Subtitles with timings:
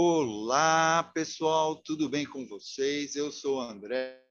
[0.00, 3.16] Olá, pessoal, tudo bem com vocês?
[3.16, 4.22] Eu sou o André.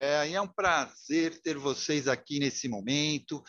[0.00, 3.44] É, é um prazer ter vocês aqui nesse momento,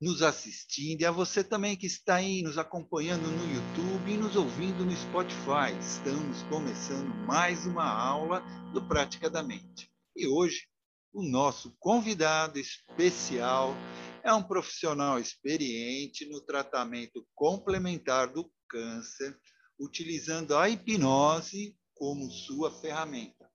[0.00, 4.36] nos assistindo, e a você também que está aí nos acompanhando no YouTube e nos
[4.36, 5.78] ouvindo no Spotify.
[5.78, 8.40] Estamos começando mais uma aula
[8.72, 9.92] do Prática da Mente.
[10.16, 10.66] E hoje,
[11.12, 13.74] o nosso convidado especial
[14.22, 19.38] é um profissional experiente no tratamento complementar do câncer
[19.78, 23.50] utilizando a hipnose como sua ferramenta.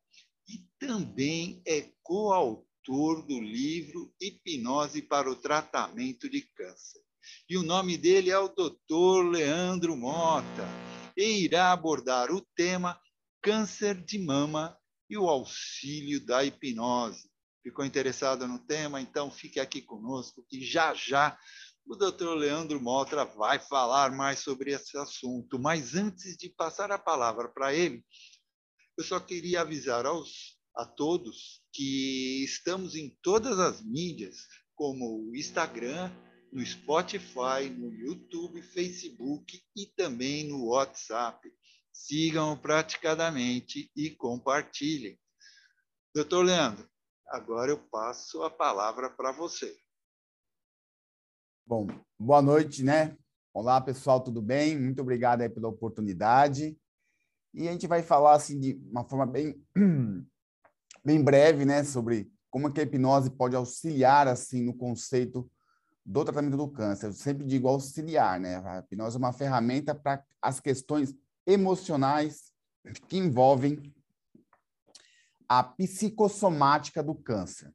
[0.47, 7.01] E também é coautor do livro Hipnose para o Tratamento de Câncer.
[7.47, 9.29] E o nome dele é o Dr.
[9.29, 10.67] Leandro Mota,
[11.15, 12.99] e irá abordar o tema
[13.41, 14.77] câncer de mama
[15.09, 17.29] e o auxílio da hipnose.
[17.61, 19.01] Ficou interessado no tema?
[19.01, 21.37] Então fique aqui conosco que já já
[21.89, 26.99] o doutor Leandro Motra vai falar mais sobre esse assunto, mas antes de passar a
[26.99, 28.05] palavra para ele,
[28.95, 34.37] eu só queria avisar aos, a todos que estamos em todas as mídias,
[34.75, 36.11] como o Instagram,
[36.53, 41.51] no Spotify, no YouTube, Facebook e também no WhatsApp.
[41.91, 45.19] Sigam praticadamente e compartilhem.
[46.13, 46.87] Doutor Leandro,
[47.29, 49.75] agora eu passo a palavra para você.
[51.69, 51.85] Bom,
[52.17, 53.15] boa noite, né?
[53.53, 54.75] Olá, pessoal, tudo bem?
[54.75, 56.75] Muito obrigado aí pela oportunidade.
[57.53, 59.63] E a gente vai falar assim de uma forma bem
[61.05, 65.47] bem breve, né, sobre como que a hipnose pode auxiliar assim no conceito
[66.03, 67.05] do tratamento do câncer.
[67.05, 68.55] Eu sempre digo auxiliar, né?
[68.65, 71.13] A hipnose é uma ferramenta para as questões
[71.45, 72.51] emocionais
[73.07, 73.93] que envolvem
[75.47, 77.71] a psicossomática do câncer.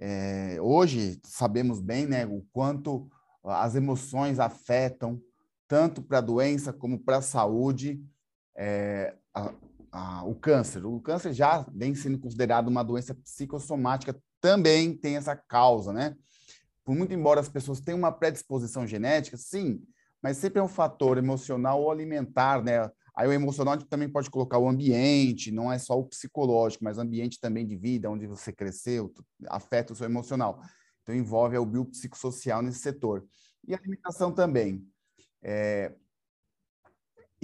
[0.00, 3.08] É, hoje sabemos bem né, o quanto
[3.44, 5.20] as emoções afetam
[5.68, 8.02] tanto para a doença como para a saúde
[8.56, 9.14] é,
[9.92, 10.84] a, o câncer.
[10.84, 16.16] O câncer já vem sendo considerado uma doença psicossomática, também tem essa causa, né?
[16.84, 19.80] Por muito embora as pessoas tenham uma predisposição genética, sim,
[20.22, 22.90] mas sempre é um fator emocional ou alimentar, né?
[23.16, 27.38] Aí o emocional também pode colocar o ambiente, não é só o psicológico, mas ambiente
[27.40, 29.14] também de vida, onde você cresceu,
[29.46, 30.60] afeta o seu emocional.
[31.04, 33.24] Então, envolve o biopsicossocial nesse setor.
[33.68, 34.84] E a alimentação também.
[35.42, 35.92] É,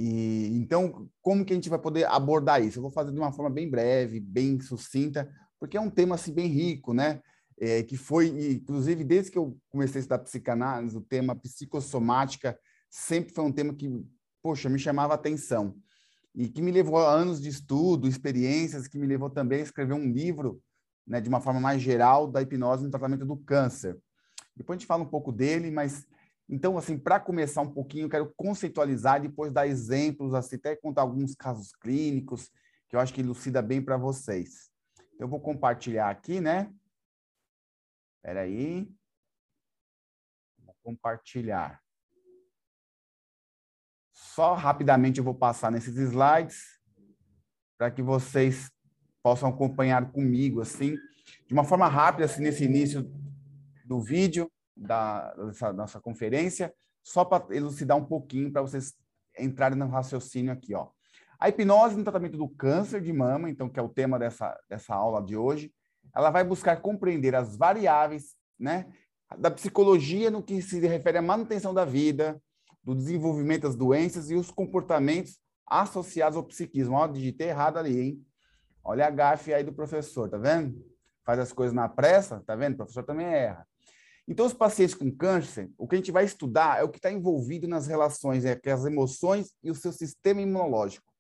[0.01, 2.79] e, então, como que a gente vai poder abordar isso?
[2.79, 6.33] Eu vou fazer de uma forma bem breve, bem sucinta, porque é um tema assim,
[6.33, 7.21] bem rico, né?
[7.61, 13.35] É, que foi, inclusive, desde que eu comecei a estudar psicanálise, o tema psicossomática sempre
[13.35, 13.91] foi um tema que,
[14.43, 15.77] poxa, me chamava atenção.
[16.35, 19.93] E que me levou a anos de estudo, experiências, que me levou também a escrever
[19.93, 20.63] um livro
[21.07, 23.99] né, de uma forma mais geral, da hipnose no tratamento do câncer.
[24.57, 26.07] Depois a gente fala um pouco dele, mas
[26.53, 31.03] então, assim, para começar um pouquinho, eu quero conceitualizar depois dar exemplos, assim, até contar
[31.03, 32.51] alguns casos clínicos
[32.89, 34.69] que eu acho que elucida bem para vocês.
[35.15, 36.75] Então, eu vou compartilhar aqui, né?
[38.17, 38.93] Espera aí.
[40.59, 41.81] Vou compartilhar.
[44.13, 46.81] Só rapidamente eu vou passar nesses slides
[47.79, 48.71] para que vocês
[49.23, 50.97] possam acompanhar comigo, assim,
[51.47, 53.11] de uma forma rápida, assim, nesse início
[53.85, 56.73] do vídeo, da dessa nossa conferência,
[57.03, 58.95] só para elucidar um pouquinho, para vocês
[59.39, 60.89] entrarem no raciocínio aqui, ó.
[61.39, 64.95] A hipnose no tratamento do câncer de mama, então, que é o tema dessa, dessa
[64.95, 65.73] aula de hoje,
[66.15, 68.93] ela vai buscar compreender as variáveis, né,
[69.39, 72.41] da psicologia no que se refere à manutenção da vida,
[72.83, 76.97] do desenvolvimento das doenças e os comportamentos associados ao psiquismo.
[76.97, 78.27] Ó, digitei errado ali, hein?
[78.85, 80.85] Olha a gafe aí do professor, tá vendo?
[81.25, 82.75] Faz as coisas na pressa, tá vendo?
[82.75, 83.67] O professor também erra.
[84.27, 87.11] Então, os pacientes com câncer, o que a gente vai estudar é o que está
[87.11, 91.13] envolvido nas relações entre as emoções e o seu sistema imunológico.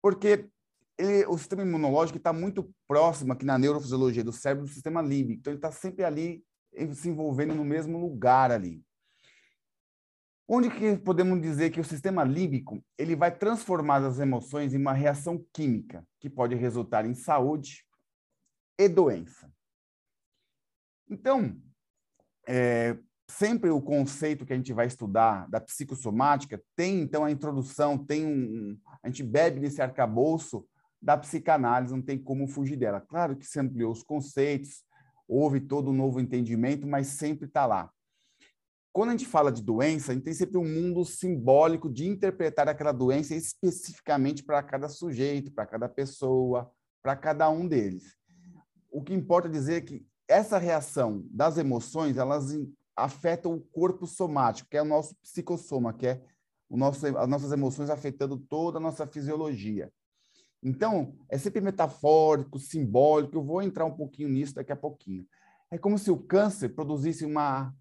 [0.00, 0.48] Porque
[0.96, 5.40] ele, o sistema imunológico está muito próximo aqui na neurofisiologia do cérebro do sistema límbico.
[5.40, 6.44] Então, ele está sempre ali
[6.92, 8.82] se envolvendo no mesmo lugar ali.
[10.46, 14.92] Onde que podemos dizer que o sistema límbico ele vai transformar as emoções em uma
[14.92, 17.84] reação química que pode resultar em saúde
[18.78, 19.50] e doença.
[21.08, 21.56] Então,
[22.46, 27.96] é, sempre o conceito que a gente vai estudar da psicossomática tem então a introdução,
[27.96, 30.66] tem um, a gente bebe nesse arcabouço
[31.00, 33.00] da psicanálise, não tem como fugir dela.
[33.00, 34.84] Claro que se ampliou os conceitos,
[35.26, 37.90] houve todo um novo entendimento, mas sempre está lá
[38.94, 42.68] quando a gente fala de doença, a gente tem sempre um mundo simbólico de interpretar
[42.68, 46.70] aquela doença especificamente para cada sujeito, para cada pessoa,
[47.02, 48.16] para cada um deles.
[48.92, 52.56] O que importa dizer é que essa reação das emoções, elas
[52.94, 56.22] afetam o corpo somático, que é o nosso psicossoma, que é
[56.70, 59.92] nosso, as nossas emoções afetando toda a nossa fisiologia.
[60.62, 65.26] Então, é sempre metafórico, simbólico, eu vou entrar um pouquinho nisso daqui a pouquinho.
[65.68, 67.74] É como se o câncer produzisse uma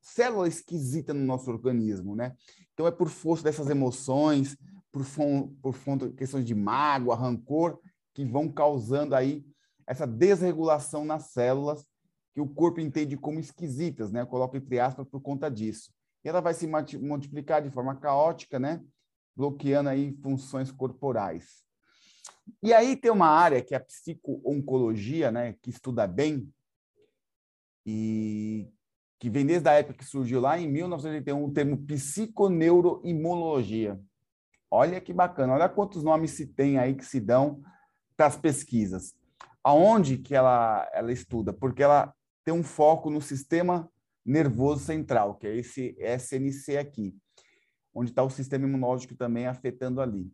[0.00, 2.34] célula esquisita no nosso organismo, né?
[2.72, 4.56] Então, é por força dessas emoções,
[4.90, 5.04] por,
[5.60, 5.74] por
[6.16, 7.78] questões de mágoa, rancor,
[8.14, 9.44] que vão causando aí
[9.86, 11.86] essa desregulação nas células
[12.32, 14.22] que o corpo entende como esquisitas, né?
[14.22, 15.92] Eu coloco entre aspas por conta disso.
[16.24, 18.82] E ela vai se multiplicar de forma caótica, né?
[19.34, 21.62] Bloqueando aí funções corporais.
[22.62, 25.54] E aí tem uma área que é a psico-oncologia, né?
[25.60, 26.52] Que estuda bem
[27.84, 28.68] e
[29.20, 34.00] que vem desde a época que surgiu lá em 1981 o termo psiconeuroimunologia.
[34.70, 37.60] Olha que bacana, olha quantos nomes se tem aí que se dão
[38.16, 39.14] para as pesquisas.
[39.62, 41.52] Aonde que ela, ela estuda?
[41.52, 43.92] Porque ela tem um foco no sistema
[44.24, 47.14] nervoso central, que é esse SNC aqui,
[47.92, 50.32] onde está o sistema imunológico também afetando ali.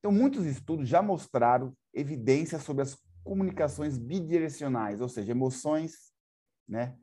[0.00, 6.12] Então, muitos estudos já mostraram evidências sobre as comunicações bidirecionais, ou seja, emoções
[6.68, 6.96] né,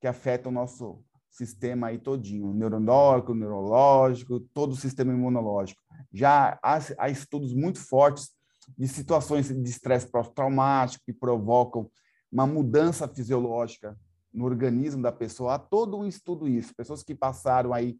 [0.00, 5.80] que afetam o nosso sistema aí todinho, neuronólogo, neurológico, todo o sistema imunológico.
[6.12, 8.30] Já há, há estudos muito fortes
[8.76, 11.90] de situações de estresse pós-traumático que provocam
[12.30, 13.96] uma mudança fisiológica
[14.32, 15.54] no organismo da pessoa.
[15.54, 16.74] Há todo um estudo isso.
[16.74, 17.98] Pessoas que passaram aí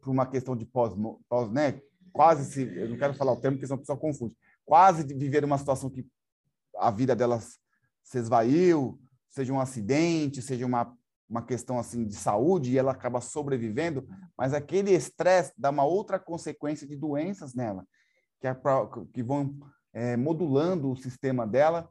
[0.00, 0.92] por uma questão de pós,
[1.28, 1.80] pós né?
[2.12, 4.34] Quase se, eu não quero falar o termo porque senão a pessoa confunde.
[4.64, 6.06] Quase de viver uma situação que
[6.76, 7.58] a vida delas
[8.02, 10.94] se esvaiu, seja um acidente, seja uma
[11.32, 14.06] uma questão assim de saúde e ela acaba sobrevivendo,
[14.36, 17.86] mas aquele estresse dá uma outra consequência de doenças nela,
[18.38, 19.58] que, é pra, que vão
[19.94, 21.88] é, modulando o sistema dela,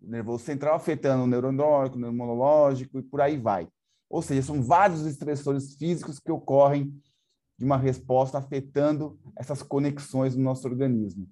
[0.00, 3.68] o nervoso central afetando o neuronólogo, o neurológico e por aí vai.
[4.08, 6.90] Ou seja, são vários estressores físicos que ocorrem
[7.58, 11.28] de uma resposta afetando essas conexões no nosso organismo.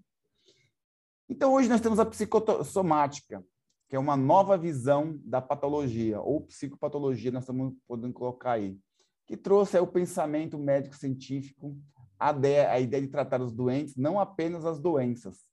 [1.27, 3.43] Então, hoje nós temos a psicossomática,
[3.89, 8.79] que é uma nova visão da patologia, ou psicopatologia, nós estamos podendo colocar aí,
[9.27, 11.77] que trouxe o pensamento médico-científico,
[12.19, 15.45] a ideia, a ideia de tratar os doentes, não apenas as doenças.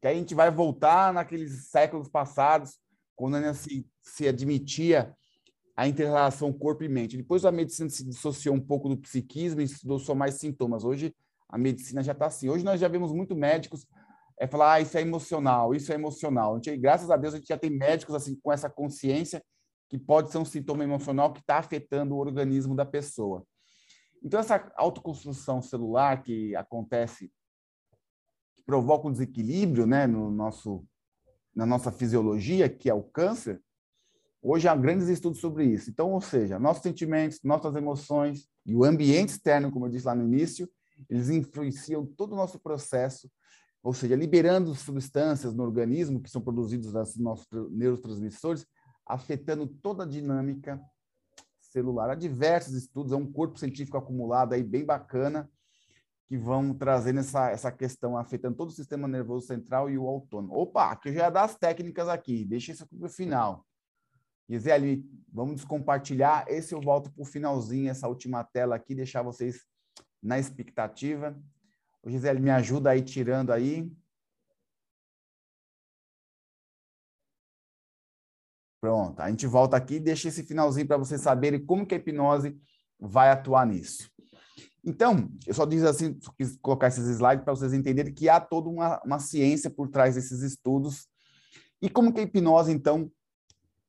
[0.00, 2.78] Que aí a gente vai voltar naqueles séculos passados,
[3.14, 5.14] quando ainda se, se admitia
[5.76, 7.16] a inter-relação corpo e mente.
[7.16, 10.84] Depois a medicina se dissociou um pouco do psiquismo e estudou só mais sintomas.
[10.84, 11.14] Hoje
[11.48, 12.48] a medicina já está assim.
[12.48, 13.86] Hoje nós já vemos muito médicos
[14.38, 16.54] é falar, ah, isso é emocional, isso é emocional.
[16.62, 19.42] Gente, graças a Deus, a gente já tem médicos assim com essa consciência
[19.88, 23.44] que pode ser um sintoma emocional que está afetando o organismo da pessoa.
[24.22, 27.32] Então, essa autoconstrução celular que acontece,
[28.54, 30.84] que provoca um desequilíbrio né, no nosso,
[31.54, 33.60] na nossa fisiologia, que é o câncer,
[34.42, 35.90] hoje há grandes estudos sobre isso.
[35.90, 40.14] Então, ou seja, nossos sentimentos, nossas emoções e o ambiente externo, como eu disse lá
[40.14, 40.68] no início,
[41.08, 43.30] eles influenciam todo o nosso processo
[43.82, 48.66] ou seja, liberando substâncias no organismo que são produzidas nos nossos neurotransmissores,
[49.06, 50.80] afetando toda a dinâmica
[51.60, 52.10] celular.
[52.10, 55.48] Há diversos estudos, é um corpo científico acumulado aí bem bacana,
[56.26, 60.54] que vão trazendo essa, essa questão, afetando todo o sistema nervoso central e o autônomo.
[60.54, 63.64] Opa, que eu já dar as técnicas aqui, deixa isso para o final.
[64.48, 66.44] Gisele, vamos descompartilhar.
[66.48, 69.64] Esse eu volto para o finalzinho, essa última tela aqui, deixar vocês
[70.22, 71.38] na expectativa.
[72.08, 73.86] O Gisele, me ajuda aí tirando aí.
[78.80, 81.98] Pronto, a gente volta aqui e deixa esse finalzinho para vocês saberem como que a
[81.98, 82.58] hipnose
[82.98, 84.10] vai atuar nisso.
[84.82, 88.70] Então, eu só diz assim, quis colocar esses slides para vocês entenderem que há toda
[88.70, 91.06] uma, uma ciência por trás desses estudos.
[91.82, 93.12] E como que a hipnose, então,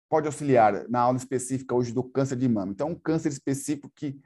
[0.10, 2.74] pode auxiliar na aula específica hoje do câncer de mama?
[2.74, 4.20] Então, um câncer específico que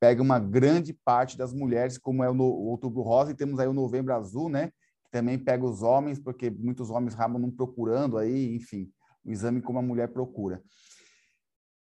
[0.00, 3.72] pega uma grande parte das mulheres, como é o, Outubro Rosa, e temos aí o
[3.72, 4.70] Novembro Azul, né?
[5.04, 8.90] Que também pega os homens, porque muitos homens acabam não procurando aí, enfim,
[9.24, 10.62] o exame como a mulher procura.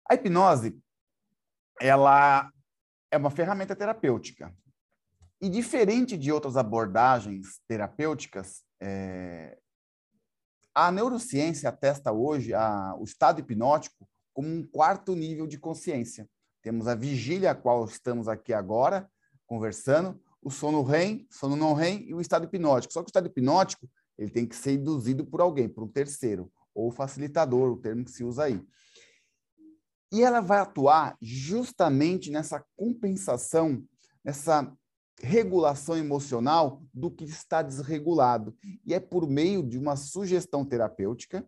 [0.09, 0.77] A hipnose,
[1.79, 2.51] ela
[3.09, 4.53] é uma ferramenta terapêutica.
[5.41, 9.57] E diferente de outras abordagens terapêuticas, é...
[10.75, 16.27] a neurociência atesta hoje a, o estado hipnótico como um quarto nível de consciência.
[16.61, 19.09] Temos a vigília, a qual estamos aqui agora
[19.45, 22.93] conversando, o sono REM, sono não REM e o estado hipnótico.
[22.93, 26.51] Só que o estado hipnótico ele tem que ser induzido por alguém, por um terceiro,
[26.73, 28.61] ou facilitador, o termo que se usa aí.
[30.11, 33.83] E ela vai atuar justamente nessa compensação,
[34.23, 34.71] nessa
[35.21, 38.55] regulação emocional do que está desregulado.
[38.85, 41.45] E é por meio de uma sugestão terapêutica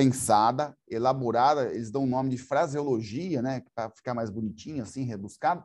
[0.00, 5.62] pensada, elaborada, eles dão o nome de fraseologia, né, para ficar mais bonitinho, assim, rebuscado,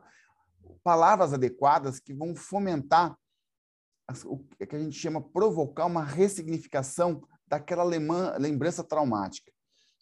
[0.84, 3.16] palavras adequadas que vão fomentar
[4.26, 9.50] o que a gente chama provocar uma ressignificação daquela lembrança traumática.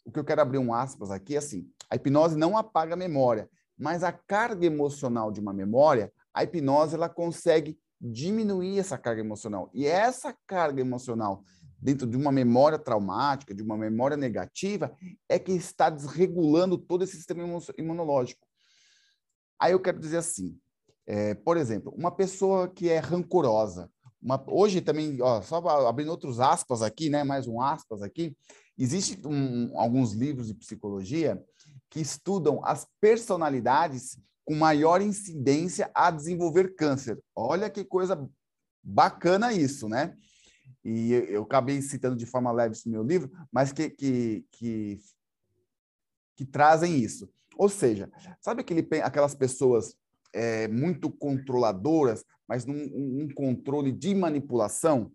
[0.05, 2.97] O que eu quero abrir um aspas aqui é assim: a hipnose não apaga a
[2.97, 9.21] memória, mas a carga emocional de uma memória, a hipnose ela consegue diminuir essa carga
[9.21, 9.71] emocional.
[9.73, 11.41] E essa carga emocional
[11.85, 14.91] dentro de uma memória traumática, de uma memória negativa,
[15.29, 18.47] é que está desregulando todo esse sistema imunológico.
[19.59, 20.57] Aí eu quero dizer assim,
[21.05, 23.87] é, por exemplo, uma pessoa que é rancorosa,
[24.19, 28.35] uma, hoje também, ó, só abrindo outros aspas aqui, né, mais um aspas aqui,
[28.75, 31.39] existem um, alguns livros de psicologia
[31.91, 37.21] que estudam as personalidades com maior incidência a desenvolver câncer.
[37.35, 38.27] Olha que coisa
[38.83, 40.15] bacana isso, né?
[40.85, 44.99] E eu acabei citando de forma leve isso no meu livro, mas que, que, que,
[46.35, 47.27] que trazem isso.
[47.57, 49.95] Ou seja, sabe aquele, aquelas pessoas
[50.31, 55.11] é, muito controladoras, mas num um controle de manipulação?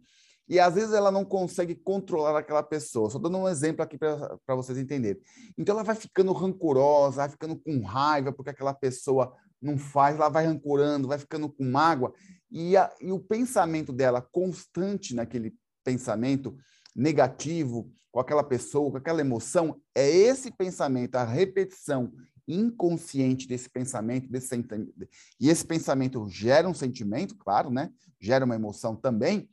[0.49, 3.09] E às vezes ela não consegue controlar aquela pessoa.
[3.09, 5.23] Só dando um exemplo aqui para vocês entenderem.
[5.57, 10.29] Então ela vai ficando rancorosa, vai ficando com raiva porque aquela pessoa não faz, ela
[10.29, 12.13] vai rancorando, vai ficando com mágoa.
[12.51, 15.55] E, a, e o pensamento dela constante naquele
[15.85, 16.57] pensamento
[16.95, 22.13] negativo com aquela pessoa, com aquela emoção, é esse pensamento, a repetição
[22.47, 24.93] inconsciente desse pensamento, desse sentimento.
[25.39, 27.91] E esse pensamento gera um sentimento, claro, né?
[28.21, 29.49] Gera uma emoção também.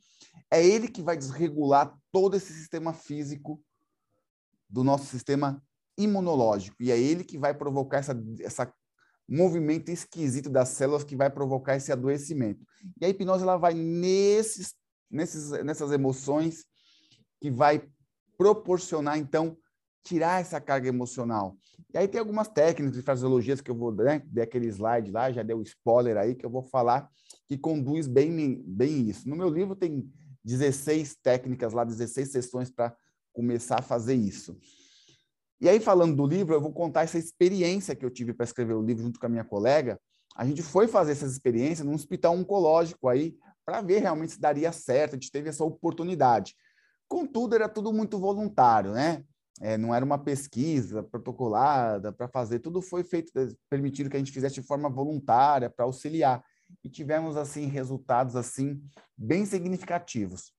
[0.50, 3.62] É ele que vai desregular todo esse sistema físico
[4.68, 5.62] do nosso sistema
[5.96, 6.76] imunológico.
[6.80, 8.72] E é ele que vai provocar essa, essa
[9.28, 12.64] movimento esquisito das células que vai provocar esse adoecimento.
[13.00, 14.74] E a hipnose ela vai nesses,
[15.10, 16.64] nesses, nessas emoções
[17.40, 17.86] que vai
[18.38, 19.56] proporcionar, então,
[20.02, 21.56] tirar essa carga emocional.
[21.92, 25.42] E aí tem algumas técnicas de fraseologias que eu vou, né, aquele slide lá, já
[25.42, 27.10] deu spoiler aí, que eu vou falar,
[27.46, 29.28] que conduz bem, bem isso.
[29.28, 30.10] No meu livro tem
[30.44, 32.94] 16 técnicas lá, 16 sessões para
[33.32, 34.58] começar a fazer isso.
[35.60, 38.74] E aí, falando do livro, eu vou contar essa experiência que eu tive para escrever
[38.74, 40.00] o livro junto com a minha colega.
[40.36, 44.70] A gente foi fazer essas experiências num hospital oncológico aí, para ver realmente se daria
[44.70, 45.14] certo.
[45.14, 46.54] A gente teve essa oportunidade.
[47.08, 49.24] Contudo, era tudo muito voluntário, né?
[49.60, 53.32] É, não era uma pesquisa protocolada para fazer, tudo foi feito,
[53.68, 56.44] permitido que a gente fizesse de forma voluntária para auxiliar.
[56.84, 58.80] E tivemos, assim, resultados, assim,
[59.16, 60.52] bem significativos.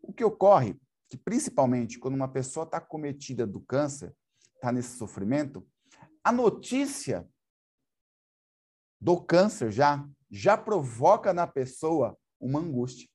[0.00, 0.76] O que ocorre
[1.08, 4.14] que, principalmente, quando uma pessoa está cometida do câncer,
[4.54, 5.66] está nesse sofrimento,
[6.22, 7.28] a notícia
[9.00, 13.08] do câncer já já provoca na pessoa uma angústia,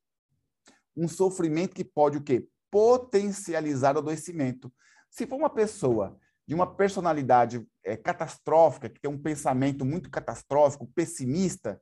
[0.95, 2.47] um sofrimento que pode o quê?
[2.71, 4.71] Potencializar o adoecimento.
[5.09, 6.17] Se for uma pessoa
[6.47, 11.81] de uma personalidade é, catastrófica, que tem um pensamento muito catastrófico, pessimista,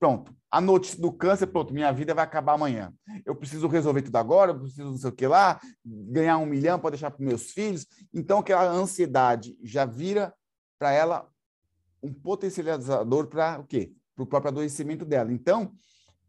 [0.00, 2.90] Pronto, a notícia do câncer, pronto, minha vida vai acabar amanhã.
[3.24, 6.80] Eu preciso resolver tudo agora, eu preciso não sei o que lá, ganhar um milhão
[6.80, 7.86] para deixar para meus filhos.
[8.12, 10.34] Então, aquela ansiedade já vira
[10.78, 11.30] para ela
[12.02, 13.92] um potencializador para o quê?
[14.16, 15.30] Para o próprio adoecimento dela.
[15.30, 15.74] Então,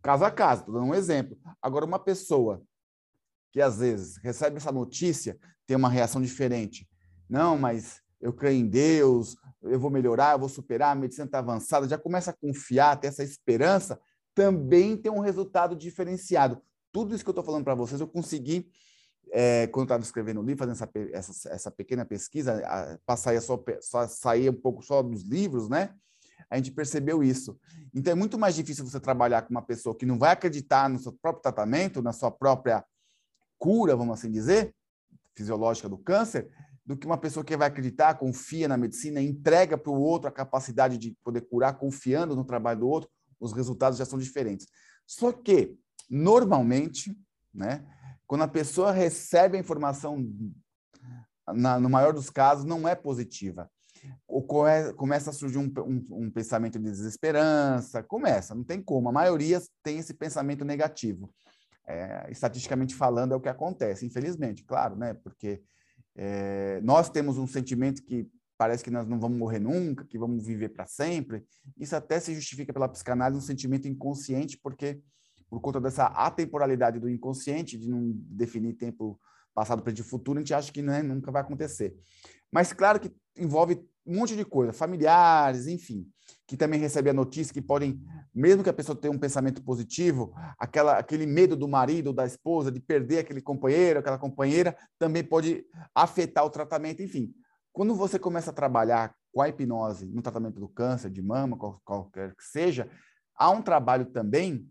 [0.03, 1.37] caso a caso, estou dando um exemplo.
[1.61, 2.61] Agora, uma pessoa
[3.53, 6.85] que às vezes recebe essa notícia, tem uma reação diferente.
[7.29, 11.39] Não, mas eu creio em Deus, eu vou melhorar, eu vou superar, a medicina está
[11.39, 13.99] avançada, já começa a confiar, ter essa esperança,
[14.33, 16.61] também tem um resultado diferenciado.
[16.91, 18.69] Tudo isso que eu estou falando para vocês, eu consegui,
[19.31, 22.61] é, quando estava escrevendo o livro, fazendo essa, essa, essa pequena pesquisa,
[23.05, 25.93] para sair, só, só, sair um pouco só dos livros, né?
[26.49, 27.57] A gente percebeu isso.
[27.93, 30.99] Então, é muito mais difícil você trabalhar com uma pessoa que não vai acreditar no
[30.99, 32.83] seu próprio tratamento, na sua própria
[33.57, 34.75] cura, vamos assim dizer,
[35.35, 36.49] fisiológica do câncer,
[36.91, 40.31] do que uma pessoa que vai acreditar, confia na medicina, entrega para o outro a
[40.31, 44.67] capacidade de poder curar, confiando no trabalho do outro, os resultados já são diferentes.
[45.07, 45.73] Só que,
[46.09, 47.17] normalmente,
[47.53, 47.85] né,
[48.27, 50.29] quando a pessoa recebe a informação,
[51.47, 53.71] na, no maior dos casos, não é positiva.
[54.97, 59.07] começa a surgir um, um, um pensamento de desesperança, começa, não tem como.
[59.07, 61.33] A maioria tem esse pensamento negativo.
[61.87, 65.13] É, estatisticamente falando, é o que acontece, infelizmente, claro, né?
[65.13, 65.61] Porque
[66.15, 70.45] é, nós temos um sentimento que parece que nós não vamos morrer nunca, que vamos
[70.45, 71.43] viver para sempre.
[71.77, 75.01] Isso até se justifica pela psicanálise um sentimento inconsciente, porque
[75.49, 79.19] por conta dessa atemporalidade do inconsciente, de não definir tempo
[79.53, 81.95] passado, presente e futuro, a gente acha que né, nunca vai acontecer.
[82.51, 86.07] Mas claro que envolve um monte de coisa, familiares, enfim,
[86.47, 88.01] que também recebem a notícia que podem,
[88.33, 92.71] mesmo que a pessoa tenha um pensamento positivo, aquela, aquele medo do marido, da esposa,
[92.71, 97.33] de perder aquele companheiro, aquela companheira, também pode afetar o tratamento, enfim.
[97.73, 101.81] Quando você começa a trabalhar com a hipnose no tratamento do câncer de mama, qual,
[101.85, 102.89] qualquer que seja,
[103.35, 104.69] há um trabalho também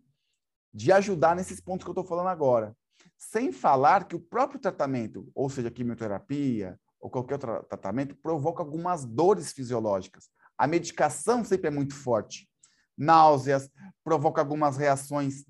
[0.73, 2.77] de ajudar nesses pontos que eu estou falando agora.
[3.17, 9.05] Sem falar que o próprio tratamento, ou seja, quimioterapia ou qualquer outro tratamento, provoca algumas
[9.05, 10.29] dores fisiológicas.
[10.61, 12.47] A medicação sempre é muito forte.
[12.95, 13.71] Náuseas,
[14.05, 15.47] provoca algumas reações.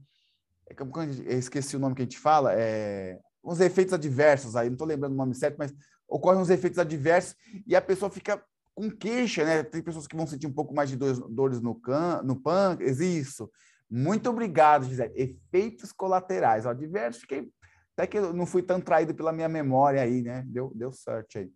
[0.69, 4.75] É eu esqueci o nome que a gente fala, é, uns efeitos adversos aí, não
[4.75, 5.75] estou lembrando o nome certo, mas
[6.07, 7.35] ocorrem uns efeitos adversos
[7.67, 8.41] e a pessoa fica
[8.73, 9.65] com queixa, né?
[9.65, 13.51] Tem pessoas que vão sentir um pouco mais de dores, no, can, no pâncreas, isso.
[13.91, 15.13] Muito obrigado, Gisele.
[15.17, 16.67] Efeitos colaterais.
[16.67, 17.51] Ó, diversos, fiquei.
[17.97, 20.45] Até que eu não fui tão traído pela minha memória aí, né?
[20.47, 21.51] Deu, deu sorte aí.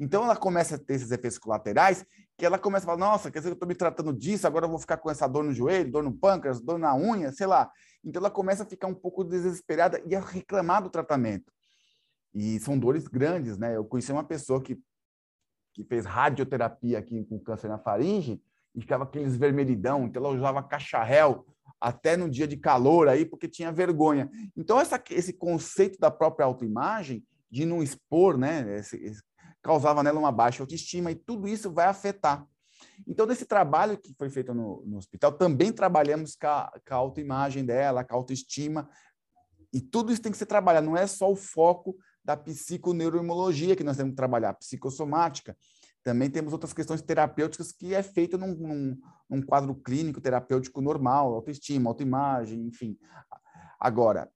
[0.00, 2.06] Então ela começa a ter esses efeitos colaterais,
[2.40, 4.64] que ela começa a falar: nossa, quer dizer que eu estou me tratando disso, agora
[4.64, 7.46] eu vou ficar com essa dor no joelho, dor no pâncreas, dor na unha, sei
[7.46, 7.70] lá.
[8.02, 11.52] Então ela começa a ficar um pouco desesperada e a reclamar do tratamento.
[12.34, 13.76] E são dores grandes, né?
[13.76, 14.80] Eu conheci uma pessoa que,
[15.74, 18.40] que fez radioterapia aqui com câncer na faringe
[18.74, 21.44] e ficava aqueles vermelhidão, então ela usava cacharel
[21.78, 24.30] até no dia de calor aí, porque tinha vergonha.
[24.56, 29.22] Então, essa, esse conceito da própria autoimagem, de não expor, né, esse, esse,
[29.62, 32.46] causava nela uma baixa autoestima, e tudo isso vai afetar.
[33.06, 36.96] Então, nesse trabalho que foi feito no, no hospital, também trabalhamos com a, com a
[36.96, 38.88] autoimagem dela, com a autoestima,
[39.72, 43.84] e tudo isso tem que ser trabalhado, não é só o foco da psiconeuroimologia que
[43.84, 45.56] nós temos que trabalhar, psicossomática,
[46.02, 48.98] também temos outras questões terapêuticas que é feita num, num,
[49.28, 52.96] num, quadro clínico terapêutico normal, autoestima, autoimagem, enfim.
[53.78, 54.30] Agora,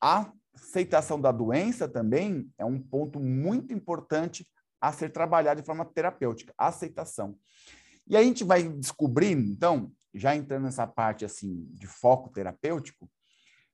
[0.00, 4.46] a aceitação da doença também é um ponto muito importante
[4.88, 7.36] a ser trabalhado de forma terapêutica, aceitação.
[8.06, 13.10] E aí a gente vai descobrindo, então, já entrando nessa parte assim de foco terapêutico,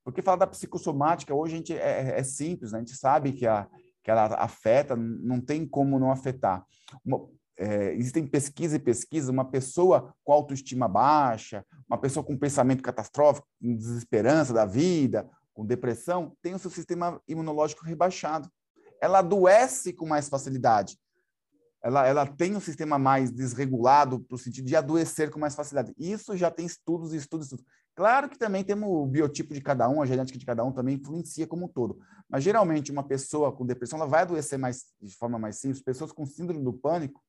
[0.02, 2.78] porque falar da psicossomática hoje a gente é, é simples, né?
[2.78, 3.68] a gente sabe que a,
[4.02, 6.64] que ela afeta, não tem como não afetar.
[7.04, 7.28] Uma,
[7.58, 13.46] é, existem pesquisa e pesquisa, uma pessoa com autoestima baixa, uma pessoa com pensamento catastrófico,
[13.60, 18.50] com desesperança da vida, com depressão, tem o seu sistema imunológico rebaixado.
[19.02, 20.96] Ela adoece com mais facilidade.
[21.82, 25.92] Ela, ela tem um sistema mais desregulado para o sentido de adoecer com mais facilidade.
[25.98, 27.64] Isso já tem estudos e estudos, estudos.
[27.96, 30.94] Claro que também temos o biotipo de cada um, a genética de cada um também
[30.94, 31.98] influencia como um todo.
[32.30, 35.82] Mas geralmente uma pessoa com depressão ela vai adoecer mais de forma mais simples.
[35.82, 37.20] Pessoas com síndrome do pânico,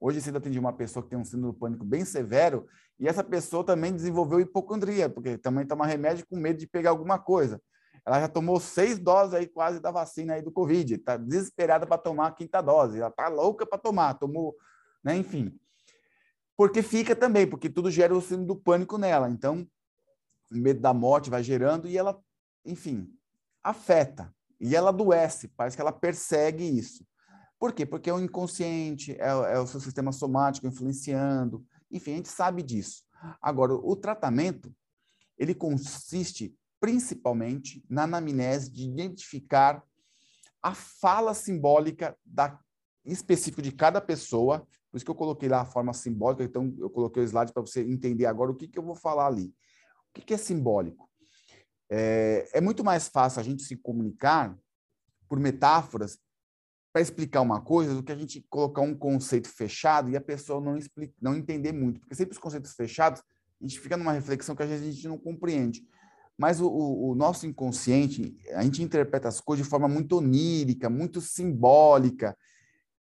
[0.00, 2.66] hoje cedo atendi uma pessoa que tem um síndrome do pânico bem severo
[2.98, 7.18] e essa pessoa também desenvolveu hipocondria, porque também toma remédio com medo de pegar alguma
[7.18, 7.60] coisa.
[8.06, 11.98] Ela já tomou seis doses aí quase da vacina aí do Covid, está desesperada para
[11.98, 14.54] tomar a quinta dose, ela está louca para tomar, tomou,
[15.02, 15.16] né?
[15.16, 15.58] Enfim.
[16.56, 19.28] Porque fica também, porque tudo gera o síndrome do pânico nela.
[19.28, 19.68] Então,
[20.52, 22.18] o medo da morte vai gerando e ela,
[22.64, 23.12] enfim,
[23.62, 24.32] afeta.
[24.60, 27.04] E ela adoece, parece que ela persegue isso.
[27.58, 27.84] Por quê?
[27.84, 31.64] Porque é o inconsciente, é, é o seu sistema somático influenciando.
[31.90, 33.02] Enfim, a gente sabe disso.
[33.42, 34.72] Agora, o tratamento,
[35.36, 39.82] ele consiste principalmente na anamnese de identificar
[40.62, 42.58] a fala simbólica da
[43.04, 44.66] específico de cada pessoa.
[44.90, 47.62] Por isso que eu coloquei lá a forma simbólica, então eu coloquei o slide para
[47.62, 49.54] você entender agora o que, que eu vou falar ali.
[50.16, 51.08] O que é simbólico?
[51.90, 54.58] É, é muito mais fácil a gente se comunicar
[55.28, 56.18] por metáforas
[56.92, 60.60] para explicar uma coisa do que a gente colocar um conceito fechado e a pessoa
[60.60, 62.00] não, explica, não entender muito.
[62.00, 63.22] Porque sempre os conceitos fechados,
[63.60, 65.86] a gente fica numa reflexão que às vezes a gente não compreende.
[66.38, 71.20] Mas o, o, nosso inconsciente, a gente interpreta as coisas de forma muito onírica, muito
[71.20, 72.36] simbólica.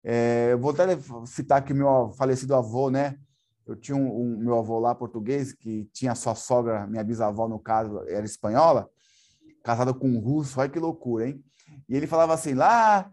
[0.04, 0.86] É, vou até
[1.26, 3.18] citar aqui meu falecido avô, né?
[3.66, 7.58] Eu tinha um, um, meu avô lá português que tinha sua sogra, minha bisavó no
[7.58, 8.90] caso, era espanhola,
[9.64, 11.44] casada com um russo, olha que loucura, hein?
[11.88, 13.10] E ele falava assim: lá,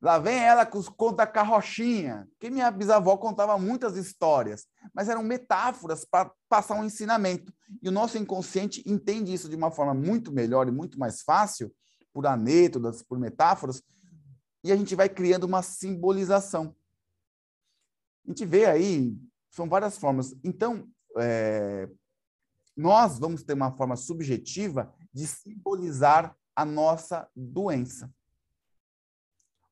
[0.00, 5.08] lá vem ela com os contos da carrochinha, que minha bisavó contava muitas histórias, mas
[5.08, 7.52] eram metáforas para passar um ensinamento.
[7.82, 11.74] E o nosso inconsciente entende isso de uma forma muito melhor e muito mais fácil,
[12.12, 13.82] por anedotas, por metáforas,
[14.64, 16.74] e a gente vai criando uma simbolização.
[18.26, 19.16] A gente vê aí
[19.50, 20.34] são várias formas.
[20.44, 21.88] Então, é,
[22.76, 28.12] nós vamos ter uma forma subjetiva de simbolizar a nossa doença.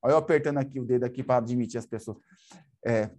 [0.06, 2.18] Olha eu apertando aqui o dedo aqui para admitir as pessoas.
[2.84, 3.10] É,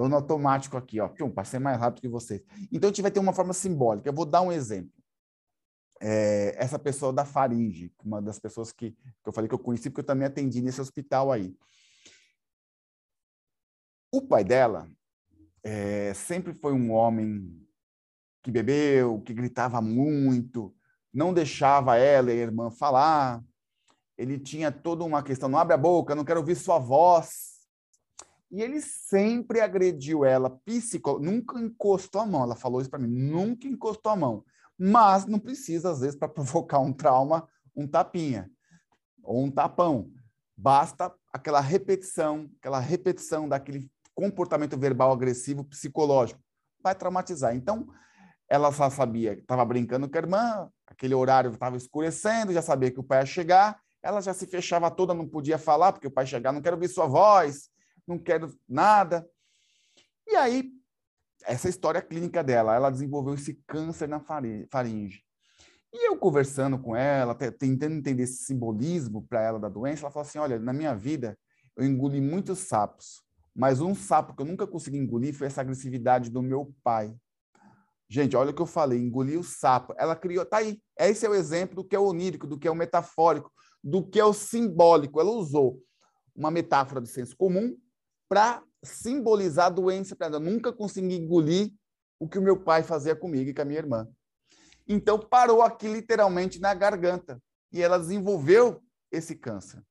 [0.00, 1.08] Estou no automático aqui, ó.
[1.08, 2.42] Pum, passei mais rápido que vocês.
[2.72, 4.08] Então, a gente vai ter uma forma simbólica.
[4.08, 4.90] Eu vou dar um exemplo.
[6.00, 9.90] É, essa pessoa da faringe, uma das pessoas que, que eu falei que eu conheci,
[9.90, 11.54] porque eu também atendi nesse hospital aí.
[14.10, 14.90] O pai dela
[15.62, 17.62] é, sempre foi um homem
[18.42, 20.74] que bebeu, que gritava muito,
[21.12, 23.44] não deixava ela e a irmã falar.
[24.20, 27.58] Ele tinha toda uma questão: não abre a boca, não quero ouvir sua voz.
[28.50, 31.18] E ele sempre agrediu ela, psico...
[31.18, 32.42] nunca encostou a mão.
[32.42, 34.44] Ela falou isso para mim, nunca encostou a mão.
[34.78, 38.50] Mas não precisa, às vezes, para provocar um trauma, um tapinha
[39.22, 40.10] ou um tapão.
[40.54, 46.40] Basta aquela repetição, aquela repetição daquele comportamento verbal agressivo psicológico.
[46.82, 47.54] Vai traumatizar.
[47.54, 47.88] Então,
[48.48, 53.00] ela só sabia estava brincando com a irmã, aquele horário estava escurecendo, já sabia que
[53.00, 56.26] o pai ia chegar, ela já se fechava toda, não podia falar, porque o pai
[56.26, 57.70] chegar, não quero ouvir sua voz,
[58.06, 59.28] não quero nada.
[60.26, 60.72] E aí,
[61.44, 65.22] essa história clínica dela, ela desenvolveu esse câncer na faringe.
[65.92, 70.26] E eu conversando com ela, tentando entender esse simbolismo para ela da doença, ela falou
[70.26, 71.36] assim: olha, na minha vida
[71.76, 73.22] eu engoli muitos sapos,
[73.54, 77.12] mas um sapo que eu nunca consegui engolir foi essa agressividade do meu pai.
[78.08, 79.94] Gente, olha o que eu falei, engolir o sapo.
[79.96, 80.80] Ela criou, tá aí.
[80.98, 84.20] Esse é o exemplo do que é onírico, do que é o metafórico, do que
[84.20, 85.20] é o simbólico.
[85.20, 85.82] Ela usou
[86.34, 87.76] uma metáfora de senso comum
[88.28, 90.40] para simbolizar a doença para ela.
[90.40, 91.72] Nunca consegui engolir
[92.18, 94.08] o que o meu pai fazia comigo e com a minha irmã.
[94.86, 97.40] Então parou aqui literalmente na garganta
[97.72, 99.82] e ela desenvolveu esse câncer.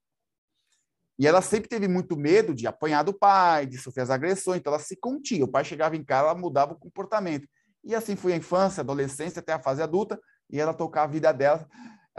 [1.17, 4.71] E ela sempre teve muito medo de apanhar do pai, de sofrer as agressões, então
[4.71, 5.43] ela se continha.
[5.43, 7.47] O pai chegava em casa, ela mudava o comportamento.
[7.84, 11.12] E assim foi a infância, a adolescência, até a fase adulta, e ela tocava a
[11.12, 11.67] vida dela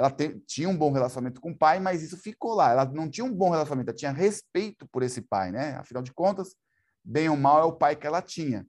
[0.01, 2.71] ela te, tinha um bom relacionamento com o pai, mas isso ficou lá.
[2.71, 5.77] Ela não tinha um bom relacionamento, ela tinha respeito por esse pai, né?
[5.77, 6.57] Afinal de contas,
[7.05, 8.67] bem ou mal é o pai que ela tinha.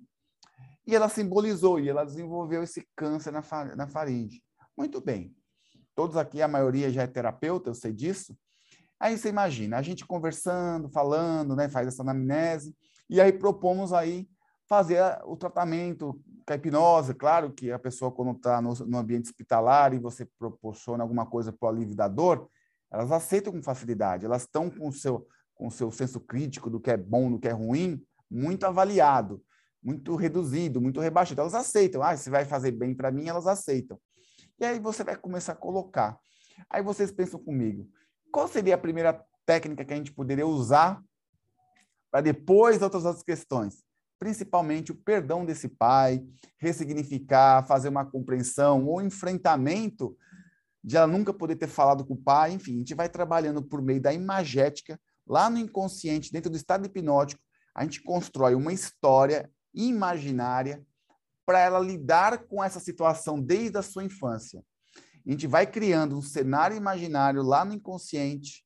[0.85, 3.41] E ela simbolizou, e ela desenvolveu esse câncer na,
[3.77, 4.43] na faringe.
[4.77, 5.33] Muito bem.
[5.95, 8.37] Todos aqui, a maioria já é terapeuta, eu sei disso.
[8.99, 11.69] Aí você imagina, a gente conversando, falando, né?
[11.69, 12.75] Faz essa anamnese,
[13.09, 14.27] e aí propomos aí
[14.67, 16.21] fazer o tratamento
[16.53, 17.13] a hipnose.
[17.13, 21.51] Claro que a pessoa, quando está no, no, ambiente hospitalar e você proporciona alguma coisa
[21.51, 22.49] para o alívio da dor,
[22.91, 24.25] elas aceitam com facilidade.
[24.25, 27.39] Elas estão com o seu, com o seu senso crítico do que é bom, do
[27.39, 29.43] que é ruim, muito avaliado,
[29.83, 31.41] muito reduzido, muito rebaixado.
[31.41, 32.01] Elas aceitam.
[32.01, 33.99] Ah, se vai fazer bem para mim, elas aceitam.
[34.59, 36.19] E aí você vai começar a colocar.
[36.69, 37.89] Aí vocês pensam comigo,
[38.31, 41.01] qual seria a primeira técnica que a gente poderia usar
[42.11, 43.83] para depois outras, outras questões?
[44.21, 46.23] Principalmente o perdão desse pai,
[46.59, 50.15] ressignificar, fazer uma compreensão ou enfrentamento
[50.83, 53.81] de ela nunca poder ter falado com o pai, enfim, a gente vai trabalhando por
[53.81, 57.41] meio da imagética, lá no inconsciente, dentro do estado hipnótico,
[57.73, 60.85] a gente constrói uma história imaginária
[61.43, 64.63] para ela lidar com essa situação desde a sua infância.
[65.25, 68.63] A gente vai criando um cenário imaginário lá no inconsciente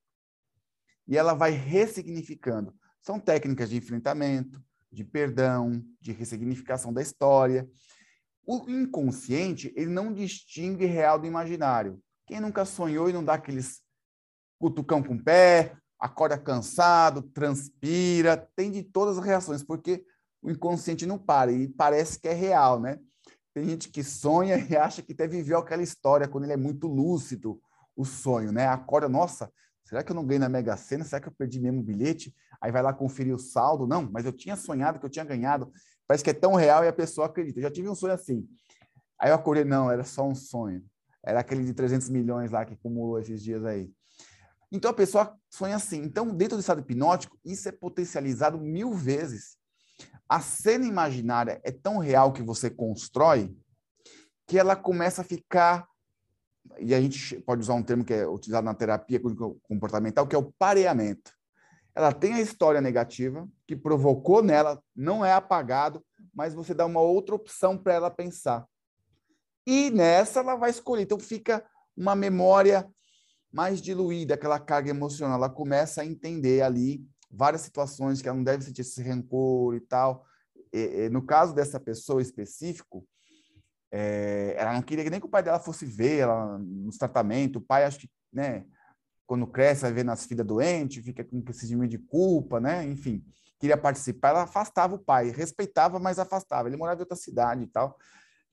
[1.08, 2.76] e ela vai ressignificando.
[3.02, 4.62] São técnicas de enfrentamento,
[4.95, 7.69] de perdão, de ressignificação da história.
[8.47, 12.01] O inconsciente, ele não distingue real do imaginário.
[12.25, 13.81] Quem nunca sonhou e não dá aqueles
[14.58, 20.05] cutucão com o pé, acorda cansado, transpira, tem de todas as reações, porque
[20.41, 22.97] o inconsciente não para e parece que é real, né?
[23.53, 26.88] Tem gente que sonha e acha que até viveu aquela história quando ele é muito
[26.88, 27.60] lúcido,
[27.95, 28.67] o sonho, né?
[28.67, 29.51] Acorda, nossa,
[29.86, 31.06] será que eu não ganhei na Mega Sena?
[31.06, 32.34] Será que eu perdi mesmo o bilhete?
[32.62, 33.88] aí vai lá conferir o saldo.
[33.88, 35.71] Não, mas eu tinha sonhado que eu tinha ganhado.
[36.08, 37.60] Parece que é tão real e a pessoa acredita.
[37.60, 38.48] Eu já tive um sonho assim.
[39.19, 40.84] Aí eu acordei, não, era só um sonho.
[41.24, 43.91] Era aquele de 300 milhões lá que acumulou esses dias aí.
[44.71, 46.02] Então a pessoa sonha assim.
[46.02, 49.58] Então, dentro do estado hipnótico, isso é potencializado mil vezes.
[50.28, 53.56] A cena imaginária é tão real que você constrói
[54.48, 55.88] que ela começa a ficar.
[56.80, 59.19] E a gente pode usar um termo que é utilizado na terapia
[59.67, 61.32] comportamental, que é o pareamento
[61.95, 66.99] ela tem a história negativa que provocou nela, não é apagado, mas você dá uma
[66.99, 68.67] outra opção para ela pensar.
[69.65, 71.04] E nessa ela vai escolher.
[71.04, 72.88] Então fica uma memória
[73.51, 75.38] mais diluída, aquela carga emocional.
[75.38, 77.01] Ela começa a entender ali
[77.32, 80.25] várias situações que ela não deve sentir esse rancor e tal.
[80.73, 83.08] E, e, no caso dessa pessoa específico,
[83.91, 87.62] é, ela não queria que nem que o pai dela fosse ver ela nos tratamentos.
[87.62, 88.65] O pai, acho que, né,
[89.26, 92.84] quando cresce, vai ver nas filhas doentes, fica com esse sentimento de culpa, né?
[92.84, 93.24] Enfim,
[93.60, 96.67] queria participar, ela afastava o pai, respeitava, mas afastava.
[96.67, 97.98] Ele morava em outra cidade e tal.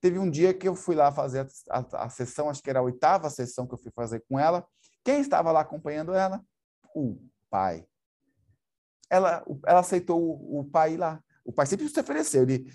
[0.00, 2.80] Teve um dia que eu fui lá fazer a, a, a sessão, acho que era
[2.80, 4.66] a oitava sessão que eu fui fazer com ela.
[5.04, 6.40] Quem estava lá acompanhando ela?
[6.94, 7.18] O
[7.50, 7.84] pai.
[9.10, 11.22] Ela, ela aceitou o, o pai lá.
[11.44, 12.72] O pai sempre se ofereceu, ele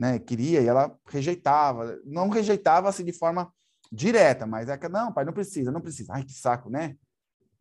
[0.00, 2.00] né, queria e ela rejeitava.
[2.06, 3.52] Não rejeitava assim de forma
[3.92, 6.14] direta, mas é que não, pai, não precisa, não precisa.
[6.14, 6.96] Ai, que saco, né?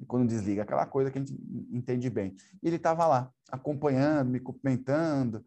[0.08, 1.38] quando desliga, aquela coisa que a gente
[1.73, 2.34] entende bem.
[2.63, 5.43] E ele estava lá, acompanhando, me cumprimentando.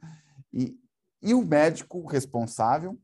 [0.52, 0.78] E,
[1.22, 3.00] e o médico responsável,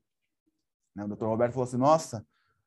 [0.94, 2.22] né, o doutor Roberto, falou assim: Nossa,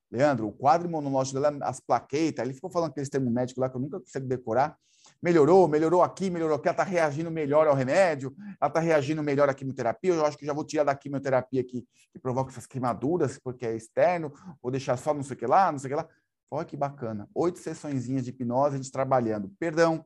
[0.10, 3.76] Leandro, o quadro imunológico dela, as plaquetas, ele ficou falando aquele termo médico lá que
[3.76, 4.76] eu nunca consigo decorar,
[5.22, 9.50] melhorou, melhorou aqui, melhorou aqui, ela está reagindo melhor ao remédio, ela está reagindo melhor
[9.50, 13.38] à quimioterapia, eu acho que já vou tirar da quimioterapia que, que provoca essas queimaduras,
[13.38, 16.02] porque é externo, vou deixar só não sei o que lá, não sei o que
[16.02, 16.08] lá.
[16.54, 17.30] Olha que bacana.
[17.34, 19.50] Oito sessões de hipnose, a gente trabalhando.
[19.58, 20.06] Perdão,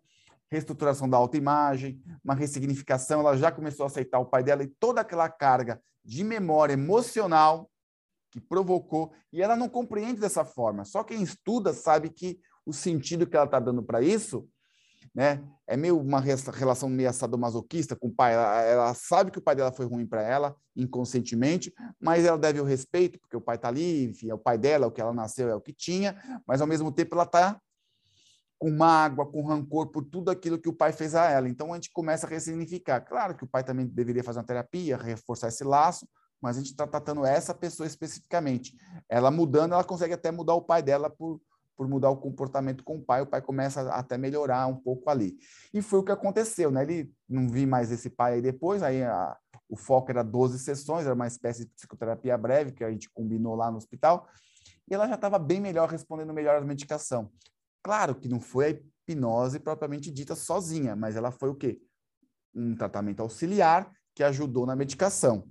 [0.51, 5.01] reestruturação da autoimagem, uma ressignificação, ela já começou a aceitar o pai dela e toda
[5.01, 7.69] aquela carga de memória emocional
[8.29, 10.83] que provocou, e ela não compreende dessa forma.
[10.83, 14.47] Só quem estuda sabe que o sentido que ela está dando para isso
[15.15, 15.41] né?
[15.65, 18.33] É meio uma relação meio sadomasoquista com o pai.
[18.33, 22.59] Ela, ela sabe que o pai dela foi ruim para ela, inconscientemente, mas ela deve
[22.59, 24.99] o respeito, porque o pai está ali, enfim, é o pai dela, é o que
[24.99, 27.59] ela nasceu, é o que tinha, mas ao mesmo tempo ela está
[28.59, 31.47] com mágoa, com rancor por tudo aquilo que o pai fez a ela.
[31.47, 32.99] Então a gente começa a ressignificar.
[33.01, 36.07] Claro que o pai também deveria fazer uma terapia, reforçar esse laço,
[36.41, 38.75] mas a gente está tratando essa pessoa especificamente.
[39.09, 41.41] Ela mudando, ela consegue até mudar o pai dela por,
[41.75, 45.09] por mudar o comportamento com o pai, o pai começa a até melhorar um pouco
[45.09, 45.37] ali.
[45.73, 46.83] E foi o que aconteceu, né?
[46.83, 49.37] Ele não vi mais esse pai aí depois, aí a,
[49.69, 53.55] o foco era 12 sessões, era uma espécie de psicoterapia breve que a gente combinou
[53.55, 54.27] lá no hospital,
[54.89, 57.31] e ela já estava bem melhor, respondendo melhor à medicação.
[57.83, 61.79] Claro que não foi a hipnose propriamente dita sozinha, mas ela foi o quê?
[62.53, 65.47] Um tratamento auxiliar que ajudou na medicação.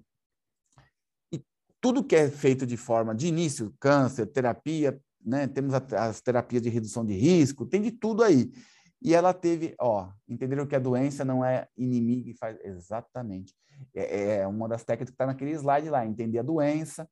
[1.32, 1.40] E
[1.80, 5.46] tudo que é feito de forma de início, câncer, terapia, né?
[5.46, 8.52] Temos as terapias de redução de risco, tem de tudo aí.
[9.00, 13.54] E ela teve, ó, entenderam que a doença não é inimiga e faz exatamente.
[13.94, 17.08] É, é uma das técnicas que está naquele slide lá, entender a doença,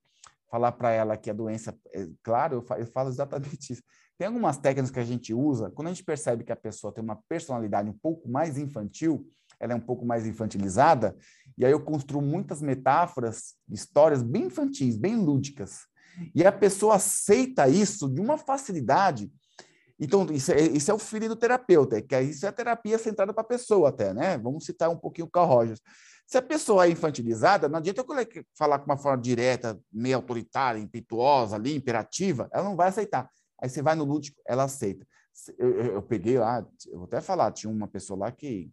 [0.50, 3.82] falar para ela que a doença, é, claro, eu eu falo exatamente isso.
[4.18, 7.02] Tem algumas técnicas que a gente usa, quando a gente percebe que a pessoa tem
[7.02, 9.26] uma personalidade um pouco mais infantil,
[9.58, 11.16] ela é um pouco mais infantilizada,
[11.56, 15.86] e aí eu construo muitas metáforas, histórias bem infantis, bem lúdicas.
[16.34, 19.30] E a pessoa aceita isso de uma facilidade.
[19.98, 23.32] Então, isso é, isso é o filho do terapeuta, que isso é a terapia centrada
[23.32, 24.36] para a pessoa até, né?
[24.38, 25.80] Vamos citar um pouquinho o Carl Rogers.
[26.26, 30.80] Se a pessoa é infantilizada, não adianta eu falar com uma forma direta, meio autoritária,
[30.80, 33.28] impetuosa, ali, imperativa, ela não vai aceitar.
[33.60, 35.06] Aí você vai no lúdico, ela aceita.
[35.58, 38.72] Eu, eu, eu, peguei lá, eu vou até falar, tinha uma pessoa lá que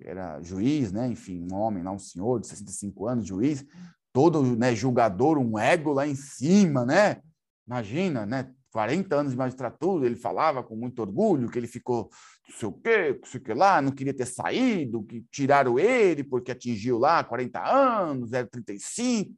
[0.00, 1.08] era juiz, né?
[1.08, 3.64] Enfim, um homem lá, um senhor de 65 anos, juiz,
[4.12, 7.20] todo né, julgador, um ego lá em cima, né?
[7.66, 8.52] Imagina, né?
[8.72, 12.08] 40 anos de magistratura, ele falava com muito orgulho que ele ficou
[12.48, 15.78] não sei o quê, não sei o que lá, não queria ter saído, que tiraram
[15.78, 19.34] ele porque atingiu lá 40 anos, era 35,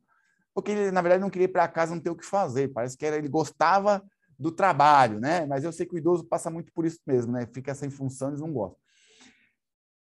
[0.55, 2.69] porque ele, na verdade, não queria ir para casa, não ter o que fazer.
[2.69, 4.03] Parece que era, ele gostava
[4.39, 5.47] do trabalho, né?
[5.47, 7.47] Mas eu sei que o idoso passa muito por isso mesmo, né?
[7.53, 8.79] Fica sem função, eles não gostam.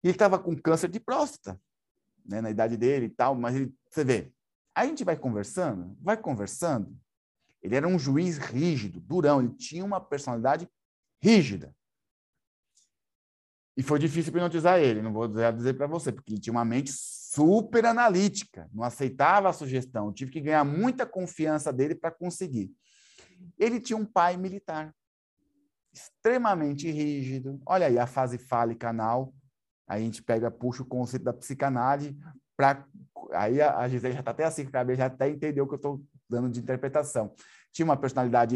[0.04, 1.60] E ele estava com câncer de próstata,
[2.26, 2.42] né?
[2.42, 4.32] Na idade dele e tal, mas ele, você vê,
[4.78, 6.96] a gente vai conversando, vai conversando.
[7.64, 10.70] Ele era um juiz rígido, durão, ele tinha uma personalidade
[11.20, 11.76] rígida.
[13.76, 16.92] E foi difícil hipnotizar ele, não vou dizer para você, porque ele tinha uma mente
[16.92, 20.14] super analítica, não aceitava a sugestão.
[20.14, 22.72] Tive que ganhar muita confiança dele para conseguir.
[23.58, 24.94] Ele tinha um pai militar,
[25.92, 27.60] extremamente rígido.
[27.66, 29.34] Olha aí a fase fálica anal.
[29.88, 32.16] Aí a gente pega, puxa o conceito da psicanálise
[32.58, 32.84] para
[33.32, 36.02] aí a, Gisele já está até assim, a já até entendeu o que eu estou
[36.30, 37.34] dando de interpretação.
[37.72, 38.56] Tinha uma personalidade,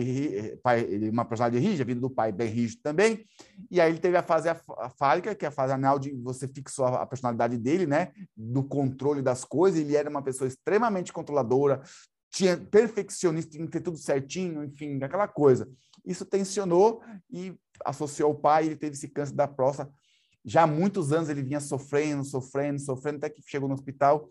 [1.12, 3.26] uma personalidade rígida, vindo do pai bem rígido também,
[3.70, 4.50] e aí ele teve a fase
[4.98, 9.22] fálica, que é a fase anal de você fixou a personalidade dele, né, do controle
[9.22, 11.82] das coisas, ele era uma pessoa extremamente controladora,
[12.32, 15.70] tinha perfeccionista, tinha que ter tudo certinho, enfim, aquela coisa.
[16.06, 17.54] Isso tensionou e
[17.86, 19.92] associou o pai, ele teve esse câncer da próstata,
[20.43, 24.27] já há muitos anos ele vinha sofrendo, sofrendo, sofrendo, até que chegou no hospital.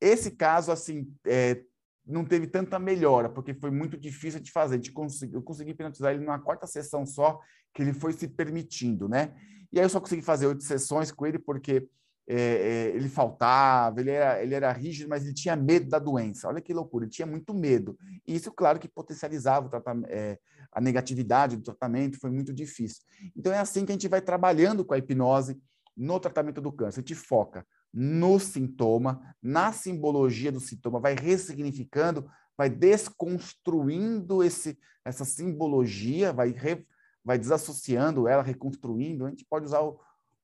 [0.00, 1.62] Esse caso, assim, é,
[2.04, 4.78] não teve tanta melhora, porque foi muito difícil de fazer.
[4.78, 7.38] De conseguir, eu consegui penalizar ele numa quarta sessão só,
[7.74, 9.34] que ele foi se permitindo, né?
[9.72, 11.86] E aí eu só consegui fazer oito sessões com ele, porque
[12.30, 16.46] é, ele faltava, ele era, ele era rígido, mas ele tinha medo da doença.
[16.46, 17.96] Olha que loucura, ele tinha muito medo.
[18.26, 19.70] E isso, claro, que potencializava
[20.08, 20.38] é,
[20.70, 23.02] a negatividade do tratamento, foi muito difícil.
[23.34, 25.58] Então, é assim que a gente vai trabalhando com a hipnose
[25.96, 27.00] no tratamento do câncer.
[27.00, 35.24] A gente foca no sintoma, na simbologia do sintoma, vai ressignificando, vai desconstruindo esse, essa
[35.24, 36.84] simbologia, vai, re,
[37.24, 39.24] vai desassociando ela, reconstruindo.
[39.24, 39.98] A gente pode usar o,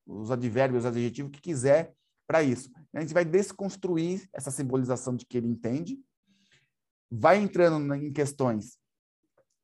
[0.06, 1.94] os advérbios, os adjetivos que quiser
[2.26, 2.70] para isso.
[2.92, 5.98] A gente vai desconstruir essa simbolização de que ele entende,
[7.10, 8.78] vai entrando em questões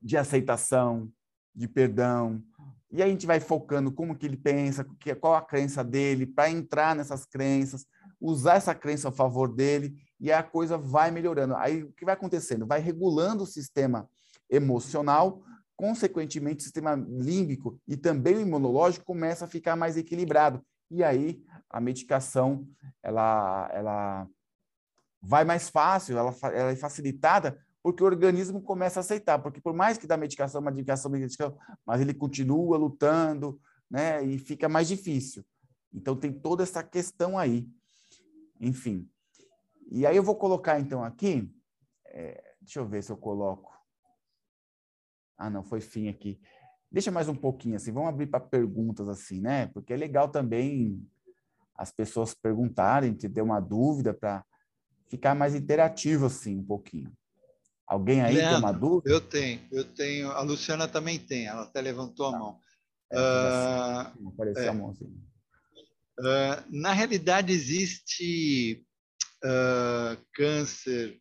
[0.00, 1.10] de aceitação,
[1.54, 2.42] de perdão,
[2.90, 4.86] e a gente vai focando como que ele pensa,
[5.20, 7.86] qual a crença dele, para entrar nessas crenças,
[8.20, 11.54] usar essa crença a favor dele, e a coisa vai melhorando.
[11.56, 12.66] Aí o que vai acontecendo?
[12.66, 14.08] Vai regulando o sistema
[14.50, 15.42] emocional
[15.80, 20.62] consequentemente, o sistema límbico e também o imunológico começa a ficar mais equilibrado.
[20.90, 22.68] E aí a medicação
[23.02, 24.28] ela, ela
[25.22, 29.72] vai mais fácil, ela, ela é facilitada porque o organismo começa a aceitar, porque por
[29.72, 33.58] mais que dá medicação, uma medicação, medicação, mas ele continua lutando,
[33.90, 35.42] né, e fica mais difícil.
[35.94, 37.66] Então tem toda essa questão aí.
[38.60, 39.08] Enfim.
[39.90, 41.50] E aí eu vou colocar então aqui,
[42.04, 43.79] é, deixa eu ver se eu coloco.
[45.40, 46.38] Ah, não, foi fim aqui.
[46.92, 49.68] Deixa mais um pouquinho assim, vamos abrir para perguntas assim, né?
[49.68, 51.02] Porque é legal também
[51.74, 54.44] as pessoas perguntarem, ter uma dúvida para
[55.08, 57.10] ficar mais interativo assim um pouquinho.
[57.86, 59.10] Alguém aí Leandro, tem uma dúvida?
[59.10, 60.30] Eu tenho, eu tenho.
[60.30, 62.38] A Luciana também tem, ela até levantou a tá.
[62.38, 62.60] mão.
[63.10, 64.68] É, uh, apareceu é.
[64.68, 65.06] a mão assim.
[65.06, 68.84] Uh, na realidade, existe
[69.42, 71.19] uh, câncer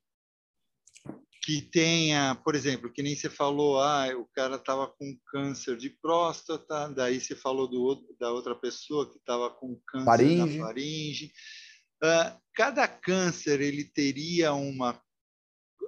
[1.49, 5.89] que tenha, por exemplo, que nem você falou, ah, o cara estava com câncer de
[5.89, 10.59] próstata, daí você falou do da outra pessoa que estava com câncer faringe.
[10.59, 11.31] da faringe.
[12.03, 15.01] Uh, cada câncer ele teria uma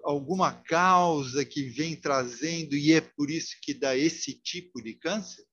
[0.03, 5.45] alguma causa que vem trazendo e é por isso que dá esse tipo de câncer?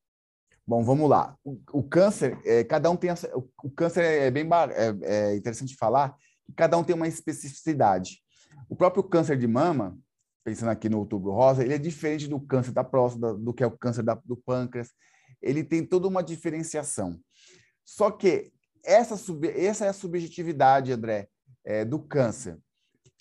[0.66, 1.36] Bom, vamos lá.
[1.44, 5.76] O, o câncer, é, cada um tem o, o, câncer é bem é, é interessante
[5.76, 6.16] falar
[6.46, 8.22] que cada um tem uma especificidade.
[8.68, 9.98] O próprio câncer de mama,
[10.44, 13.66] pensando aqui no outubro rosa, ele é diferente do câncer da próstata, do que é
[13.66, 14.92] o câncer da, do pâncreas.
[15.42, 17.20] Ele tem toda uma diferenciação.
[17.84, 18.52] Só que
[18.84, 19.14] essa,
[19.54, 21.28] essa é a subjetividade, André,
[21.64, 22.58] é, do câncer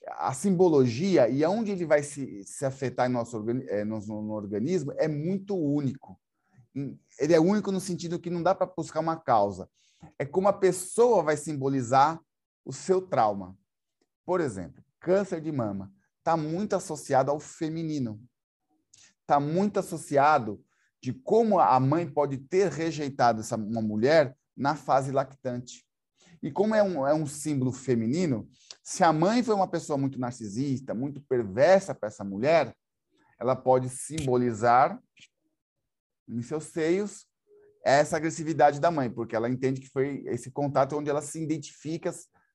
[0.09, 4.93] a simbologia e aonde ele vai se, se afetar em nosso, é, no, no, organismo
[4.97, 6.19] é muito único.
[7.19, 9.69] Ele é único no sentido que não dá para buscar uma causa.
[10.17, 12.21] É como a pessoa vai simbolizar
[12.63, 13.57] o seu trauma.
[14.25, 18.21] Por exemplo, câncer de mama está muito associado ao feminino.
[19.21, 20.63] Está muito associado
[21.01, 25.85] de como a mãe pode ter rejeitado essa, uma mulher na fase lactante.
[26.41, 28.49] E como é um, é um símbolo feminino,
[28.83, 32.75] se a mãe foi uma pessoa muito narcisista, muito perversa para essa mulher,
[33.39, 35.01] ela pode simbolizar
[36.27, 37.25] em seus seios
[37.83, 42.11] essa agressividade da mãe, porque ela entende que foi esse contato onde ela se identifica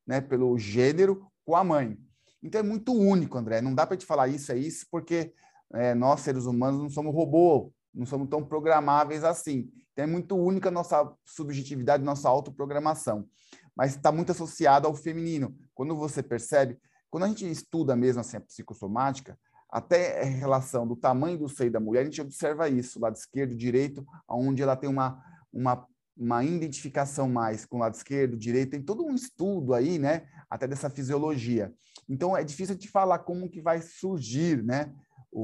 [0.07, 1.98] né, pelo gênero com a mãe.
[2.42, 3.61] Então é muito único, André.
[3.61, 5.33] Não dá para te falar isso é isso, porque
[5.72, 9.70] é, nós, seres humanos, não somos robô, não somos tão programáveis assim.
[9.92, 13.28] Então é muito única a nossa subjetividade, nossa autoprogramação
[13.76, 15.55] mas está muito associado ao feminino.
[15.74, 16.78] Quando você percebe,
[17.11, 21.70] quando a gente estuda mesmo assim, a psicossomática, até a relação do tamanho do seio
[21.70, 26.44] da mulher, a gente observa isso, lado esquerdo, direito, onde ela tem uma, uma, uma
[26.44, 30.90] identificação mais com o lado esquerdo, direito, tem todo um estudo aí, né, até dessa
[30.90, 31.72] fisiologia.
[32.12, 34.94] Então, é difícil de falar como que vai surgir, né,
[35.33, 35.40] o,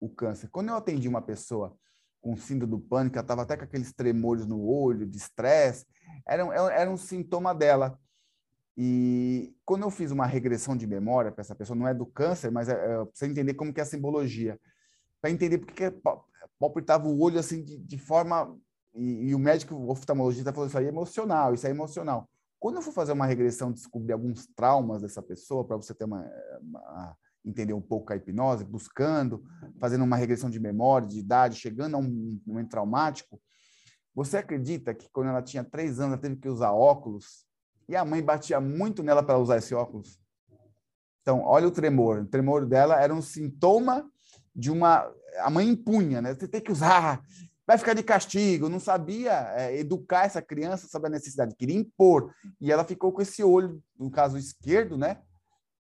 [0.00, 0.48] o, o câncer.
[0.48, 1.76] Quando eu atendi uma pessoa
[2.18, 5.84] com síndrome do pânico, ela estava até com aqueles tremores no olho, de estresse,
[6.26, 7.98] era, era um sintoma dela.
[8.74, 12.50] E quando eu fiz uma regressão de memória para essa pessoa, não é do câncer,
[12.50, 14.58] mas é, é entender como que é a simbologia,
[15.20, 16.00] para entender porque que
[16.58, 18.56] palpitava o olho assim de, de forma
[18.94, 22.26] e, e, o médico o oftalmologista falou isso aí é emocional, isso é emocional.
[22.58, 26.28] Quando eu for fazer uma regressão, descobrir alguns traumas dessa pessoa para você ter uma,
[26.60, 29.42] uma entender um pouco a hipnose, buscando,
[29.78, 33.40] fazendo uma regressão de memória, de idade, chegando a um momento traumático,
[34.14, 37.46] você acredita que quando ela tinha três anos, ela teve que usar óculos
[37.88, 40.20] e a mãe batia muito nela para usar esse óculos?
[41.22, 42.20] Então, olha o tremor.
[42.20, 44.10] O tremor dela era um sintoma
[44.54, 45.10] de uma.
[45.38, 46.34] A mãe impunha, né?
[46.34, 47.22] Você tem que usar,
[47.68, 48.70] vai ficar de castigo.
[48.70, 52.34] Não sabia é, educar essa criança sobre a necessidade, queria impor.
[52.58, 55.20] E ela ficou com esse olho, no caso esquerdo, né?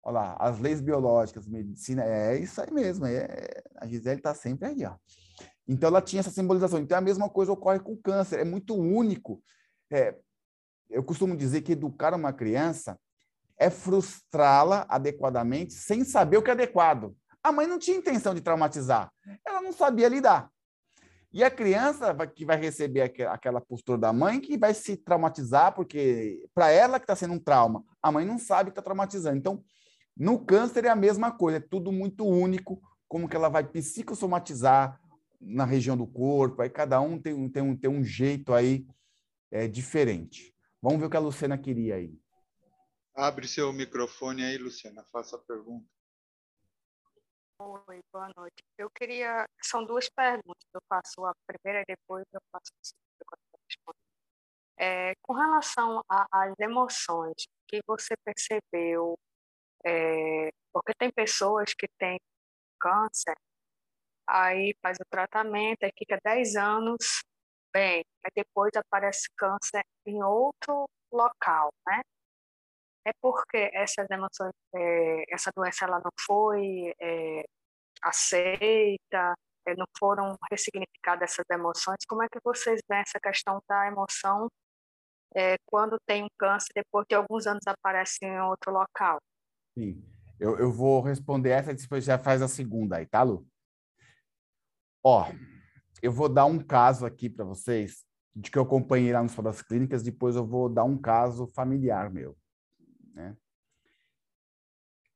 [0.02, 3.06] Olha lá, as leis biológicas, medicina, é isso aí mesmo.
[3.06, 4.94] É, a Gisele está sempre aí, ó.
[5.66, 6.78] Então, ela tinha essa simbolização.
[6.80, 8.40] Então, a mesma coisa ocorre com o câncer.
[8.40, 9.42] É muito único.
[9.90, 10.14] É,
[10.90, 12.98] eu costumo dizer que educar uma criança
[13.56, 17.16] é frustrá-la adequadamente sem saber o que é adequado.
[17.42, 19.10] A mãe não tinha intenção de traumatizar.
[19.46, 20.50] Ela não sabia lidar.
[21.32, 26.44] E a criança que vai receber aquela postura da mãe que vai se traumatizar, porque
[26.52, 29.36] para ela que está sendo um trauma, a mãe não sabe que está traumatizando.
[29.36, 29.62] Então,
[30.16, 35.00] no câncer é a mesma coisa, é tudo muito único, como que ela vai psicossomatizar,
[35.40, 38.86] na região do corpo, aí cada um tem, tem, um, tem um jeito aí
[39.50, 40.54] é, diferente.
[40.82, 42.20] Vamos ver o que a Luciana queria aí.
[43.14, 45.86] Abre seu microfone aí, Luciana, faça a pergunta.
[47.62, 48.64] Oi, boa noite.
[48.78, 49.46] Eu queria.
[49.62, 50.66] São duas perguntas.
[50.72, 53.98] Eu faço a primeira e depois eu faço a segunda.
[54.78, 59.18] É, com relação às emoções que você percebeu,
[59.84, 62.18] é, porque tem pessoas que têm
[62.80, 63.36] câncer
[64.30, 67.22] aí faz o tratamento, aí fica 10 anos
[67.72, 72.02] bem, aí depois aparece câncer em outro local, né?
[73.04, 77.44] É porque essas emoções, é, essa doença ela não foi é,
[78.02, 79.34] aceita,
[79.66, 81.98] é, não foram ressignificadas essas emoções.
[82.08, 84.48] Como é que vocês veem essa questão da emoção
[85.34, 89.18] é, quando tem um câncer, depois de alguns anos aparece em outro local?
[89.78, 90.02] Sim,
[90.38, 93.46] eu, eu vou responder essa e depois já faz a segunda aí, tá, Lu?
[95.02, 95.26] Ó,
[96.02, 99.44] eu vou dar um caso aqui para vocês de que eu acompanhei lá no Hospital
[99.44, 102.36] das Clínicas, depois eu vou dar um caso familiar meu.
[103.20, 103.36] Né?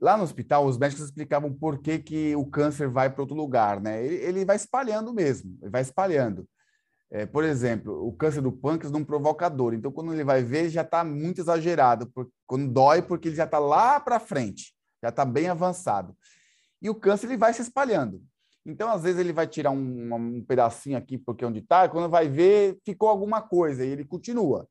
[0.00, 3.80] Lá no hospital, os médicos explicavam por que, que o câncer vai para outro lugar,
[3.80, 4.04] né?
[4.04, 6.46] Ele, ele, vai espalhando mesmo, ele vai espalhando.
[7.10, 10.68] É, por exemplo, o câncer do pâncreas não provoca dor, então quando ele vai ver,
[10.68, 15.10] já está muito exagerado, por, quando dói, porque ele já está lá para frente, já
[15.10, 16.14] está bem avançado.
[16.82, 18.22] E o câncer ele vai se espalhando.
[18.66, 22.10] Então, às vezes, ele vai tirar um, um pedacinho aqui, porque é onde está, quando
[22.10, 24.66] vai ver, ficou alguma coisa, e ele continua.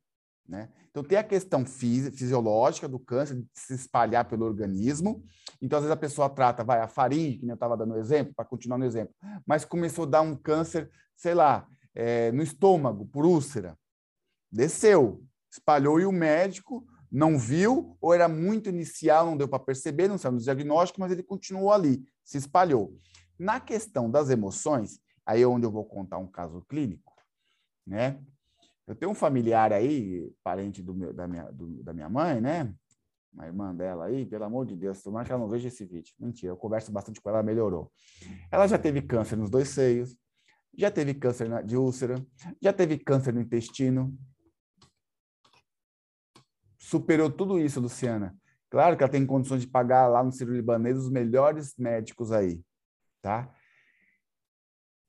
[0.48, 0.70] Né?
[0.92, 5.24] Então, tem a questão fisi fisiológica do câncer, de se espalhar pelo organismo.
[5.62, 8.46] Então, às vezes, a pessoa trata, vai, a faringe, que eu estava dando exemplo, para
[8.46, 9.14] continuar no exemplo,
[9.46, 13.78] mas começou a dar um câncer, sei lá, é, no estômago, por úlcera.
[14.52, 20.08] Desceu, espalhou e o médico não viu, ou era muito inicial, não deu para perceber,
[20.08, 22.98] não saiu no diagnóstico, mas ele continuou ali, se espalhou.
[23.38, 27.14] Na questão das emoções, aí é onde eu vou contar um caso clínico,
[27.86, 28.20] né?
[28.86, 32.74] Eu tenho um familiar aí, parente do meu, da, minha, do, da minha mãe, né?
[33.32, 36.14] Uma irmã dela aí, pelo amor de Deus, tomara que ela não veja esse vídeo.
[36.20, 37.92] Mentira, eu converso bastante com ela, ela melhorou.
[38.52, 40.16] Ela já teve câncer nos dois seios,
[40.76, 42.24] já teve câncer de úlcera,
[42.62, 44.16] já teve câncer no intestino.
[46.78, 48.36] Superou tudo isso, Luciana.
[48.70, 52.62] Claro que ela tem condições de pagar lá no Ciro Libanês os melhores médicos aí,
[53.22, 53.50] tá?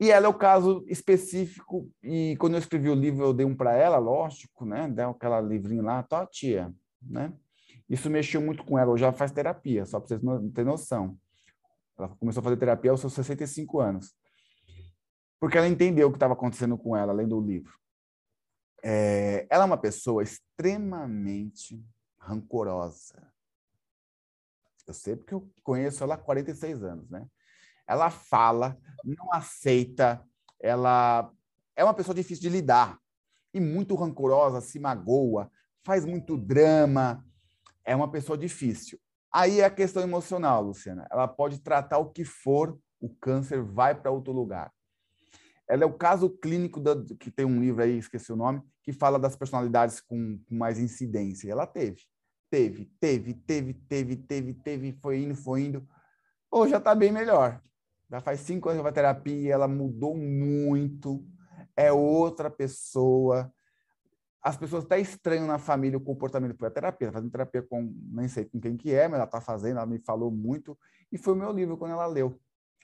[0.05, 3.57] E ela é o caso específico, e quando eu escrevi o livro, eu dei um
[3.57, 4.87] para ela, lógico, né?
[4.87, 7.33] Deu aquela livrinho lá, tá, tia, né?
[7.89, 10.21] Isso mexeu muito com ela, hoje ela faz terapia, só para vocês
[10.53, 11.19] terem noção.
[11.97, 14.15] Ela começou a fazer terapia aos seus 65 anos.
[15.41, 17.73] Porque ela entendeu o que estava acontecendo com ela, além do livro.
[18.83, 21.83] É, ela é uma pessoa extremamente
[22.19, 23.27] rancorosa.
[24.87, 27.27] Eu sei porque eu conheço ela há 46 anos, né?
[27.87, 30.24] Ela fala, não aceita,
[30.61, 31.30] ela
[31.76, 32.99] é uma pessoa difícil de lidar
[33.53, 35.51] e muito rancorosa, se magoa,
[35.85, 37.24] faz muito drama,
[37.85, 38.99] é uma pessoa difícil.
[39.32, 41.07] Aí é a questão emocional, Luciana.
[41.11, 44.72] Ela pode tratar o que for, o câncer vai para outro lugar.
[45.68, 48.93] Ela é o caso clínico da, que tem um livro aí, esqueci o nome, que
[48.93, 51.51] fala das personalidades com, com mais incidência.
[51.51, 52.03] Ela teve,
[52.51, 55.89] teve, teve, teve, teve, teve, teve, foi indo, foi indo.
[56.51, 57.61] Ou já está bem melhor.
[58.15, 61.27] Já faz cinco anos que vai terapia, ela mudou muito,
[61.77, 63.53] é outra pessoa.
[64.41, 66.65] As pessoas até estranham na família o comportamento.
[66.65, 69.79] A terapia, fazendo terapia com, nem sei com quem que é, mas ela está fazendo,
[69.79, 70.79] ela me falou muito.
[71.11, 72.41] E foi o meu livro quando ela leu.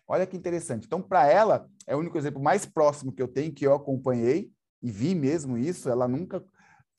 [0.08, 0.86] Olha que interessante.
[0.86, 4.50] Então, para ela, é o único exemplo mais próximo que eu tenho, que eu acompanhei
[4.82, 5.88] e vi mesmo isso.
[5.88, 6.44] Ela nunca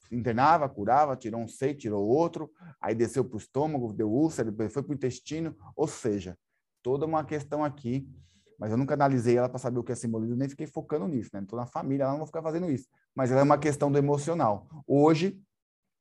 [0.09, 4.71] internava, curava, tirou um seio, tirou outro, aí desceu para o estômago, deu úlcera, depois
[4.71, 5.53] foi para o intestino.
[5.75, 6.38] Ou seja,
[6.82, 8.07] toda uma questão aqui,
[8.59, 11.32] mas eu nunca analisei ela para saber o que é simbolismo, nem fiquei focando nisso,
[11.34, 11.41] né?
[11.41, 12.88] Estou na família, ela não vou ficar fazendo isso.
[13.15, 14.67] Mas ela é uma questão do emocional.
[14.86, 15.41] Hoje,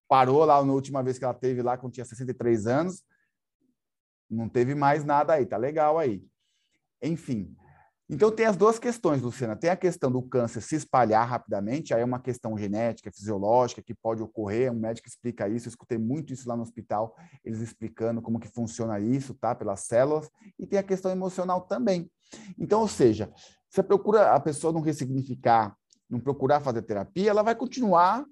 [0.07, 3.03] parou lá na última vez que ela teve lá, quando tinha 63 anos,
[4.29, 6.23] não teve mais nada aí, tá legal aí.
[7.03, 7.57] Enfim,
[8.13, 9.55] então, tem as duas questões, Luciana.
[9.55, 13.95] Tem a questão do câncer se espalhar rapidamente, aí é uma questão genética, fisiológica, que
[13.95, 14.73] pode ocorrer.
[14.73, 18.49] Um médico explica isso, eu escutei muito isso lá no hospital, eles explicando como que
[18.49, 19.55] funciona isso, tá?
[19.55, 20.29] Pelas células.
[20.59, 22.11] E tem a questão emocional também.
[22.59, 23.33] Então, ou seja,
[23.69, 25.77] você procura a pessoa não ressignificar,
[26.09, 28.27] não procurar fazer terapia, ela vai continuar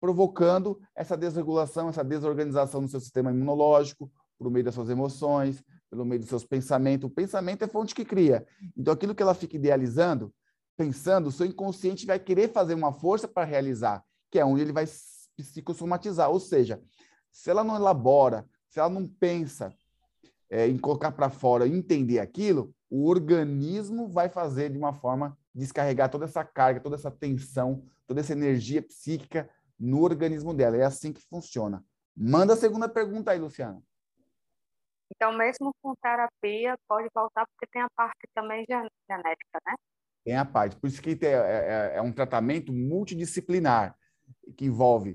[0.00, 4.08] provocando essa desregulação, essa desorganização no seu sistema imunológico,
[4.38, 7.08] por meio das suas emoções, pelo meio dos seus pensamentos.
[7.08, 8.46] O pensamento é fonte que cria.
[8.76, 10.32] Então, aquilo que ela fica idealizando,
[10.76, 14.72] pensando, o seu inconsciente vai querer fazer uma força para realizar, que é onde ele
[14.72, 14.86] vai
[15.36, 16.30] psicossomatizar.
[16.30, 16.82] Ou seja,
[17.30, 19.72] se ela não elabora, se ela não pensa
[20.50, 26.10] é, em colocar para fora, entender aquilo, o organismo vai fazer de uma forma descarregar
[26.10, 30.76] toda essa carga, toda essa tensão, toda essa energia psíquica no organismo dela.
[30.76, 31.84] É assim que funciona.
[32.16, 33.82] Manda a segunda pergunta aí, Luciana.
[35.14, 39.74] Então, mesmo com terapia, pode voltar, porque tem a parte também genética, né?
[40.24, 40.76] Tem a parte.
[40.76, 43.96] Por isso que é, é, é um tratamento multidisciplinar,
[44.56, 45.14] que envolve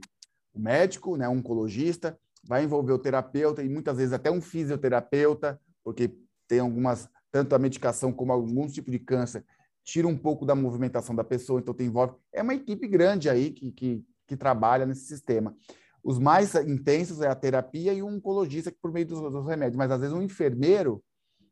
[0.54, 5.60] o médico, né, um oncologista, vai envolver o terapeuta e muitas vezes até um fisioterapeuta,
[5.84, 6.16] porque
[6.48, 9.46] tem algumas tanto a medicação como algum tipo de câncer,
[9.84, 12.16] tira um pouco da movimentação da pessoa, então tem envolve.
[12.34, 15.56] É uma equipe grande aí que, que, que trabalha nesse sistema.
[16.04, 19.78] Os mais intensos é a terapia e o oncologista que por meio dos, dos remédios,
[19.78, 21.04] mas às vezes um enfermeiro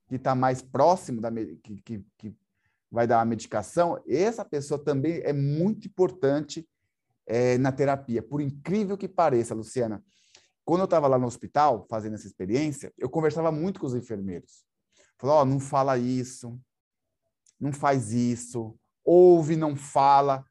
[0.08, 2.36] que está mais próximo da que, que, que
[2.90, 6.68] vai dar a medicação, essa pessoa também é muito importante
[7.26, 8.24] é, na terapia.
[8.24, 10.02] Por incrível que pareça, Luciana,
[10.64, 14.66] quando eu estava lá no hospital fazendo essa experiência, eu conversava muito com os enfermeiros.
[15.18, 16.60] Falou, oh, não fala isso,
[17.60, 20.46] não faz isso, ouve, não fala,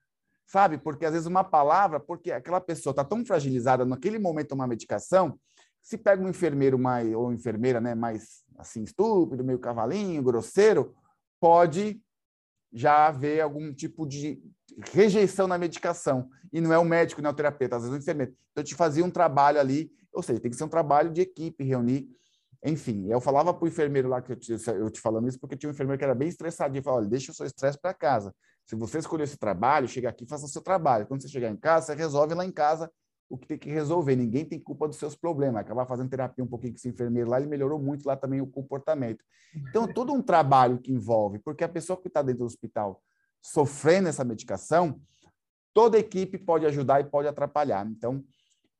[0.46, 0.78] sabe?
[0.78, 5.38] Porque às vezes uma palavra, porque aquela pessoa está tão fragilizada naquele momento uma medicação,
[5.82, 10.94] se pega um enfermeiro mais ou enfermeira, né, mais assim estúpido, meio cavalinho, grosseiro,
[11.40, 12.00] pode
[12.72, 14.42] já haver algum tipo de
[14.92, 16.28] rejeição na medicação.
[16.52, 18.32] E não é o médico, não é o terapeuta, às vezes é o enfermeiro.
[18.32, 21.20] Então, eu te fazia um trabalho ali, ou seja, tem que ser um trabalho de
[21.20, 22.08] equipe, reunir
[22.64, 25.56] enfim, eu falava para o enfermeiro lá que eu te, eu te falando isso, porque
[25.56, 28.34] tinha um enfermeiro que era bem estressadinho, falava, olha, deixa o seu estresse para casa.
[28.66, 31.06] Se você escolher esse trabalho, chega aqui, faça o seu trabalho.
[31.06, 32.90] Quando você chegar em casa, você resolve lá em casa
[33.28, 34.16] o que tem que resolver.
[34.16, 35.60] Ninguém tem culpa dos seus problemas.
[35.60, 38.46] Acabar fazendo terapia um pouquinho com esse enfermeiro lá, ele melhorou muito lá também o
[38.46, 39.24] comportamento.
[39.68, 43.00] Então, todo um trabalho que envolve, porque a pessoa que está dentro do hospital
[43.40, 45.00] sofrendo essa medicação,
[45.72, 47.86] toda a equipe pode ajudar e pode atrapalhar.
[47.86, 48.24] Então,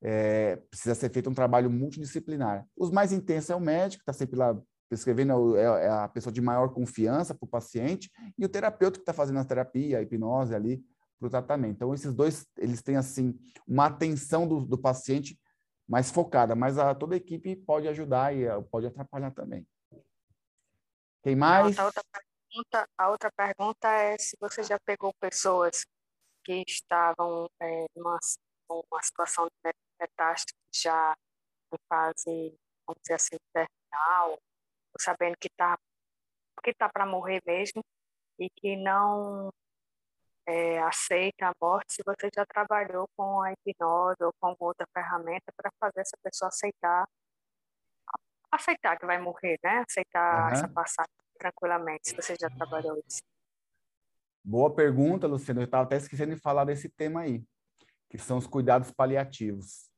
[0.02, 2.66] é, precisa ser feito um trabalho multidisciplinar.
[2.76, 4.56] Os mais intensos é o médico, que está sempre lá
[4.88, 9.02] prescrevendo, é, é, a pessoa de maior confiança para o paciente, e o terapeuta que
[9.02, 10.84] está fazendo a terapia, a hipnose ali
[11.18, 11.76] para o tratamento.
[11.76, 15.38] Então, esses dois, eles têm, assim, uma atenção do, do paciente
[15.88, 19.66] mais focada, mas a, toda a equipe pode ajudar e eh, pode atrapalhar também.
[21.22, 21.78] Quem mais?
[21.78, 25.86] A outra, pergunta, a outra pergunta é se você já pegou pessoas
[26.44, 28.18] que estavam é, numa,
[28.68, 31.16] numa situação de metástase já
[31.72, 34.38] em fase, vamos dizer assim, terminal,
[35.00, 35.78] sabendo que está
[36.64, 37.84] que tá para morrer mesmo
[38.38, 39.52] e que não
[40.46, 45.52] é, aceita a morte se você já trabalhou com a hipnose ou com outra ferramenta
[45.56, 47.06] para fazer essa pessoa aceitar
[48.50, 49.84] aceitar que vai morrer, né?
[49.88, 50.52] Aceitar uhum.
[50.52, 53.22] essa passagem tranquilamente, se você já trabalhou isso.
[54.42, 55.60] Boa pergunta, Luciano.
[55.60, 57.44] Eu estava até esquecendo de falar desse tema aí,
[58.08, 59.90] que são os cuidados paliativos.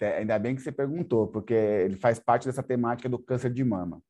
[0.00, 4.02] Ainda bem que você perguntou, porque ele faz parte dessa temática do câncer de mama.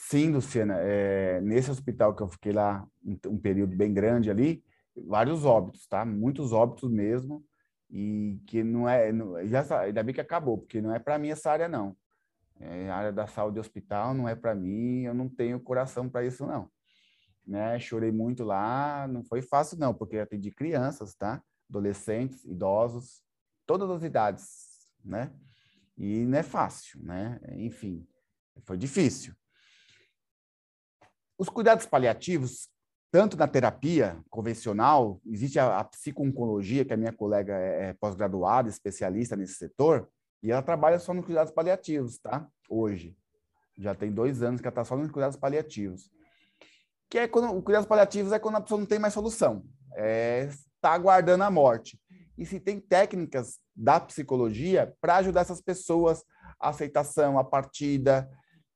[0.00, 4.64] Sim, Luciana, é, nesse hospital que eu fiquei lá um, período bem grande ali,
[5.06, 6.04] vários óbitos, tá?
[6.04, 7.44] Muitos óbitos mesmo,
[7.90, 11.30] e que não é, não, já ainda bem que acabou, porque não é para mim
[11.30, 11.96] essa área não.
[12.60, 16.24] É, a área da saúde hospital não é para mim, eu não tenho coração para
[16.24, 16.70] isso não.
[17.44, 17.78] Né?
[17.80, 21.42] Chorei muito lá, não foi fácil não, porque atendi crianças, tá?
[21.68, 23.24] Adolescentes, idosos,
[23.66, 25.32] todas as idades, né?
[25.98, 27.40] E não é fácil, né?
[27.56, 28.06] Enfim,
[28.64, 29.37] foi difícil.
[31.38, 32.68] Os cuidados paliativos,
[33.12, 38.68] tanto na terapia convencional, existe a, a psico-oncologia, que a minha colega é, é pós-graduada,
[38.68, 40.10] especialista nesse setor,
[40.42, 42.46] e ela trabalha só nos cuidados paliativos, tá?
[42.68, 43.16] Hoje.
[43.76, 46.10] Já tem dois anos que ela está só nos cuidados paliativos.
[47.08, 49.64] Que é quando, o cuidados paliativos é quando a pessoa não tem mais solução.
[49.90, 51.98] Está é, tá aguardando a morte
[52.36, 56.24] e se tem técnicas da psicologia para ajudar essas pessoas
[56.60, 58.28] a aceitação, a partida,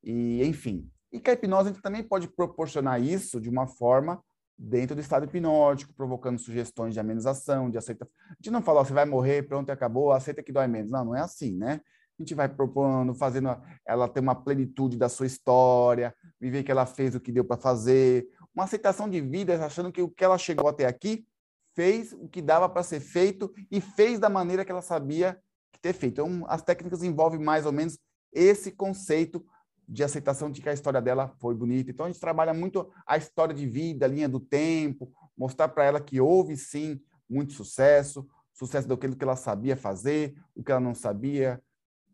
[0.02, 0.88] e enfim.
[1.12, 4.22] E que a hipnose também pode proporcionar isso de uma forma
[4.58, 8.12] dentro do estado hipnótico, provocando sugestões de amenização, de aceitação.
[8.30, 10.90] A gente não fala, você vai morrer, pronto, acabou, aceita que dói menos.
[10.90, 11.80] Não, não é assim, né?
[12.18, 13.48] A gente vai propondo, fazendo
[13.86, 17.60] ela ter uma plenitude da sua história, viver que ela fez o que deu para
[17.60, 21.26] fazer, uma aceitação de vida, achando que o que ela chegou até aqui
[21.74, 25.38] fez o que dava para ser feito e fez da maneira que ela sabia
[25.80, 26.20] ter feito.
[26.20, 27.98] Então, as técnicas envolvem mais ou menos
[28.32, 29.44] esse conceito
[29.88, 31.90] de aceitação de que a história dela foi bonita.
[31.90, 35.84] Então, a gente trabalha muito a história de vida, a linha do tempo, mostrar para
[35.84, 40.80] ela que houve, sim, muito sucesso, sucesso daquilo que ela sabia fazer, o que ela
[40.80, 41.62] não sabia,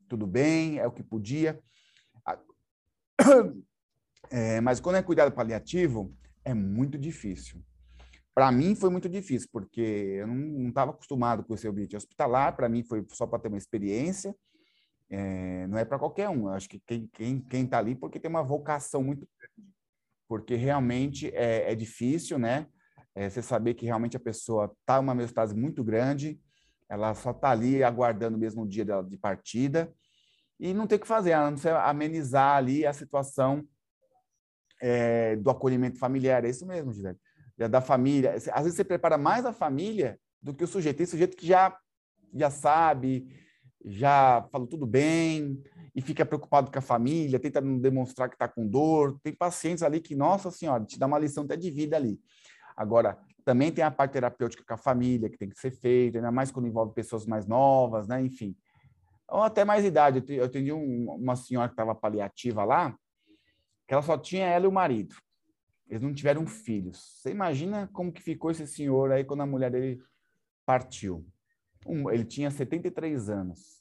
[0.09, 1.61] tudo bem, é o que podia.
[4.31, 6.15] É, mas quando é cuidado paliativo,
[6.45, 7.63] é muito difícil.
[8.35, 12.69] Para mim foi muito difícil, porque eu não estava acostumado com esse ambiente hospitalar, para
[12.69, 14.35] mim foi só para ter uma experiência,
[15.11, 16.49] é, não é para qualquer um.
[16.49, 19.73] Eu acho que quem está quem, tá ali porque tem uma vocação muito grande,
[20.29, 22.67] porque realmente é, é difícil, né?
[23.15, 26.41] É, você saber que realmente a pessoa está uma metastase muito grande,
[26.89, 29.93] ela só está ali aguardando mesmo o dia dela de partida
[30.59, 33.67] e não tem o que fazer, a não ser amenizar ali a situação
[34.81, 36.45] é, do acolhimento familiar.
[36.45, 37.19] É isso mesmo, Gisele
[37.67, 38.35] da família.
[38.35, 40.99] Às vezes você prepara mais a família do que o sujeito.
[40.99, 41.77] Tem sujeito que já,
[42.33, 43.27] já sabe,
[43.85, 45.63] já falou tudo bem
[45.95, 49.19] e fica preocupado com a família, tenta demonstrar que está com dor.
[49.23, 52.21] Tem pacientes ali que, nossa senhora, te dá uma lição até de vida ali.
[52.77, 56.31] Agora, também tem a parte terapêutica com a família, que tem que ser feita, ainda
[56.31, 58.21] mais quando envolve pessoas mais novas, né?
[58.21, 58.57] Enfim.
[59.29, 60.23] Ou até mais idade.
[60.29, 62.97] Eu atendi uma senhora que estava paliativa lá,
[63.87, 65.17] que ela só tinha ela e o marido.
[65.89, 66.99] Eles não tiveram filhos.
[67.17, 70.01] Você imagina como que ficou esse senhor aí quando a mulher dele
[70.67, 71.27] partiu.
[71.87, 73.79] Um, ele tinha 73 anos.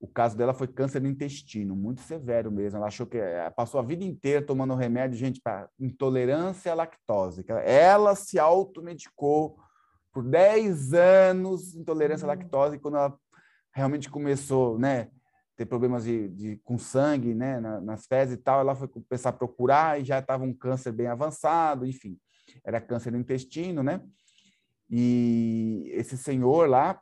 [0.00, 2.78] O caso dela foi câncer no intestino, muito severo mesmo.
[2.78, 7.44] Ela achou que eh, passou a vida inteira tomando remédio, gente, para intolerância à lactose.
[7.64, 9.56] Ela se automedicou
[10.12, 12.36] por 10 anos, intolerância à uhum.
[12.36, 13.16] lactose, e quando ela
[13.72, 15.08] realmente começou, né,
[15.56, 19.32] ter problemas de, de com sangue, né, nas fezes e tal, ela foi começar a
[19.32, 22.18] procurar e já estava um câncer bem avançado, enfim,
[22.64, 24.02] era câncer no intestino, né?
[24.90, 27.00] E esse senhor lá,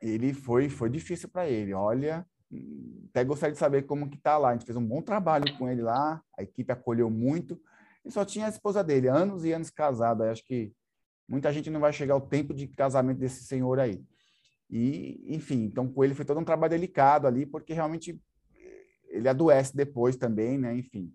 [0.00, 1.74] ele foi foi difícil para ele.
[1.74, 2.26] Olha,
[3.10, 4.50] até gostaria de saber como que tá lá.
[4.50, 7.60] A gente fez um bom trabalho com ele lá, a equipe acolheu muito.
[8.04, 10.30] E só tinha a esposa dele, anos e anos casada.
[10.30, 10.72] Acho que
[11.28, 14.02] muita gente não vai chegar ao tempo de casamento desse senhor aí.
[14.70, 18.20] E, enfim, então com ele foi todo um trabalho delicado ali, porque realmente
[19.08, 20.76] ele adoece depois também, né?
[20.76, 21.12] Enfim.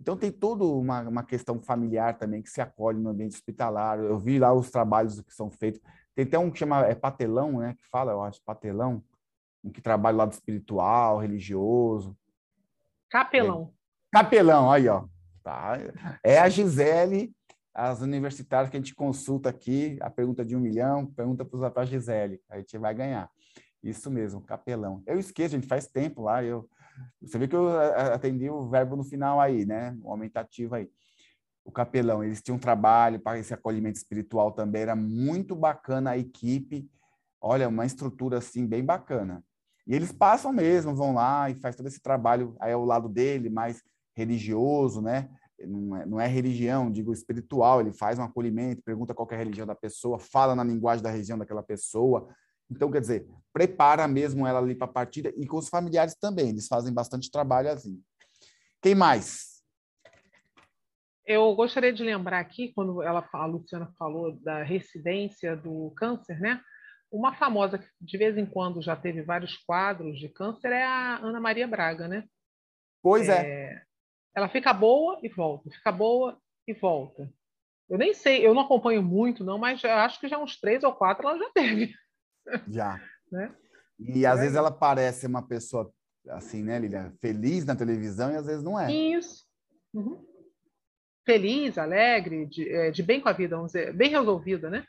[0.00, 3.98] Então tem toda uma, uma questão familiar também que se acolhe no ambiente hospitalar.
[3.98, 5.80] Eu vi lá os trabalhos que são feitos.
[6.18, 7.76] Tem até um que chama é Patelão, né?
[7.78, 9.04] Que fala, eu acho, Patelão,
[9.62, 12.18] um que trabalha lado espiritual, religioso.
[13.08, 13.72] Capelão.
[14.12, 14.18] É.
[14.18, 15.04] Capelão, aí, ó.
[15.44, 15.78] Tá.
[16.24, 17.32] É a Gisele
[17.72, 21.84] as universitárias que a gente consulta aqui, a pergunta de um milhão, pergunta para a
[21.84, 23.30] Gisele, a gente vai ganhar.
[23.80, 25.00] Isso mesmo, capelão.
[25.06, 26.68] Eu esqueço, a gente faz tempo lá, eu,
[27.22, 27.68] você vê que eu
[28.12, 29.96] atendi o verbo no final aí, né?
[30.02, 30.90] O aumentativo aí.
[31.68, 36.90] O capelão, eles tinham trabalho para esse acolhimento espiritual também, era muito bacana a equipe,
[37.38, 39.44] olha, uma estrutura assim bem bacana.
[39.86, 43.50] E eles passam mesmo, vão lá e faz todo esse trabalho aí ao lado dele,
[43.50, 43.82] mais
[44.16, 45.28] religioso, né?
[45.66, 49.38] não é, não é religião, digo espiritual, ele faz um acolhimento, pergunta qual é a
[49.38, 52.34] religião da pessoa, fala na linguagem da região daquela pessoa.
[52.70, 56.48] Então, quer dizer, prepara mesmo ela ali para a partida e com os familiares também,
[56.48, 58.00] eles fazem bastante trabalho assim.
[58.80, 59.47] Quem mais?
[61.28, 66.58] Eu gostaria de lembrar aqui, quando ela, a Luciana falou da residência do câncer, né?
[67.12, 71.18] Uma famosa que de vez em quando já teve vários quadros de câncer é a
[71.18, 72.24] Ana Maria Braga, né?
[73.02, 73.42] Pois é.
[73.46, 73.82] é
[74.34, 77.30] ela fica boa e volta, fica boa e volta.
[77.90, 80.94] Eu nem sei, eu não acompanho muito, não, mas acho que já uns três ou
[80.94, 81.92] quatro ela já teve.
[82.68, 82.98] Já.
[83.30, 83.54] né?
[83.98, 84.42] E às é.
[84.42, 85.92] vezes ela parece uma pessoa
[86.30, 87.12] assim, né, Lilian?
[87.20, 88.90] Feliz na televisão e às vezes não é.
[88.90, 89.44] Isso.
[89.92, 90.26] Uhum.
[91.28, 94.86] Feliz, alegre, de, é, de, bem com a vida, vamos dizer, bem resolvida, né?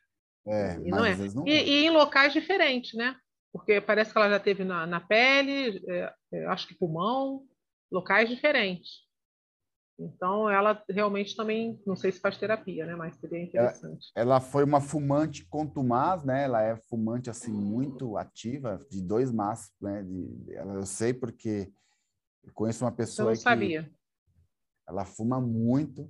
[0.48, 1.14] É, e não é.
[1.14, 1.68] Não e, é.
[1.68, 3.14] e, em locais diferentes, né?
[3.52, 7.46] Porque parece que ela já teve na, na pele, é, é acho que pulmão,
[7.92, 9.02] locais diferentes.
[10.00, 12.96] Então, ela realmente também, não sei se faz terapia, né?
[12.96, 14.10] Mas seria interessante.
[14.16, 16.46] Ela, ela foi uma fumante contumaz, né?
[16.46, 20.04] Ela é fumante, assim, muito ativa, de dois maços, né?
[20.04, 21.70] De, ela, eu sei porque
[22.46, 23.92] eu conheço uma pessoa eu não sabia.
[24.88, 26.10] ela fuma muito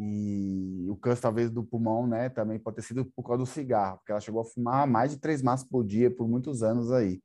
[0.00, 2.28] e o câncer, talvez, do pulmão, né?
[2.28, 5.18] Também pode ter sido por causa do cigarro, porque ela chegou a fumar mais de
[5.18, 7.20] três maços por dia por muitos anos aí.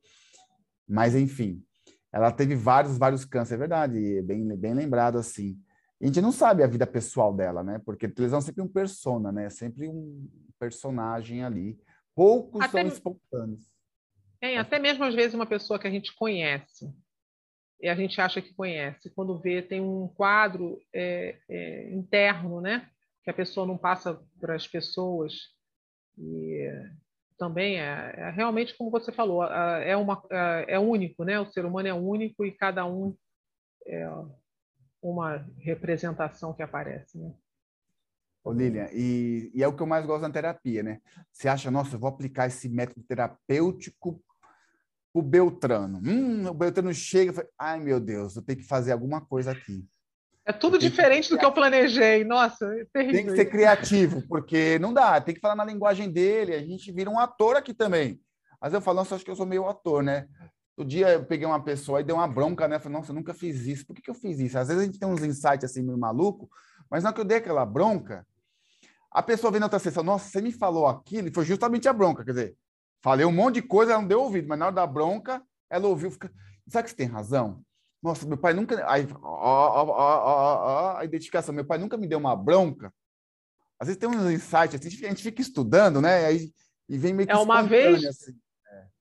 [0.89, 1.63] Mas, enfim,
[2.11, 5.55] ela teve vários, vários cânceres, é verdade, bem, bem lembrado assim.
[6.01, 7.79] a gente não sabe a vida pessoal dela, né?
[7.85, 9.45] Porque televisão é sempre um persona, né?
[9.45, 11.77] É sempre um personagem ali.
[12.15, 13.71] Poucos até, são espontâneos.
[14.41, 16.91] É, até mesmo às vezes uma pessoa que a gente conhece
[17.83, 22.89] e a gente acha que conhece, quando vê tem um quadro é, é, interno, né?
[23.25, 25.33] Que a pessoa não passa para as pessoas
[26.17, 26.65] e
[27.37, 31.87] também é, é, realmente como você falou é uma é, único né o ser humano
[31.87, 33.17] é único e cada um
[33.87, 34.07] é
[35.01, 37.33] uma representação que aparece né
[38.43, 40.99] Ô, Lilian, e, e, é o que eu mais gosto na terapia, né?
[41.31, 44.21] Você acha, nossa, eu vou aplicar esse método terapêutico
[45.13, 46.01] o Beltrano.
[46.03, 49.51] Hum, o Beltrano chega e fala, ai meu Deus, eu tenho que fazer alguma coisa
[49.51, 49.85] aqui.
[50.45, 52.25] É tudo diferente que do que eu planejei.
[52.25, 53.13] Nossa, é terrível.
[53.13, 56.53] Tem que ser criativo, porque não dá, tem que falar na linguagem dele.
[56.53, 58.19] A gente vira um ator aqui também.
[58.59, 60.27] Mas eu falo, nossa, acho que eu sou meio ator, né?
[60.75, 62.79] O dia eu peguei uma pessoa e dei uma bronca, né?
[62.79, 63.85] Falei, nossa, eu nunca fiz isso.
[63.85, 64.57] Por que, que eu fiz isso?
[64.57, 66.49] Às vezes a gente tem uns insights assim meio maluco,
[66.89, 68.25] mas na hora que eu dei aquela bronca,
[69.11, 71.93] a pessoa vem na outra sessão, nossa, você me falou aquilo, e foi justamente a
[71.93, 72.25] bronca.
[72.25, 72.57] Quer dizer,
[73.03, 75.87] falei um monte de coisa, ela não deu ouvido, mas na hora da bronca, ela
[75.87, 76.31] ouviu, fica,
[76.67, 77.63] sabe que você tem razão?
[78.01, 78.83] Nossa, meu pai nunca.
[78.89, 81.55] Aí, ó, ó, ó, a identificação.
[81.55, 82.93] Meu pai nunca me deu uma bronca.
[83.79, 86.25] Às vezes tem uns insights, assim, a gente fica estudando, né?
[86.25, 86.53] Aí,
[86.89, 88.33] e vem meio que é uma vez assim.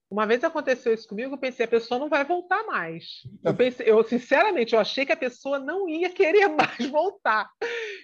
[0.08, 3.22] Uma vez aconteceu isso comigo, eu pensei, a pessoa não vai voltar mais.
[3.42, 7.50] Eu pensei, eu sinceramente, eu achei que a pessoa não ia querer mais voltar.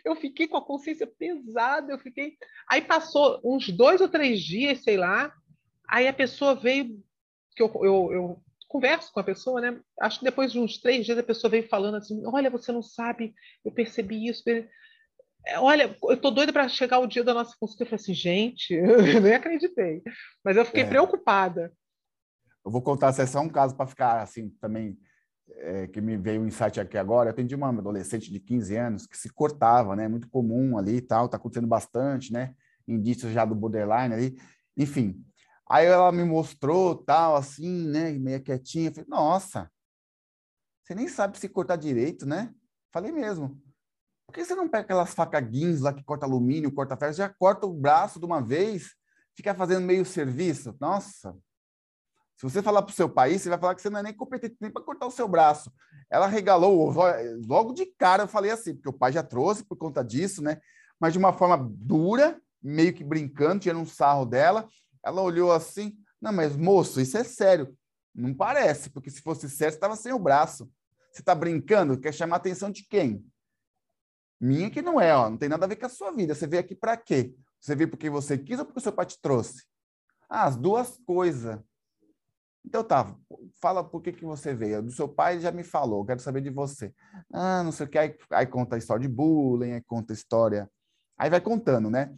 [0.02, 2.38] Eu fiquei com a consciência pesada, eu fiquei.
[2.66, 5.30] Aí passou uns dois ou três dias, sei lá.
[5.88, 7.02] Aí a pessoa veio,
[7.56, 9.80] que eu, eu, eu converso com a pessoa, né?
[10.00, 12.82] Acho que depois de uns três dias a pessoa veio falando assim: Olha, você não
[12.82, 13.34] sabe,
[13.64, 14.42] eu percebi isso.
[15.46, 17.84] É, olha, eu tô doida para chegar o dia da nossa consulta.
[17.84, 20.02] Eu falei assim, gente, eu nem acreditei.
[20.44, 20.88] Mas eu fiquei é.
[20.88, 21.72] preocupada.
[22.64, 24.98] Eu vou contar é só um caso para ficar assim também,
[25.50, 27.28] é, que me veio um insight aqui agora.
[27.28, 30.06] Eu atendi uma adolescente de 15 anos que se cortava, né?
[30.06, 32.54] Muito comum ali e tal, tá acontecendo bastante, né?
[32.86, 34.38] Indícios já do borderline ali.
[34.76, 35.24] Enfim,
[35.70, 38.90] Aí ela me mostrou, tal, assim, né, meio quietinha.
[38.90, 39.70] Falei, nossa,
[40.82, 42.54] você nem sabe se cortar direito, né?
[42.90, 43.60] Falei mesmo.
[44.26, 47.28] Por que você não pega aquelas facas guins lá que corta alumínio, corta ferro, já
[47.28, 48.94] corta o braço de uma vez,
[49.36, 50.74] fica fazendo meio serviço?
[50.80, 51.36] Nossa.
[52.36, 54.14] Se você falar para o seu país, você vai falar que você não é nem
[54.14, 55.72] competente nem para cortar o seu braço.
[56.08, 56.94] Ela regalou
[57.46, 60.60] logo de cara, eu falei assim, porque o pai já trouxe por conta disso, né?
[61.00, 64.68] Mas de uma forma dura, meio que brincando, tirando um sarro dela.
[65.08, 67.76] Ela olhou assim, não, mas moço, isso é sério.
[68.14, 70.70] Não parece, porque se fosse sério, estava sem o braço.
[71.12, 71.98] Você está brincando?
[71.98, 73.24] Quer chamar a atenção de quem?
[74.40, 76.34] Minha que não é, ó, não tem nada a ver com a sua vida.
[76.34, 77.34] Você veio aqui para quê?
[77.60, 79.64] Você veio porque você quis ou porque o seu pai te trouxe?
[80.28, 81.58] Ah, as duas coisas.
[82.64, 83.16] Então tá,
[83.60, 84.82] fala por que, que você veio.
[84.82, 86.92] Do seu pai já me falou, quero saber de você.
[87.32, 90.14] Ah, não sei o que, aí, aí conta a história de bullying, aí conta a
[90.14, 90.70] história.
[91.16, 92.14] Aí vai contando, né?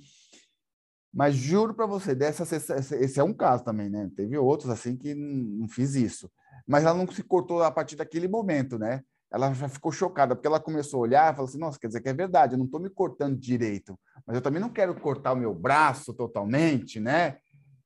[1.13, 4.09] Mas juro para você, dessa, esse é um caso também, né?
[4.17, 6.31] Teve outros assim que não fiz isso.
[6.67, 9.03] Mas ela não se cortou a partir daquele momento, né?
[9.33, 12.01] Ela já ficou chocada, porque ela começou a olhar e falou assim: nossa, quer dizer
[12.01, 15.33] que é verdade, eu não estou me cortando direito, mas eu também não quero cortar
[15.33, 17.39] o meu braço totalmente, né?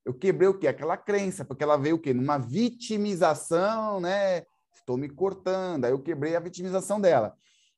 [0.05, 0.69] Eu quebrei o quê?
[0.69, 2.13] Aquela crença, porque ela veio o quê?
[2.13, 4.43] Numa vitimização, né?
[4.75, 5.87] Estou me cortando.
[5.87, 7.35] Aí eu quebrei a vitimização dela.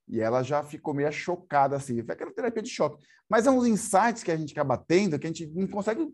[0.09, 2.03] E ela já ficou meio chocada, assim.
[2.03, 3.05] Foi aquela terapia de choque.
[3.29, 6.09] Mas é uns insights que a gente acaba tendo que a gente não consegue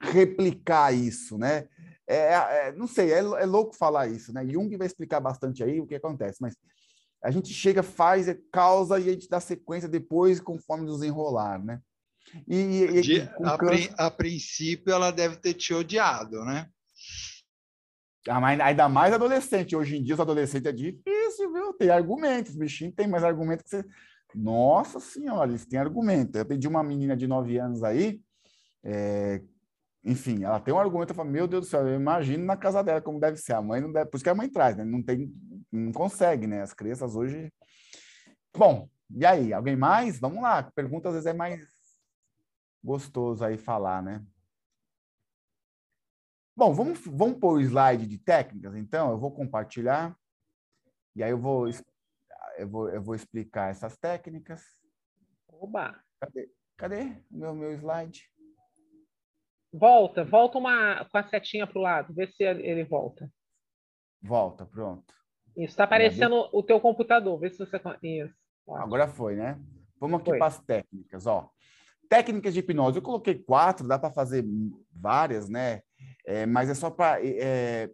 [0.00, 1.68] replicar isso, né?
[2.06, 4.46] É, é, não sei, é, é, louco falar isso, né?
[4.46, 6.56] Jung vai explicar bastante aí o que acontece, mas
[7.22, 11.64] a gente chega, faz, é, causa e a gente dá sequência depois conforme nos enrolar,
[11.64, 11.80] né?
[12.46, 13.94] E, e, e a, câncer...
[13.96, 16.68] a, princípio ela deve ter te odiado, né?
[18.28, 19.74] Ah, ainda mais adolescente.
[19.74, 21.72] Hoje em dia os adolescentes é difícil, viu?
[21.74, 22.52] Tem argumentos.
[22.52, 23.84] Os bichinhos têm mais argumentos que você.
[24.34, 26.36] Nossa senhora, eles têm argumento.
[26.36, 28.20] Eu pedi uma menina de 9 anos aí,
[28.84, 29.42] é...
[30.04, 31.10] enfim, ela tem um argumento.
[31.10, 33.54] Eu falo, meu Deus do céu, eu imagino na casa dela como deve ser.
[33.54, 34.84] A mãe não deve, por isso que a mãe traz, né?
[34.84, 35.30] Não tem,
[35.70, 36.62] não consegue, né?
[36.62, 37.52] As crianças hoje.
[38.56, 40.18] Bom, e aí, alguém mais?
[40.18, 40.62] Vamos lá.
[40.74, 41.60] Pergunta às vezes é mais
[42.82, 44.22] gostoso aí falar, né?
[46.54, 49.10] Bom, vamos, vamos pôr o slide de técnicas, então.
[49.10, 50.16] Eu vou compartilhar.
[51.16, 51.66] E aí eu vou,
[52.58, 54.62] eu vou, eu vou explicar essas técnicas.
[55.48, 56.02] Oba!
[56.20, 58.30] Cadê, cadê o meu, meu slide?
[59.72, 63.30] Volta, volta uma com a setinha para o lado, vê se ele volta.
[64.20, 65.14] Volta, pronto.
[65.56, 67.80] Isso, está aparecendo o teu computador, vê se você...
[68.02, 68.34] Isso.
[68.68, 69.58] Agora foi, né?
[69.98, 71.50] Vamos aqui para as técnicas, ó.
[72.08, 74.44] Técnicas de hipnose, eu coloquei quatro, dá para fazer
[74.90, 75.82] várias, né?
[76.24, 77.90] É, mas é só para é,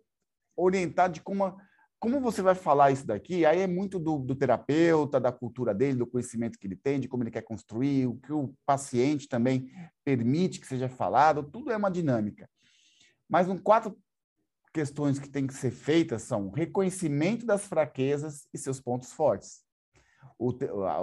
[0.57, 1.57] orientar de como,
[1.99, 3.47] como você vai falar isso daqui.
[3.47, 7.09] Aí é muito do, do, terapeuta, da cultura dele, do conhecimento que ele tem, de
[7.09, 9.71] como ele quer construir, o que o paciente também
[10.05, 11.43] permite que seja falado.
[11.43, 12.49] Tudo é uma dinâmica.
[13.29, 13.97] Mas um quatro
[14.73, 19.63] questões que têm que ser feitas são reconhecimento das fraquezas e seus pontos fortes.
[20.39, 20.51] O,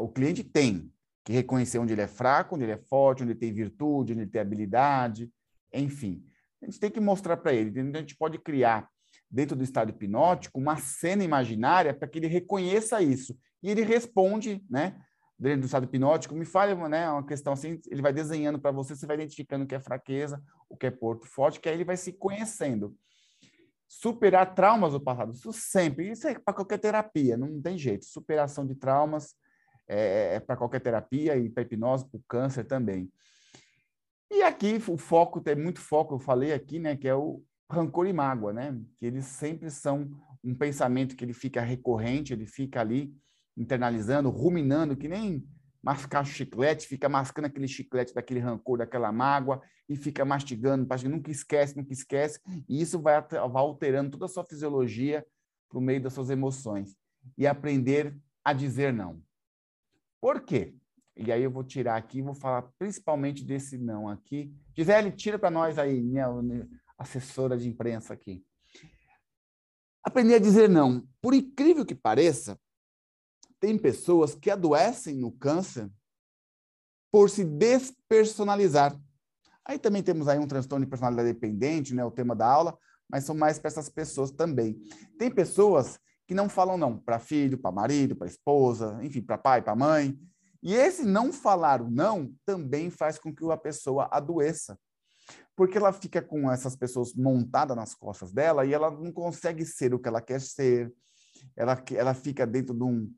[0.02, 0.92] o cliente tem
[1.24, 4.22] que reconhecer onde ele é fraco, onde ele é forte, onde ele tem virtude, onde
[4.22, 5.32] ele tem habilidade,
[5.74, 6.24] enfim
[6.66, 7.80] a gente tem que mostrar para ele.
[7.80, 8.90] A gente pode criar,
[9.30, 13.38] dentro do estado hipnótico, uma cena imaginária para que ele reconheça isso.
[13.62, 15.00] E ele responde, né?
[15.38, 17.10] Dentro do estado hipnótico, me fale, né?
[17.10, 20.42] Uma questão assim, ele vai desenhando para você, você vai identificando o que é fraqueza,
[20.70, 22.96] o que é porto forte, que aí ele vai se conhecendo.
[23.88, 28.06] Superar traumas do passado, isso sempre, isso é para qualquer terapia, não tem jeito.
[28.06, 29.36] Superação de traumas
[29.88, 33.12] é, é para qualquer terapia e para hipnose, para o câncer também.
[34.32, 38.08] E aqui o foco, tem muito foco, eu falei aqui, né, que é o rancor
[38.08, 38.80] e mágoa, né?
[38.98, 40.10] Que eles sempre são
[40.44, 43.14] um pensamento que ele fica recorrente, ele fica ali
[43.58, 45.44] internalizando, ruminando, que nem
[45.82, 51.78] mascar chiclete, fica mascando aquele chiclete daquele rancor, daquela mágoa, e fica mastigando, nunca esquece,
[51.78, 55.26] nunca esquece, e isso vai, vai alterando toda a sua fisiologia
[55.78, 56.96] o meio das suas emoções.
[57.38, 59.22] E aprender a dizer não.
[60.22, 60.76] Por quê?
[61.18, 64.54] E aí eu vou tirar aqui, vou falar principalmente desse não aqui.
[64.76, 66.28] Gisele, tira para nós aí, minha
[66.98, 68.44] assessora de imprensa aqui.
[70.04, 71.08] Aprender a dizer não.
[71.22, 72.60] Por incrível que pareça,
[73.60, 75.90] tem pessoas que adoecem no câncer
[77.12, 79.00] por se despersonalizar.
[79.64, 82.78] Aí também temos aí um transtorno de personalidade dependente, né, o tema da aula,
[83.10, 84.78] mas são mais para essas pessoas também.
[85.18, 89.62] Tem pessoas que não falam não para filho, para marido, para esposa, enfim, para pai,
[89.62, 90.20] para mãe.
[90.66, 94.76] E esse não falar o não também faz com que a pessoa adoeça.
[95.56, 99.94] Porque ela fica com essas pessoas montadas nas costas dela e ela não consegue ser
[99.94, 100.92] o que ela quer ser.
[101.56, 103.14] Ela, ela fica dentro de um,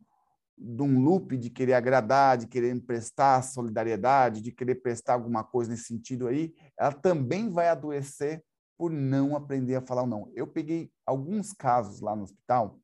[0.58, 5.72] de um loop de querer agradar, de querer emprestar solidariedade, de querer prestar alguma coisa
[5.72, 6.54] nesse sentido aí.
[6.78, 8.44] Ela também vai adoecer
[8.78, 10.30] por não aprender a falar o não.
[10.36, 12.78] Eu peguei alguns casos lá no hospital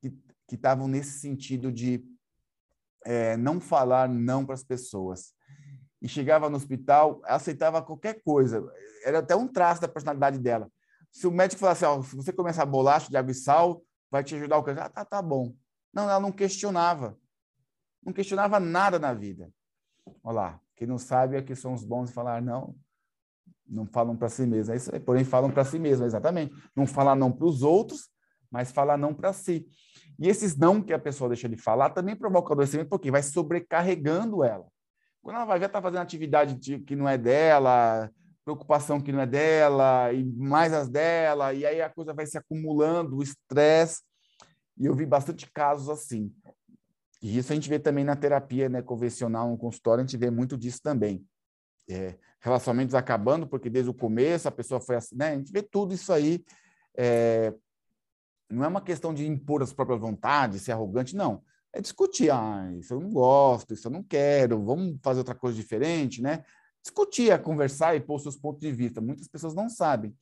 [0.00, 2.09] que estavam nesse sentido de
[3.04, 5.32] é, não falar não para as pessoas.
[6.00, 8.66] E chegava no hospital, aceitava qualquer coisa.
[9.04, 10.70] Era até um traço da personalidade dela.
[11.12, 14.58] Se o médico falasse, se você começar bolacha de água e sal, vai te ajudar
[14.58, 14.80] o câncer.
[14.80, 15.54] Ah, tá, tá bom.
[15.92, 17.18] Não, ela não questionava.
[18.02, 19.52] Não questionava nada na vida.
[20.22, 22.74] Olha lá, quem não sabe é que são os bons em falar não,
[23.66, 24.72] não falam para si mesmo.
[24.72, 26.54] É isso aí, porém falam para si mesmo, exatamente.
[26.74, 28.08] Não falar não para os outros,
[28.50, 29.66] mas falar não para si.
[30.20, 34.44] E esses não que a pessoa deixa de falar também provocam adoecimento, porque vai sobrecarregando
[34.44, 34.66] ela.
[35.22, 38.10] Quando ela vai ver, está fazendo atividade de, que não é dela,
[38.44, 42.36] preocupação que não é dela, e mais as dela, e aí a coisa vai se
[42.36, 44.02] acumulando, o estresse.
[44.76, 46.30] E eu vi bastante casos assim.
[47.22, 50.30] E isso a gente vê também na terapia né, convencional, no consultório, a gente vê
[50.30, 51.24] muito disso também.
[51.88, 55.30] É, relacionamentos acabando, porque desde o começo a pessoa foi assim, né?
[55.30, 56.44] A gente vê tudo isso aí
[56.96, 57.54] é,
[58.50, 61.42] não é uma questão de impor as próprias vontades, ser arrogante, não.
[61.72, 65.56] É discutir, ah, isso eu não gosto, isso eu não quero, vamos fazer outra coisa
[65.56, 66.44] diferente, né?
[66.82, 69.00] Discutir, é conversar e pôr seus pontos de vista.
[69.00, 70.14] Muitas pessoas não sabem.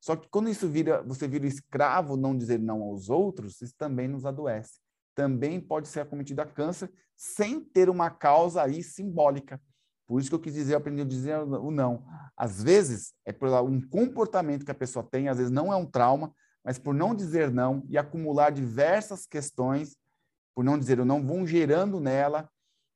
[0.00, 4.08] Só que quando isso vira, você vira escravo, não dizer não aos outros, isso também
[4.08, 4.80] nos adoece.
[5.14, 9.60] Também pode ser acometido a câncer sem ter uma causa aí simbólica.
[10.06, 12.02] Por isso que eu quis dizer, eu aprendi a dizer o não.
[12.36, 15.86] Às vezes, é por um comportamento que a pessoa tem, às vezes não é um
[15.86, 16.34] trauma,
[16.64, 19.96] mas por não dizer não e acumular diversas questões,
[20.54, 22.48] por não dizer eu não, vão gerando nela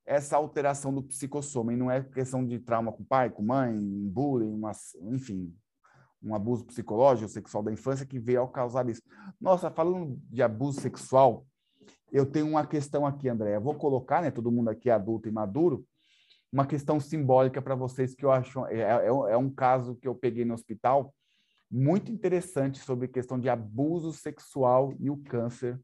[0.06, 1.72] essa alteração do psicossoma.
[1.72, 5.54] E não é questão de trauma com pai, com mãe, bullying, uma, enfim,
[6.22, 9.02] um abuso psicológico, sexual da infância que veio ao causar isso.
[9.40, 11.46] Nossa, falando de abuso sexual,
[12.12, 13.56] eu tenho uma questão aqui, André.
[13.56, 15.84] Eu vou colocar, né, todo mundo aqui é adulto e maduro,
[16.52, 20.14] uma questão simbólica para vocês que eu acho é, é, é um caso que eu
[20.14, 21.12] peguei no hospital
[21.74, 25.80] muito interessante sobre questão de abuso sexual e o câncer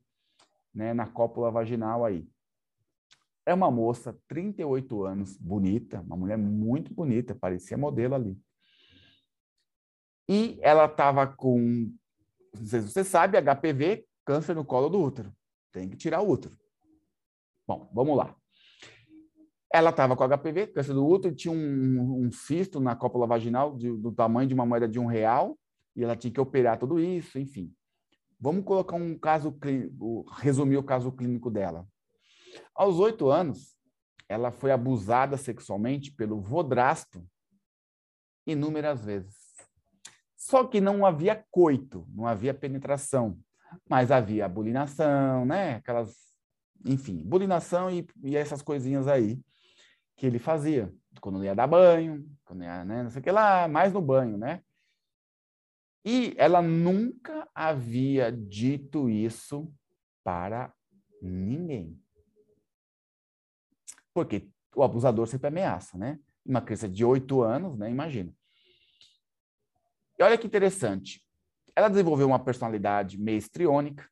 [0.72, 2.28] né, na cópula vaginal aí.
[3.44, 8.38] É uma moça, 38 anos, bonita, uma mulher muito bonita, parecia modelo ali.
[10.28, 11.58] E ela estava com,
[12.56, 15.34] não sei se você sabe, HPV, câncer no colo do útero.
[15.72, 16.56] Tem que tirar o útero.
[17.66, 18.36] Bom, vamos lá.
[19.72, 23.90] Ela estava com HPV, câncer do útero, tinha um, um cisto na cópula vaginal de,
[23.90, 25.58] do tamanho de uma moeda de um real,
[25.94, 27.72] e ela tinha que operar tudo isso, enfim.
[28.38, 31.86] Vamos colocar um caso clínico, resumir o caso clínico dela.
[32.74, 33.76] Aos oito anos,
[34.28, 37.24] ela foi abusada sexualmente pelo vodrasto
[38.46, 39.36] inúmeras vezes.
[40.36, 43.38] Só que não havia coito, não havia penetração,
[43.88, 45.74] mas havia bulinação, né?
[45.74, 46.16] Aquelas,
[46.84, 49.38] enfim, bulinação e, e essas coisinhas aí
[50.16, 53.66] que ele fazia quando ia dar banho, quando ia, né, não sei o que lá,
[53.68, 54.62] mais no banho, né?
[56.04, 59.72] E ela nunca havia dito isso
[60.24, 60.72] para
[61.20, 62.00] ninguém.
[64.14, 66.18] Porque o abusador sempre ameaça, né?
[66.44, 67.90] Uma criança de oito anos, né?
[67.90, 68.34] Imagina.
[70.18, 71.24] E olha que interessante.
[71.76, 74.08] Ela desenvolveu uma personalidade meio estriônica.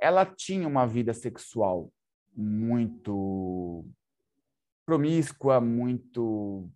[0.00, 1.92] Ela tinha uma vida sexual
[2.34, 3.84] muito
[4.86, 6.70] promíscua, muito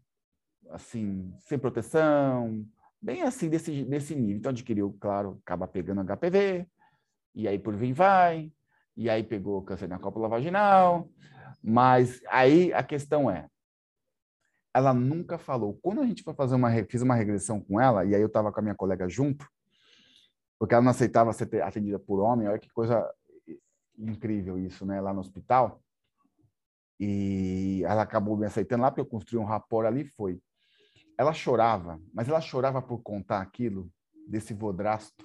[0.70, 2.66] assim, sem proteção,
[3.04, 4.38] bem assim, desse, desse nível.
[4.38, 6.66] Então, adquiriu, claro, acaba pegando HPV,
[7.34, 8.50] e aí por vir vai,
[8.96, 11.08] e aí pegou câncer na cópula vaginal.
[11.62, 13.46] Mas aí a questão é,
[14.72, 15.78] ela nunca falou.
[15.82, 18.50] Quando a gente foi fazer uma, fiz uma regressão com ela, e aí eu estava
[18.50, 19.46] com a minha colega junto,
[20.58, 23.06] porque ela não aceitava ser atendida por homem, olha que coisa
[23.98, 25.82] incrível isso, né, lá no hospital.
[26.98, 30.40] E ela acabou me aceitando lá, porque eu construí um rapport ali, foi
[31.18, 33.90] ela chorava, mas ela chorava por contar aquilo
[34.26, 35.24] desse vodrasto,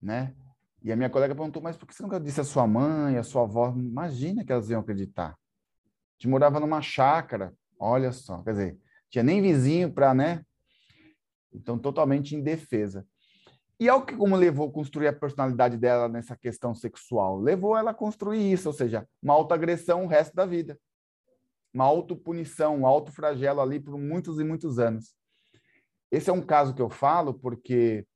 [0.00, 0.34] né?
[0.82, 3.22] E a minha colega perguntou, mas por que você nunca disse a sua mãe, a
[3.22, 3.70] sua avó?
[3.74, 5.30] Imagina que elas iam acreditar.
[5.30, 5.36] A
[6.18, 10.44] gente morava numa chácara, olha só, quer dizer, tinha nem vizinho para, né?
[11.52, 13.06] Então, totalmente indefesa.
[13.80, 17.40] E é o que como levou a construir a personalidade dela nessa questão sexual?
[17.40, 20.78] Levou ela a construir isso, ou seja, uma autoagressão o resto da vida.
[21.74, 25.14] Uma autopunição, um autofragelo ali por muitos e muitos anos.
[26.10, 28.06] Esse é um caso que eu falo porque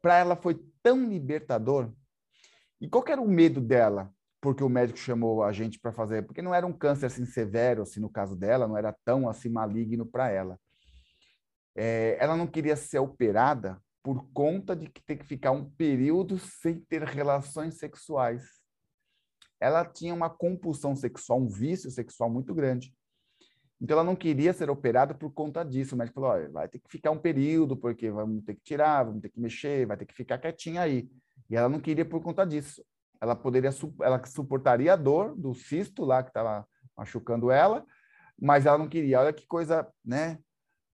[0.00, 1.92] para ela foi tão libertador.
[2.80, 4.10] E qual era o medo dela?
[4.40, 7.82] Porque o médico chamou a gente para fazer, porque não era um câncer assim severo,
[7.82, 10.58] assim no caso dela, não era tão assim maligno para ela.
[11.76, 16.38] É, ela não queria ser operada por conta de que ter que ficar um período
[16.38, 18.63] sem ter relações sexuais.
[19.60, 22.94] Ela tinha uma compulsão sexual, um vício sexual muito grande.
[23.80, 25.96] Então ela não queria ser operada por conta disso.
[25.96, 29.20] Médico falou: Olha, vai ter que ficar um período, porque vamos ter que tirar, vamos
[29.20, 31.08] ter que mexer, vai ter que ficar quietinha aí.
[31.50, 32.84] E ela não queria por conta disso.
[33.20, 37.84] Ela poderia, ela suportaria a dor do cisto lá que estava machucando ela,
[38.40, 39.20] mas ela não queria.
[39.20, 40.38] Olha que coisa, né?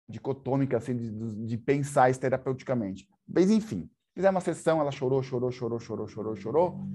[0.08, 3.08] dicotômica assim de, de pensar isso terapeuticamente.
[3.28, 6.88] Mas enfim, fizemos uma sessão, ela chorou, chorou, chorou, chorou, chorou, chorou.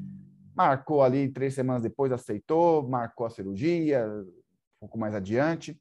[0.55, 5.79] Marcou ali três semanas depois, aceitou, marcou a cirurgia, um pouco mais adiante.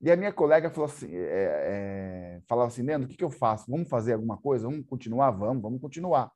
[0.00, 3.30] E a minha colega falou assim, é, é, falava assim, Leandro, o que, que eu
[3.30, 3.70] faço?
[3.70, 4.68] Vamos fazer alguma coisa?
[4.68, 5.30] Vamos continuar?
[5.30, 6.30] Vamos, vamos continuar.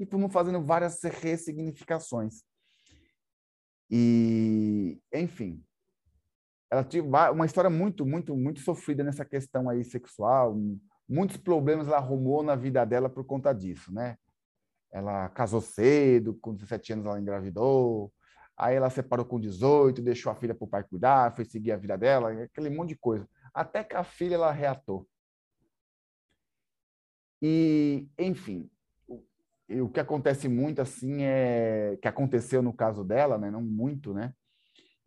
[0.00, 2.42] E fomos fazendo várias ressignificações.
[3.90, 5.62] E, enfim,
[6.70, 10.56] ela tinha uma história muito, muito, muito sofrida nessa questão aí sexual.
[11.06, 14.16] Muitos problemas ela arrumou na vida dela por conta disso, né?
[14.92, 18.12] Ela casou cedo, com 17 anos ela engravidou,
[18.56, 21.76] aí ela separou com 18, deixou a filha para o pai cuidar, foi seguir a
[21.76, 23.26] vida dela, aquele monte de coisa.
[23.54, 25.08] Até que a filha ela reatou.
[27.40, 28.70] E, enfim,
[29.68, 33.50] o que acontece muito assim é que aconteceu no caso dela, né?
[33.50, 34.34] Não muito, né?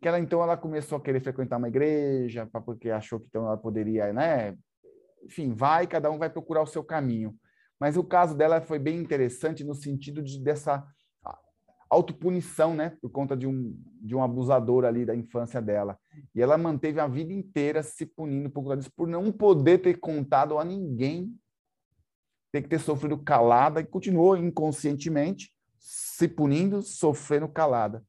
[0.00, 3.56] que ela então ela começou a querer frequentar uma igreja, porque achou que então ela
[3.56, 4.56] poderia, né?
[5.24, 7.34] Enfim, vai, cada um vai procurar o seu caminho.
[7.78, 10.86] Mas o caso dela foi bem interessante no sentido de dessa
[11.88, 15.98] autopunição, né, por conta de um de um abusador ali da infância dela.
[16.34, 19.98] E ela manteve a vida inteira se punindo por conta disso, por não poder ter
[19.98, 21.34] contado a ninguém,
[22.52, 28.04] ter que ter sofrido calada e continuou inconscientemente se punindo, sofrendo calada.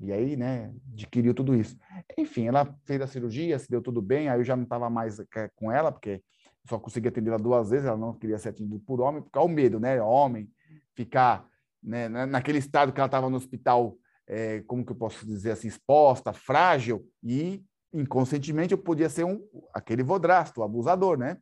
[0.00, 1.76] E aí, né, adquiriu tudo isso.
[2.18, 5.18] Enfim, ela fez a cirurgia, se deu tudo bem, aí eu já não estava mais
[5.18, 6.22] eh, com ela, porque
[6.68, 9.48] só consegui atender ela duas vezes, ela não queria ser atendida por homem, por causa
[9.48, 10.00] do medo, né?
[10.02, 10.50] Homem,
[10.94, 11.46] ficar
[11.82, 13.96] né, naquele estado que ela estava no hospital,
[14.26, 17.62] é, como que eu posso dizer assim, exposta, frágil, e
[17.92, 19.40] inconscientemente eu podia ser um,
[19.72, 21.38] aquele vodrasto, abusador, né?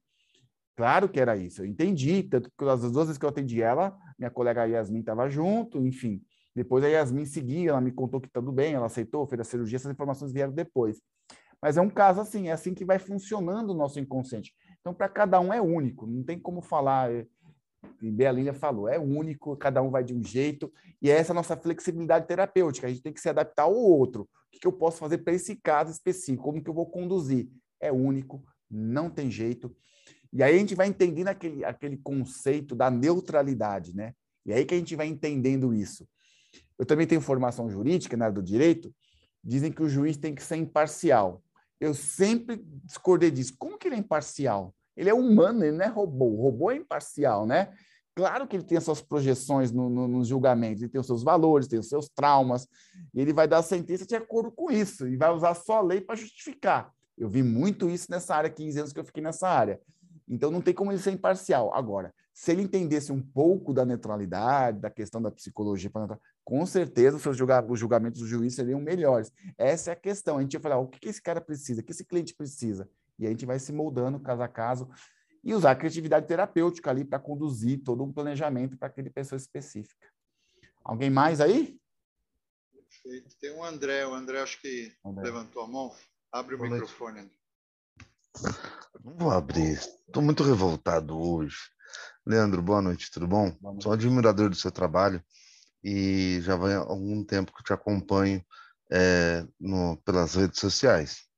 [0.76, 3.96] Claro que era isso, eu entendi, tanto que as duas vezes que eu atendi ela,
[4.18, 6.20] minha colega Yasmin estava junto, enfim.
[6.54, 9.76] Depois a Yasmin seguiu, ela me contou que tudo bem, ela aceitou, fez a cirurgia,
[9.76, 11.00] essas informações vieram depois.
[11.60, 14.52] Mas é um caso assim, é assim que vai funcionando o nosso inconsciente.
[14.84, 17.10] Então, para cada um é único, não tem como falar.
[17.10, 17.26] É,
[18.02, 20.70] e Bealinha falou, é único, cada um vai de um jeito,
[21.00, 24.28] e é essa nossa flexibilidade terapêutica, a gente tem que se adaptar ao outro.
[24.54, 26.44] O que eu posso fazer para esse caso específico?
[26.44, 27.48] Como que eu vou conduzir?
[27.80, 29.74] É único, não tem jeito.
[30.30, 34.12] E aí a gente vai entendendo aquele, aquele conceito da neutralidade, né?
[34.44, 36.06] E aí que a gente vai entendendo isso.
[36.78, 38.94] Eu também tenho formação jurídica na área do direito.
[39.42, 41.42] Dizem que o juiz tem que ser imparcial.
[41.84, 43.54] Eu sempre discordei disso.
[43.58, 44.74] Como que ele é imparcial?
[44.96, 46.24] Ele é humano, ele não é robô.
[46.24, 47.74] O robô é imparcial, né?
[48.14, 51.22] Claro que ele tem as suas projeções no, no, nos julgamentos, ele tem os seus
[51.22, 52.66] valores, tem os seus traumas,
[53.12, 55.82] e ele vai dar a sentença de acordo com isso, e vai usar só a
[55.82, 56.92] lei para justificar.
[57.18, 59.80] Eu vi muito isso nessa área, 15 anos que eu fiquei nessa área.
[60.28, 61.74] Então não tem como ele ser imparcial.
[61.74, 65.88] Agora, se ele entendesse um pouco da neutralidade, da questão da psicologia,
[66.44, 69.32] com certeza os seus julga os julgamentos do juiz seriam melhores.
[69.56, 70.38] Essa é a questão.
[70.38, 72.90] A gente vai falar, o que, que esse cara precisa, o que esse cliente precisa?
[73.20, 74.90] E a gente vai se moldando caso a caso
[75.44, 80.08] e usar a criatividade terapêutica ali para conduzir todo um planejamento para aquele pessoa específica.
[80.82, 81.78] Alguém mais aí?
[82.72, 83.36] Perfeito.
[83.38, 85.22] Tem um André, o André acho que André.
[85.22, 85.94] levantou a mão.
[86.32, 87.20] Abre o Boa microfone.
[87.20, 87.32] André.
[89.04, 89.74] Não vou abrir.
[89.74, 91.73] Estou muito revoltado hoje.
[92.26, 93.54] Leandro, boa noite, tudo bom?
[93.60, 93.82] Noite.
[93.82, 95.22] Sou admirador do seu trabalho
[95.82, 98.42] e já vai há algum tempo que eu te acompanho
[98.90, 101.28] é, no, pelas redes sociais.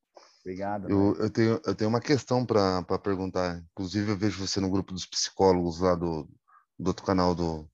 [0.43, 0.89] Obrigado.
[0.89, 3.59] Eu, eu, tenho, eu tenho uma questão para perguntar.
[3.73, 6.31] Inclusive, eu vejo você no grupo dos psicólogos lá do,
[6.79, 7.69] do outro canal do,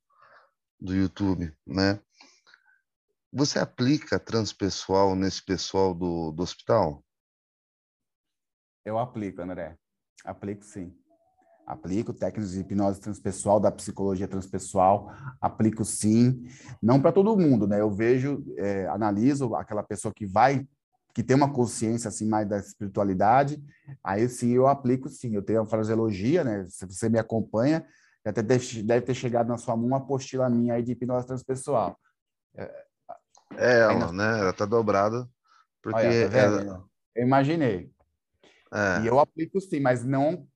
[0.80, 2.00] do YouTube, né?
[3.30, 7.04] Você aplica transpessoal nesse pessoal do, do hospital?
[8.86, 9.76] Eu aplico, André.
[10.24, 10.96] Aplico sim
[11.66, 16.44] aplico técnicas de hipnose transpessoal, da psicologia transpessoal, aplico sim,
[16.82, 17.80] não para todo mundo, né?
[17.80, 20.66] Eu vejo, é, analiso aquela pessoa que vai,
[21.14, 23.62] que tem uma consciência assim mais da espiritualidade,
[24.02, 26.66] aí sim eu aplico sim, eu tenho a fraseologia, né?
[26.68, 27.86] Se você me acompanha,
[28.24, 31.98] até deve, ter chegado na sua mão uma apostila minha aí de hipnose transpessoal.
[32.56, 32.84] É,
[33.56, 34.40] é ela, né?
[34.40, 35.28] Ela tá dobrada.
[35.82, 36.84] Porque Olha, tá ela...
[37.14, 37.90] Eu imaginei.
[38.72, 39.02] É.
[39.02, 40.46] E eu aplico sim, mas não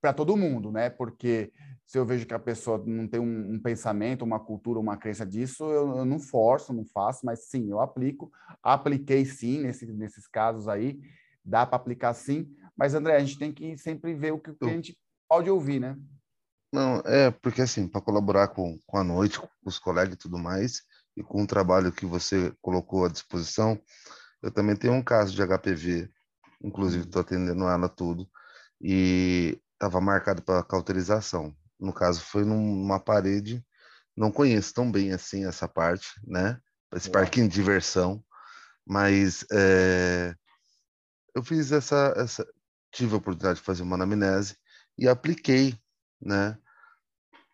[0.00, 0.88] para todo mundo, né?
[0.90, 1.52] Porque
[1.84, 5.26] se eu vejo que a pessoa não tem um, um pensamento, uma cultura, uma crença
[5.26, 8.30] disso, eu, eu, não forço, não faço, mas sim, eu aplico.
[8.62, 11.00] Apliquei sim nesse, nesses casos aí,
[11.44, 12.48] dá para aplicar sim.
[12.76, 14.96] Mas, André, a gente tem que sempre ver o que, o gente
[15.28, 15.96] pode ouvir, né?
[16.72, 20.38] Não, é porque assim, para colaborar com, com a noite, com os colegas e tudo
[20.38, 20.82] mais,
[21.16, 23.80] e com o trabalho que você colocou à disposição,
[24.40, 26.08] eu também tenho um caso de HPV,
[26.62, 28.28] inclusive estou atendendo ela tudo,
[28.80, 31.56] e estava marcado para cauterização.
[31.78, 33.64] No caso, foi numa parede,
[34.14, 36.60] não conheço tão bem assim essa parte, né?
[36.94, 38.22] Esse parquinho de diversão,
[38.86, 40.34] mas é,
[41.34, 42.46] eu fiz essa, essa,
[42.92, 44.56] tive a oportunidade de fazer uma anamnese
[44.98, 45.80] e apliquei,
[46.20, 46.58] né?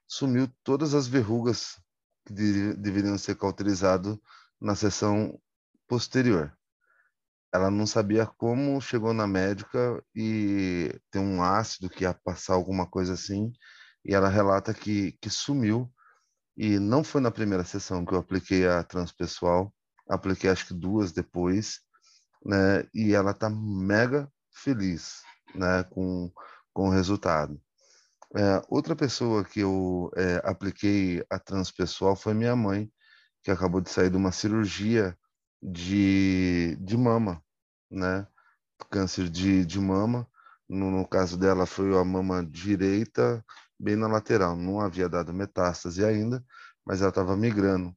[0.09, 1.79] Sumiu todas as verrugas
[2.24, 4.18] que de, deveriam ser cauterizadas
[4.61, 5.41] na sessão
[5.87, 6.53] posterior.
[7.57, 12.86] Ela não sabia como chegou na médica e tem um ácido que ia passar alguma
[12.86, 13.50] coisa assim,
[14.04, 15.90] e ela relata que, que sumiu.
[16.57, 19.72] E não foi na primeira sessão que eu apliquei a transpessoal,
[20.09, 21.80] apliquei acho que duas depois,
[22.44, 22.84] né?
[22.94, 25.22] E ela tá mega feliz,
[25.54, 25.82] né?
[25.84, 26.30] Com,
[26.74, 27.61] com o resultado.
[28.36, 32.90] É, outra pessoa que eu é, apliquei a transpessoal foi minha mãe,
[33.42, 35.16] que acabou de sair de uma cirurgia
[35.62, 37.42] de, de mama,
[37.91, 38.26] né?
[38.91, 40.28] Câncer de, de mama.
[40.68, 43.45] No, no caso dela, foi a mama direita,
[43.78, 44.57] bem na lateral.
[44.57, 46.45] Não havia dado metástase ainda,
[46.84, 47.97] mas ela estava migrando.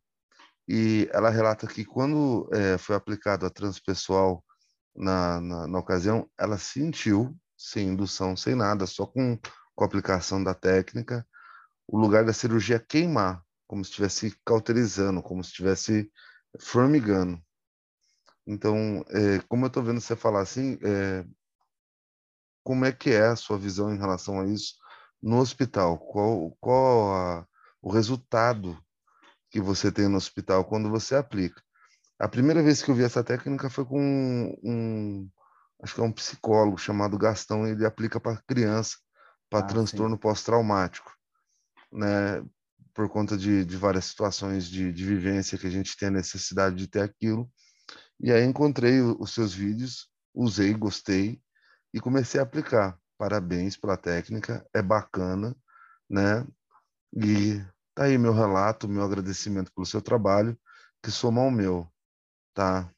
[0.67, 4.43] E ela relata que quando é, foi aplicado a transpessoal
[4.95, 9.37] na, na, na ocasião, ela sentiu, sem indução, sem nada, só com
[9.79, 11.25] com a aplicação da técnica,
[11.87, 16.11] o lugar da cirurgia queimar, como se estivesse cauterizando, como se estivesse
[16.59, 17.41] formigando.
[18.49, 21.23] Então, é, como eu estou vendo você falar assim, é,
[22.63, 24.73] como é que é a sua visão em relação a isso
[25.21, 25.99] no hospital?
[25.99, 27.47] Qual, qual a,
[27.79, 28.75] o resultado
[29.51, 31.61] que você tem no hospital quando você aplica?
[32.17, 35.29] A primeira vez que eu vi essa técnica foi com um, um
[35.83, 38.97] acho que é um psicólogo chamado Gastão, ele aplica para criança
[39.47, 41.11] para ah, transtorno pós-traumático,
[41.91, 42.43] né?
[42.95, 46.75] Por conta de, de várias situações de, de vivência que a gente tem a necessidade
[46.75, 47.47] de ter aquilo.
[48.19, 51.41] E aí encontrei os seus vídeos, usei, gostei
[51.93, 52.99] e comecei a aplicar.
[53.17, 55.55] Parabéns pela técnica, é bacana,
[56.09, 56.45] né?
[57.13, 57.59] E
[57.95, 60.57] tá aí meu relato, meu agradecimento pelo seu trabalho,
[61.01, 61.87] que soma ao meu,
[62.53, 62.89] tá?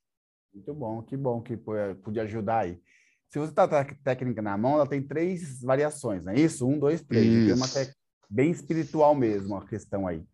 [0.54, 2.82] Muito bom, que bom que pude ajudar aí.
[3.30, 6.68] Se você está com a técnica na mão, ela tem três variações, não é isso?
[6.68, 7.46] Um, dois, três.
[7.46, 8.01] Tem uma técnica
[8.32, 10.26] bem espiritual mesmo a questão aí.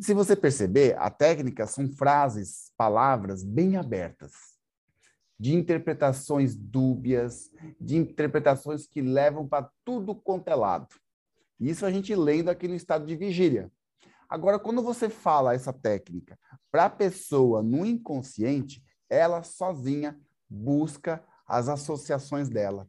[0.00, 4.32] Se você perceber, a técnica são frases, palavras bem abertas,
[5.38, 10.88] de interpretações dúbias, de interpretações que levam para tudo quanto é lado.
[11.58, 13.70] Isso a gente lendo aqui no estado de vigília.
[14.28, 16.38] Agora, quando você fala essa técnica
[16.70, 20.18] para a pessoa no inconsciente, ela sozinha
[20.48, 22.88] busca as associações dela.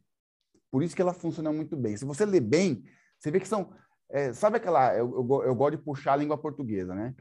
[0.70, 1.96] Por isso que ela funciona muito bem.
[1.96, 2.84] Se você lê bem,
[3.18, 3.72] você vê que são.
[4.10, 4.94] É, sabe aquela.
[4.94, 7.14] Eu, eu, eu, gosto de puxar a língua portuguesa, né?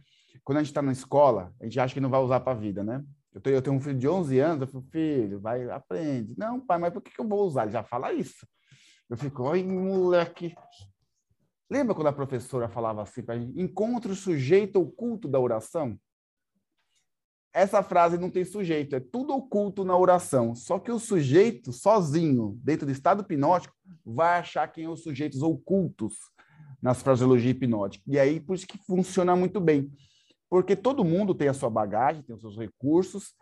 [0.44, 2.60] Quando a gente está na escola, a gente acha que não vai usar para a
[2.60, 3.04] vida, né?
[3.34, 6.36] Eu tenho, eu tenho um filho de 11 anos, eu falo, filho, vai, aprende.
[6.38, 7.64] Não, pai, mas por que, que eu vou usar?
[7.64, 8.46] Ele já fala isso.
[9.10, 10.54] Eu fico, oi, moleque.
[11.70, 13.60] Lembra quando a professora falava assim para gente?
[13.60, 15.98] Encontre o sujeito oculto da oração?
[17.54, 20.56] essa frase não tem sujeito, é tudo oculto na oração.
[20.56, 25.44] Só que o sujeito, sozinho, dentro do estado hipnótico, vai achar quem é os sujeitos
[25.44, 26.16] ocultos
[26.84, 28.04] nas fraseologia hipnótica.
[28.06, 29.90] E aí, por isso que funciona muito bem.
[30.50, 33.34] Porque todo mundo tem a sua bagagem, tem os seus recursos,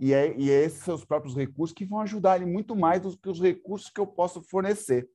[0.00, 3.16] e é, e é esses seus próprios recursos que vão ajudar ele muito mais do
[3.16, 5.08] que os recursos que eu posso fornecer.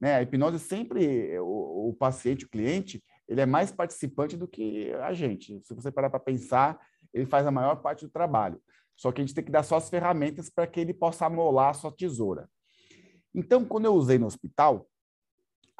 [0.00, 0.14] Né?
[0.14, 5.12] A hipnose sempre, o, o paciente, o cliente, ele é mais participante do que a
[5.12, 5.60] gente.
[5.64, 6.80] Se você parar para pensar,
[7.12, 8.62] ele faz a maior parte do trabalho.
[8.96, 11.70] Só que a gente tem que dar só as ferramentas para que ele possa amolar
[11.70, 12.48] a sua tesoura.
[13.34, 14.86] Então, quando eu usei no hospital,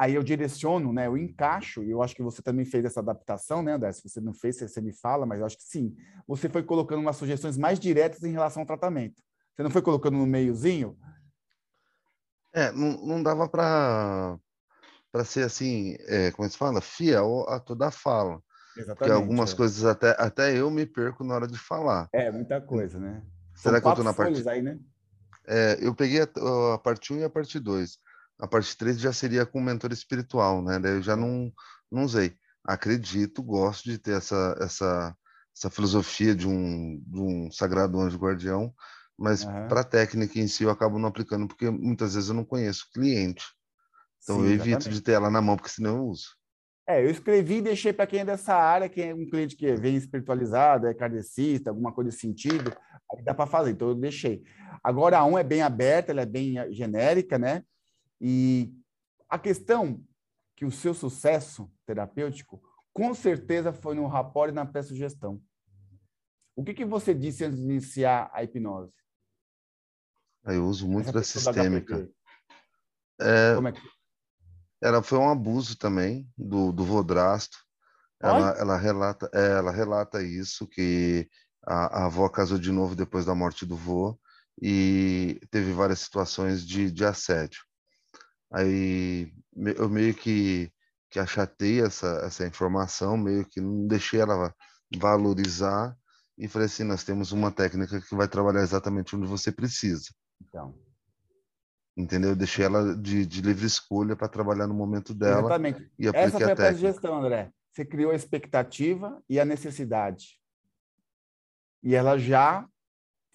[0.01, 3.63] aí eu direciono, né, eu encaixo, e eu acho que você também fez essa adaptação,
[3.63, 3.93] né, André?
[3.93, 5.95] Se você não fez, você me fala, mas eu acho que sim.
[6.27, 9.23] Você foi colocando umas sugestões mais diretas em relação ao tratamento.
[9.55, 10.97] Você não foi colocando no meiozinho?
[12.51, 14.39] É, não, não dava para
[15.13, 18.41] para ser assim, é, como se fala, fiel a toda a fala.
[18.77, 18.99] Exatamente.
[18.99, 19.57] Porque algumas é.
[19.57, 22.09] coisas até, até eu me perco na hora de falar.
[22.13, 23.21] É, muita coisa, né?
[23.55, 24.49] Será São que eu estou na parte.
[24.49, 24.79] Aí, né?
[25.47, 27.99] É, eu peguei a, a parte 1 e a parte 2.
[28.41, 30.79] A parte 3 já seria com mentor espiritual, né?
[30.79, 31.53] Daí eu já não,
[31.91, 32.35] não usei.
[32.65, 35.17] Acredito, gosto de ter essa, essa,
[35.57, 38.73] essa filosofia de um, de um sagrado anjo guardião,
[39.19, 39.69] mas uhum.
[39.69, 42.87] para a técnica em si eu acabo não aplicando, porque muitas vezes eu não conheço
[42.87, 43.45] o cliente.
[44.23, 44.95] Então Sim, eu evito exatamente.
[44.95, 46.41] de ter ela na mão, porque senão eu uso.
[46.89, 49.75] É, eu escrevi e deixei para quem é dessa área, quem é um cliente que
[49.77, 52.73] vem espiritualizado, é kardecista, alguma coisa de sentido,
[53.15, 54.43] aí dá para fazer, então eu deixei.
[54.83, 57.63] Agora a um é bem aberta, ela é bem genérica, né?
[58.21, 58.75] E
[59.29, 60.05] a questão
[60.57, 65.41] que o seu sucesso terapêutico com certeza foi no rapport e na pré-sugestão.
[66.55, 68.93] O que, que você disse antes de iniciar a hipnose?
[70.45, 72.11] Ah, eu uso muito da sistêmica.
[73.21, 73.81] É, Como é que...
[74.83, 77.59] Ela foi um abuso também do, do Vodrasto.
[78.23, 81.29] Ela, ela, relata, é, ela relata isso, que
[81.67, 84.19] a, a avó casou de novo depois da morte do vô
[84.61, 87.63] e teve várias situações de, de assédio.
[88.53, 89.33] Aí
[89.77, 90.71] eu meio que,
[91.11, 94.55] que achatei essa, essa informação, meio que não deixei ela
[94.97, 95.97] valorizar
[96.41, 100.11] e falei assim, nós temos uma técnica que vai trabalhar exatamente onde você precisa.
[100.43, 100.75] Então.
[101.95, 102.31] Entendeu?
[102.31, 105.41] Eu deixei ela de, de livre escolha para trabalhar no momento dela.
[105.41, 105.93] Exatamente.
[105.99, 107.53] E Essa foi a, a gestão, André.
[107.71, 110.41] Você criou a expectativa e a necessidade.
[111.83, 112.67] E ela já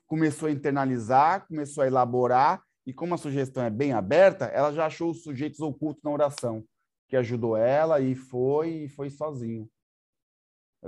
[0.07, 4.85] começou a internalizar, começou a elaborar, e como a sugestão é bem aberta, ela já
[4.85, 6.63] achou os sujeitos ocultos na oração,
[7.07, 9.69] que ajudou ela e foi e foi sozinho.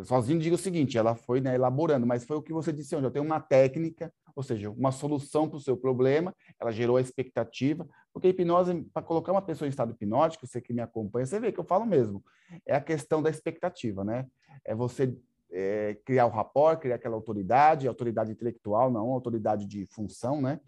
[0.04, 3.08] Sozinho digo o seguinte, ela foi né, elaborando, mas foi o que você disse onde
[3.08, 7.02] eu tenho uma técnica, ou seja, uma solução para o seu problema, ela gerou a
[7.02, 11.26] expectativa, porque a hipnose, para colocar uma pessoa em estado hipnótico, você que me acompanha,
[11.26, 12.24] você vê que eu falo mesmo,
[12.66, 14.28] é a questão da expectativa, né?
[14.64, 15.18] É você
[15.52, 20.60] é, criar o rapport, criar aquela autoridade, autoridade intelectual, não autoridade de função, né?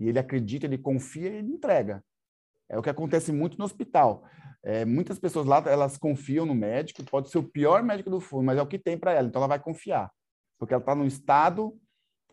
[0.00, 2.02] E ele acredita, ele confia ele entrega.
[2.68, 4.24] É o que acontece muito no hospital.
[4.62, 8.44] É, muitas pessoas lá, elas confiam no médico, pode ser o pior médico do fundo,
[8.44, 10.10] mas é o que tem para ela, então ela vai confiar,
[10.58, 11.78] porque ela está num estado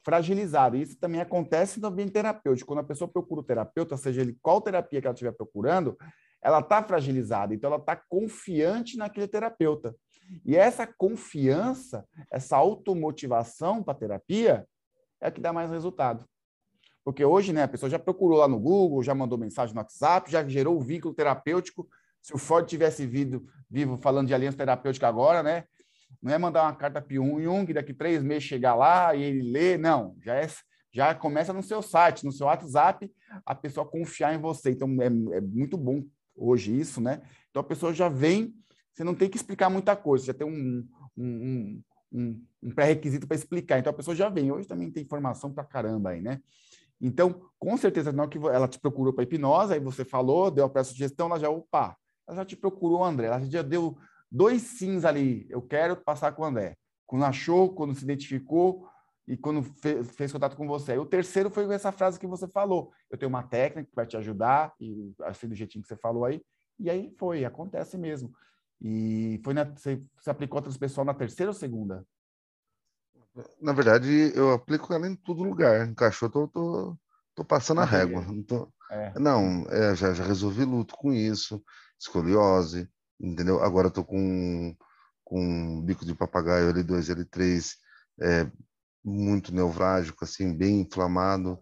[0.03, 0.77] fragilizado.
[0.77, 2.67] E isso também acontece no ambiente terapêutico.
[2.67, 5.97] Quando a pessoa procura o terapeuta, seja ele qual terapia que ela estiver procurando,
[6.41, 9.95] ela está fragilizada, então ela está confiante naquele terapeuta.
[10.45, 14.67] E essa confiança, essa automotivação para a terapia
[15.19, 16.25] é que dá mais resultado.
[17.07, 20.29] Porque hoje, né, a pessoa já procurou lá no Google, já mandou mensagem no WhatsApp,
[20.29, 21.87] já gerou o vínculo terapêutico,
[22.21, 25.63] se o Ford tivesse vivo, vivo falando de aliança terapêutica agora, né?
[26.21, 29.79] Não é mandar uma carta para Jung, daqui três meses chegar lá e ele ler,
[29.79, 30.17] não.
[30.21, 30.49] Já, é,
[30.91, 33.09] já começa no seu site, no seu WhatsApp,
[33.45, 34.71] a pessoa confiar em você.
[34.71, 36.03] Então, é, é muito bom
[36.35, 37.21] hoje isso, né?
[37.49, 38.53] Então, a pessoa já vem,
[38.93, 40.85] você não tem que explicar muita coisa, já tem um,
[41.15, 41.81] um,
[42.11, 43.79] um, um pré-requisito para explicar.
[43.79, 44.51] Então, a pessoa já vem.
[44.51, 46.41] Hoje também tem informação para caramba aí, né?
[46.99, 50.69] Então, com certeza, não que ela te procurou para hipnose, aí você falou, deu a
[50.69, 51.95] pré-sugestão, ela já, opa,
[52.27, 53.27] ela já te procurou, André.
[53.27, 53.97] Ela já deu
[54.31, 55.45] dois sims ali.
[55.49, 56.75] Eu quero passar com o André.
[57.05, 58.87] Quando achou, quando se identificou
[59.27, 60.93] e quando fez, fez contato com você.
[60.93, 62.91] Aí o terceiro foi essa frase que você falou.
[63.09, 66.25] Eu tenho uma técnica que vai te ajudar, e assim do jeitinho que você falou
[66.25, 66.41] aí.
[66.79, 68.31] E aí foi, acontece mesmo.
[68.81, 72.05] E foi na, você, você aplicou outras pessoas na terceira ou segunda?
[73.61, 75.87] Na verdade, eu aplico ela em todo lugar.
[75.87, 76.97] Encaixou, tô, tô,
[77.35, 78.21] tô passando a régua.
[78.21, 78.71] Não, tô...
[78.91, 79.19] é.
[79.19, 81.63] não é, já, já resolvi luto com isso
[81.99, 82.89] escoliose,
[83.19, 83.63] entendeu?
[83.63, 84.75] Agora estou com,
[85.23, 87.73] com bico de papagaio L2, L3,
[88.21, 88.51] é,
[89.03, 91.59] muito neurálgico, assim, bem inflamado.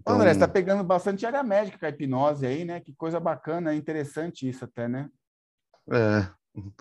[0.00, 0.14] Então...
[0.14, 2.80] André, você está pegando bastante área médica com a hipnose aí, né?
[2.80, 5.10] Que coisa bacana, é interessante isso até, né?
[5.92, 6.72] É, o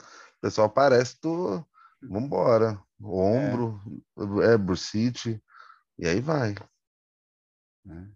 [0.42, 1.64] pessoal parece, tô...
[2.10, 2.84] vambora.
[3.02, 3.80] Ombro,
[4.42, 5.42] é, é bursite,
[5.98, 6.56] e aí vai.
[7.88, 8.08] É.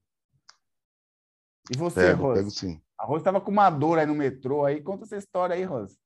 [1.72, 2.40] E você, pego, Rose?
[2.40, 2.82] Pego sim.
[2.98, 4.82] A Rose estava com uma dor aí no metrô aí.
[4.82, 6.00] Conta essa história aí, Rose.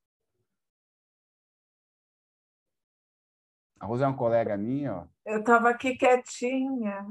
[3.80, 5.08] A Rose é uma colega minha, ó.
[5.24, 7.06] Eu estava aqui quietinha.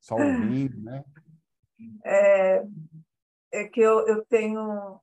[0.00, 1.04] Só ouvindo, né?
[2.04, 2.62] É,
[3.52, 5.00] é que eu, eu tenho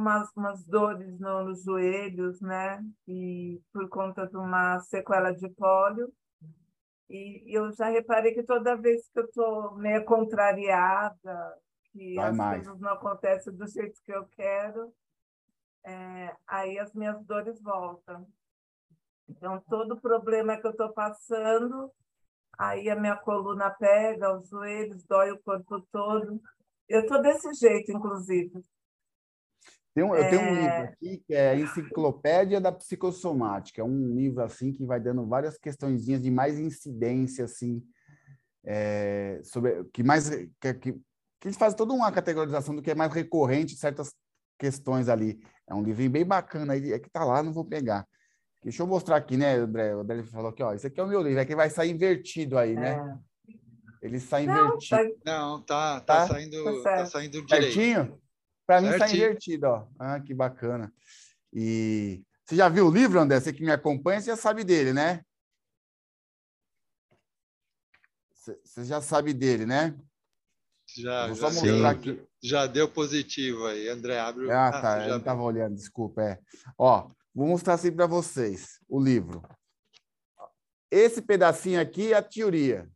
[0.00, 2.82] umas, umas dores no, nos joelhos, né?
[3.06, 6.12] E por conta de uma sequela de pólio.
[7.08, 11.58] E eu já reparei que toda vez que eu estou meio contrariada,
[11.92, 12.64] que Vai as mais.
[12.64, 14.92] coisas não acontecem do jeito que eu quero,
[15.84, 18.26] é, aí as minhas dores voltam.
[19.28, 21.90] Então, todo problema que eu estou passando,
[22.58, 26.40] aí a minha coluna pega, os joelhos, dói o corpo todo.
[26.88, 28.64] Eu estou desse jeito, inclusive.
[29.94, 30.82] Tem um, eu tenho um livro é.
[30.84, 35.58] aqui que é a Enciclopédia da Psicossomática, é um livro assim que vai dando várias
[35.58, 37.82] questõezinhas de mais incidência assim
[38.64, 42.94] é, sobre que mais que, que, que eles fazem toda uma categorização do que é
[42.94, 44.14] mais recorrente, certas
[44.58, 45.40] questões ali.
[45.66, 48.06] É um livrinho bem bacana, aí é que tá lá, não vou pegar.
[48.62, 49.96] Deixa eu mostrar aqui, né, André?
[49.96, 51.90] O André falou aqui, ó, esse aqui é o meu livro, é que vai sair
[51.90, 53.18] invertido aí, né?
[53.50, 54.06] É.
[54.06, 55.18] Ele sai não, invertido.
[55.24, 55.32] Tá...
[55.32, 56.28] Não, tá, tá, tá?
[56.28, 57.72] saindo, tá, tá saindo direito.
[57.72, 58.20] Certinho?
[58.70, 59.88] Para mim sai invertido, ó.
[59.98, 60.94] Ah, que bacana.
[61.52, 63.40] E você já viu o livro, André?
[63.40, 65.24] Você que me acompanha, você já sabe dele, né?
[68.32, 69.98] Você já sabe dele, né?
[70.96, 71.84] Já, já, sim.
[71.84, 72.24] Aqui.
[72.40, 76.22] já deu positivo aí, André, abre Ah, ah tá, eu não estava olhando, desculpa.
[76.22, 76.38] É.
[76.78, 79.42] Ó, vou mostrar assim para vocês o livro.
[80.88, 82.88] Esse pedacinho aqui é a teoria.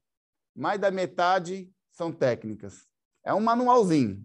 [0.55, 2.87] Mais da metade são técnicas.
[3.25, 4.25] É um manualzinho.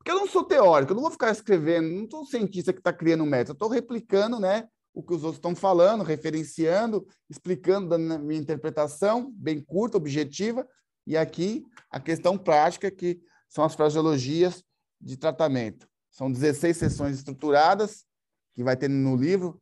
[0.00, 2.90] Porque eu não sou teórico, eu não vou ficar escrevendo, não sou cientista que está
[2.90, 7.98] criando método, eu estou replicando né, o que os outros estão falando, referenciando, explicando da
[7.98, 10.66] minha interpretação, bem curta, objetiva,
[11.06, 14.64] e aqui a questão prática, que são as fraseologias
[14.98, 15.86] de tratamento.
[16.10, 18.06] São 16 sessões estruturadas,
[18.54, 19.60] que vai ter no livro,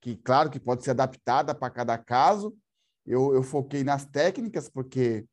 [0.00, 2.56] que, claro, que pode ser adaptada para cada caso.
[3.04, 5.26] Eu, eu foquei nas técnicas, porque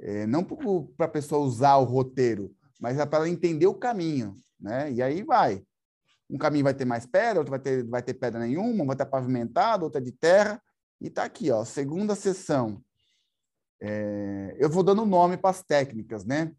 [0.00, 4.36] é, não para a pessoa usar o roteiro, mas é para ela entender o caminho,
[4.58, 4.90] né?
[4.92, 5.62] E aí vai.
[6.30, 9.06] Um caminho vai ter mais pedra, outro vai ter, vai ter pedra nenhuma, vai estar
[9.06, 10.62] pavimentado, outra de terra.
[11.00, 12.82] E está aqui, ó, segunda sessão,
[13.80, 16.52] é, eu vou dando nome para as técnicas, né?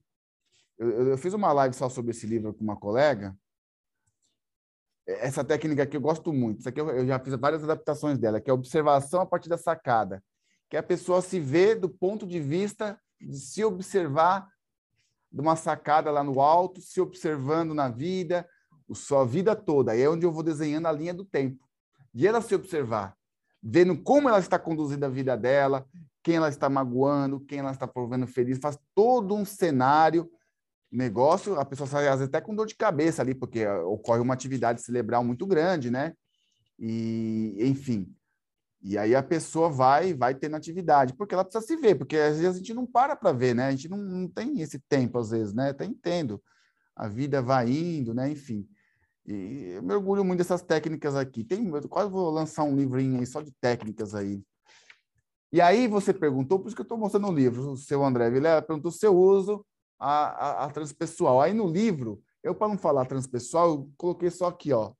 [0.77, 3.37] Eu, eu, fiz uma live só sobre esse livro com uma colega.
[5.05, 6.59] Essa técnica aqui eu gosto muito.
[6.59, 9.57] Isso aqui eu, eu já fiz várias adaptações dela, que é observação a partir da
[9.57, 10.23] sacada,
[10.69, 14.47] que é a pessoa se vê do ponto de vista de se observar
[15.31, 18.47] de uma sacada lá no alto, se observando na vida,
[18.93, 19.91] sua vida toda.
[19.91, 21.63] Aí é onde eu vou desenhando a linha do tempo.
[22.13, 23.15] De ela se observar,
[23.61, 25.85] vendo como ela está conduzindo a vida dela,
[26.23, 30.29] quem ela está magoando, quem ela está provendo feliz, faz todo um cenário,
[30.91, 34.33] negócio, a pessoa sai às vezes até com dor de cabeça ali, porque ocorre uma
[34.33, 36.13] atividade cerebral muito grande, né?
[36.79, 38.11] E, enfim.
[38.81, 42.39] E aí a pessoa vai, vai tendo atividade, porque ela precisa se ver, porque às
[42.39, 43.67] vezes a gente não para para ver, né?
[43.67, 45.71] A gente não, não tem esse tempo, às vezes, né?
[45.71, 46.41] Até entendo.
[46.95, 48.31] A vida vai indo, né?
[48.31, 48.67] Enfim.
[49.25, 51.43] E eu mergulho muito dessas técnicas aqui.
[51.43, 54.41] Tem, eu quase vou lançar um livrinho aí só de técnicas aí.
[55.51, 58.29] E aí você perguntou, por isso que eu estou mostrando o livro, o seu André
[58.29, 59.65] Vilela perguntou se eu uso
[59.99, 61.41] a, a, a transpessoal.
[61.41, 64.93] Aí no livro, eu para não falar transpessoal, eu coloquei só aqui, ó,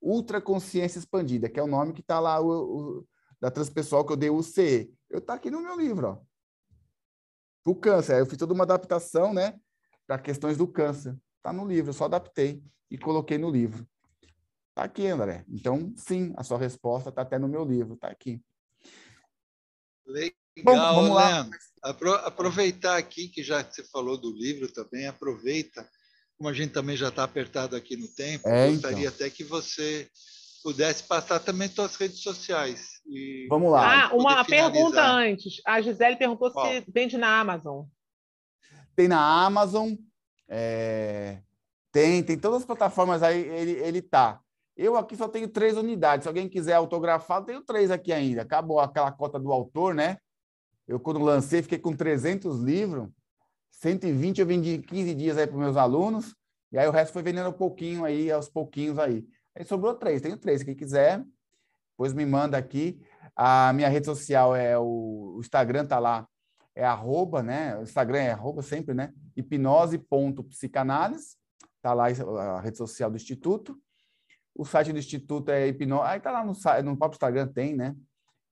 [0.00, 3.06] ultraconsciência expandida, que é o nome que está lá o, o,
[3.42, 4.94] da transpessoal que eu dei o CE.
[5.10, 6.18] Eu está aqui no meu livro, ó.
[7.68, 9.58] O câncer, eu fiz toda uma adaptação, né,
[10.06, 11.18] para questões do câncer.
[11.38, 13.84] Está no livro, eu só adaptei e coloquei no livro.
[14.70, 15.44] Está aqui, André.
[15.48, 18.40] Então, sim, a sua resposta está até no meu livro, está aqui.
[20.06, 21.50] Legal, Bom, vamos lá.
[21.82, 25.88] Apro aproveitar aqui que já você falou do livro também, aproveita,
[26.38, 29.14] como a gente também já está apertado aqui no tempo, é, gostaria então.
[29.14, 30.08] até que você
[30.62, 33.00] pudesse passar também suas redes sociais.
[33.48, 34.06] vamos lá.
[34.06, 35.60] Ah, uma pergunta antes.
[35.66, 36.66] A Gisele perguntou Qual?
[36.66, 37.84] se vende na Amazon.
[38.94, 39.94] Tem na Amazon,
[40.48, 41.38] é...
[41.90, 44.38] tem, tem todas as plataformas aí, ele, ele tá.
[44.76, 46.24] Eu aqui só tenho três unidades.
[46.24, 48.42] Se alguém quiser autografar, eu tenho três aqui ainda.
[48.42, 50.18] Acabou aquela cota do autor, né?
[50.86, 53.08] Eu, quando lancei, fiquei com 300 livros.
[53.70, 56.34] 120 eu vendi 15 dias aí para meus alunos.
[56.70, 59.26] E aí o resto foi vendendo um pouquinho aí, aos pouquinhos aí.
[59.54, 60.22] Aí sobrou três.
[60.22, 60.62] Tenho três.
[60.62, 61.24] Quem quiser,
[61.90, 63.00] depois me manda aqui.
[63.36, 66.26] A minha rede social é o, o Instagram, tá lá.
[66.74, 67.76] É arroba, né?
[67.78, 69.12] O Instagram é arroba sempre, né?
[69.36, 71.36] Hipnose.psicanálise.
[71.82, 73.78] Tá lá a rede social do Instituto.
[74.54, 76.04] O site do Instituto é hipnose.
[76.04, 77.96] Aí tá lá no, no próprio Instagram, tem, né?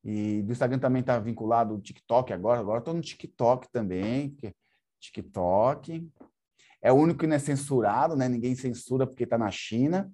[0.03, 2.61] E do Instagram também tá vinculado o TikTok agora.
[2.61, 4.37] Agora estou no TikTok também.
[4.99, 6.09] TikTok.
[6.83, 8.29] É o único que não é censurado, né?
[8.29, 10.11] Ninguém censura porque está na China.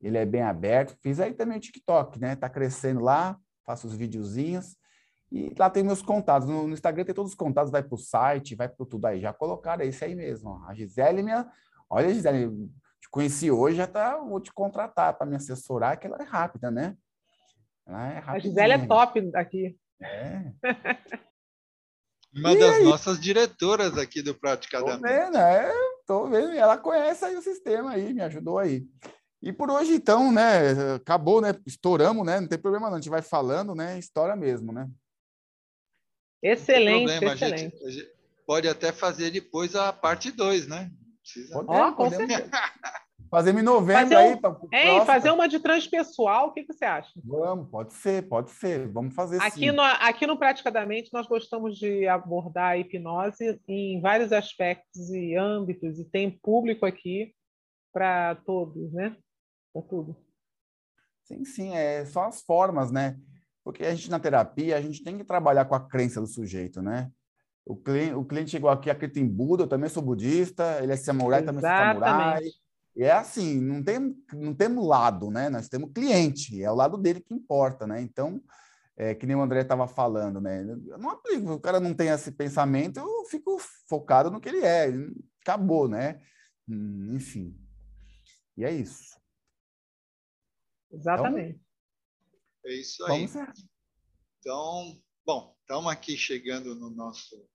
[0.00, 0.96] Ele é bem aberto.
[1.02, 2.34] Fiz aí também o TikTok, né?
[2.34, 4.76] Tá crescendo lá, faço os videozinhos.
[5.30, 6.48] E lá tem meus contatos.
[6.48, 9.20] No, no Instagram tem todos os contatos, vai para o site, vai para tudo aí.
[9.20, 10.50] Já colocaram, é isso aí mesmo.
[10.50, 10.68] Ó.
[10.68, 11.48] A Gisele, minha.
[11.88, 12.48] Olha, Gisele,
[13.00, 16.70] te conheci hoje, já tá, vou te contratar para me assessorar, que ela é rápida,
[16.70, 16.96] né?
[17.86, 18.36] Ela é rápida.
[18.36, 19.76] A Gisele é top aqui.
[20.00, 20.52] É.
[22.34, 22.84] Uma e das aí?
[22.84, 25.00] nossas diretoras aqui do Praticadamente.
[25.00, 25.72] Tô vendo, é,
[26.06, 26.52] tô vendo.
[26.52, 28.86] Ela conhece aí o sistema aí, me ajudou aí.
[29.42, 30.94] E por hoje, então, né?
[30.96, 31.54] Acabou, né?
[31.66, 32.40] Estouramos, né?
[32.40, 32.96] Não tem problema não.
[32.96, 33.98] A gente vai falando, né?
[33.98, 34.88] Estoura mesmo, né?
[36.42, 37.54] Excelente, problema, excelente.
[37.54, 38.10] A gente, a gente
[38.46, 40.90] pode até fazer depois a parte 2, né?
[41.22, 41.58] Precisa...
[41.58, 42.50] Oh, com certeza.
[43.30, 44.34] Fazemos em novembro Fazer aí.
[44.34, 45.06] um- pra- É, e próximo.
[45.06, 47.12] fazer uma de transpessoal, o que, que você acha?
[47.24, 48.88] Vamos, pode ser, pode ser.
[48.88, 49.70] Vamos fazer Aqui sim.
[49.70, 56.00] no, aqui no Praticadamente, nós gostamos de abordar a hipnose em vários aspectos e âmbitos,
[56.00, 57.32] e tem público aqui
[57.92, 59.16] para todos, né?
[59.72, 60.16] Para tudo.
[61.24, 63.18] Sim, sim, é só as formas, né?
[63.62, 66.82] Porque a gente na terapia, a gente tem que trabalhar com a crença do sujeito,
[66.82, 67.10] né?
[67.64, 70.96] O cliente, o cliente chegou aqui, acredita em Buda, eu também sou budista, ele é
[70.96, 71.94] samurai, também sou samurai.
[71.96, 72.60] Exatamente.
[72.96, 75.48] E é assim, não tem, não temos lado, né?
[75.48, 78.00] Nós temos cliente, é o lado dele que importa, né?
[78.00, 78.42] Então,
[78.96, 80.62] é, que nem o André estava falando, né?
[80.88, 83.56] Eu não aplico, o cara não tem esse pensamento, eu fico
[83.88, 84.92] focado no que ele é,
[85.40, 86.20] acabou, né?
[86.68, 87.56] Hum, Enfim.
[88.56, 89.19] E é isso.
[90.90, 91.60] Exatamente.
[92.64, 93.26] É isso aí.
[94.38, 97.48] Então, bom, estamos aqui chegando no nosso,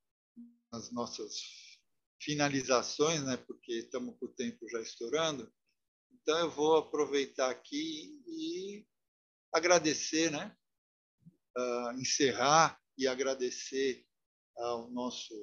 [0.71, 1.35] nas nossas
[2.21, 3.37] finalizações, né?
[3.37, 5.51] Porque estamos com o tempo já estourando.
[6.11, 8.85] Então, eu vou aproveitar aqui e
[9.53, 10.55] agradecer, né?
[11.57, 14.05] Ah, encerrar e agradecer
[14.57, 15.33] ao nosso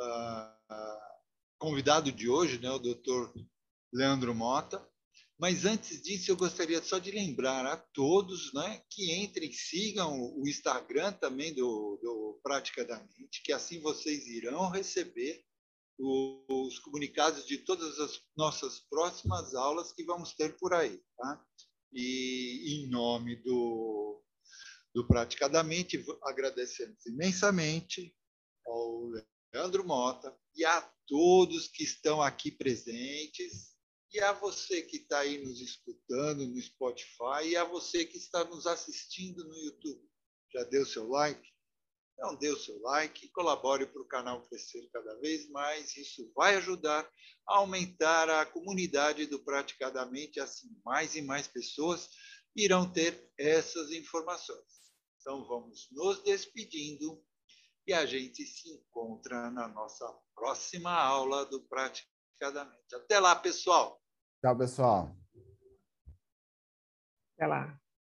[0.00, 1.18] ah,
[1.58, 2.70] convidado de hoje, né?
[2.70, 3.32] O doutor
[3.92, 4.88] Leandro Mota.
[5.42, 10.46] Mas antes disso, eu gostaria só de lembrar a todos né, que entrem, sigam o
[10.46, 15.44] Instagram também do, do Prática da Mente, que assim vocês irão receber
[15.98, 21.02] os comunicados de todas as nossas próximas aulas que vamos ter por aí.
[21.18, 21.44] Tá?
[21.92, 24.22] E em nome do,
[24.94, 28.14] do Praticadamente, v- agradecemos imensamente
[28.64, 29.10] ao
[29.52, 33.71] Leandro Mota e a todos que estão aqui presentes
[34.12, 38.44] e a você que está aí nos escutando no Spotify e a você que está
[38.44, 40.06] nos assistindo no YouTube.
[40.52, 41.50] Já deu seu like?
[42.12, 45.96] Então, dê o seu like colabore para o canal crescer cada vez mais.
[45.96, 47.10] Isso vai ajudar
[47.48, 52.10] a aumentar a comunidade do Praticadamente, assim mais e mais pessoas
[52.54, 54.82] irão ter essas informações.
[55.20, 57.24] Então, vamos nos despedindo
[57.86, 62.94] e a gente se encontra na nossa próxima aula do Praticadamente.
[62.94, 64.01] Até lá, pessoal!
[64.42, 65.16] Tchau, pessoal.
[67.36, 67.81] Até lá.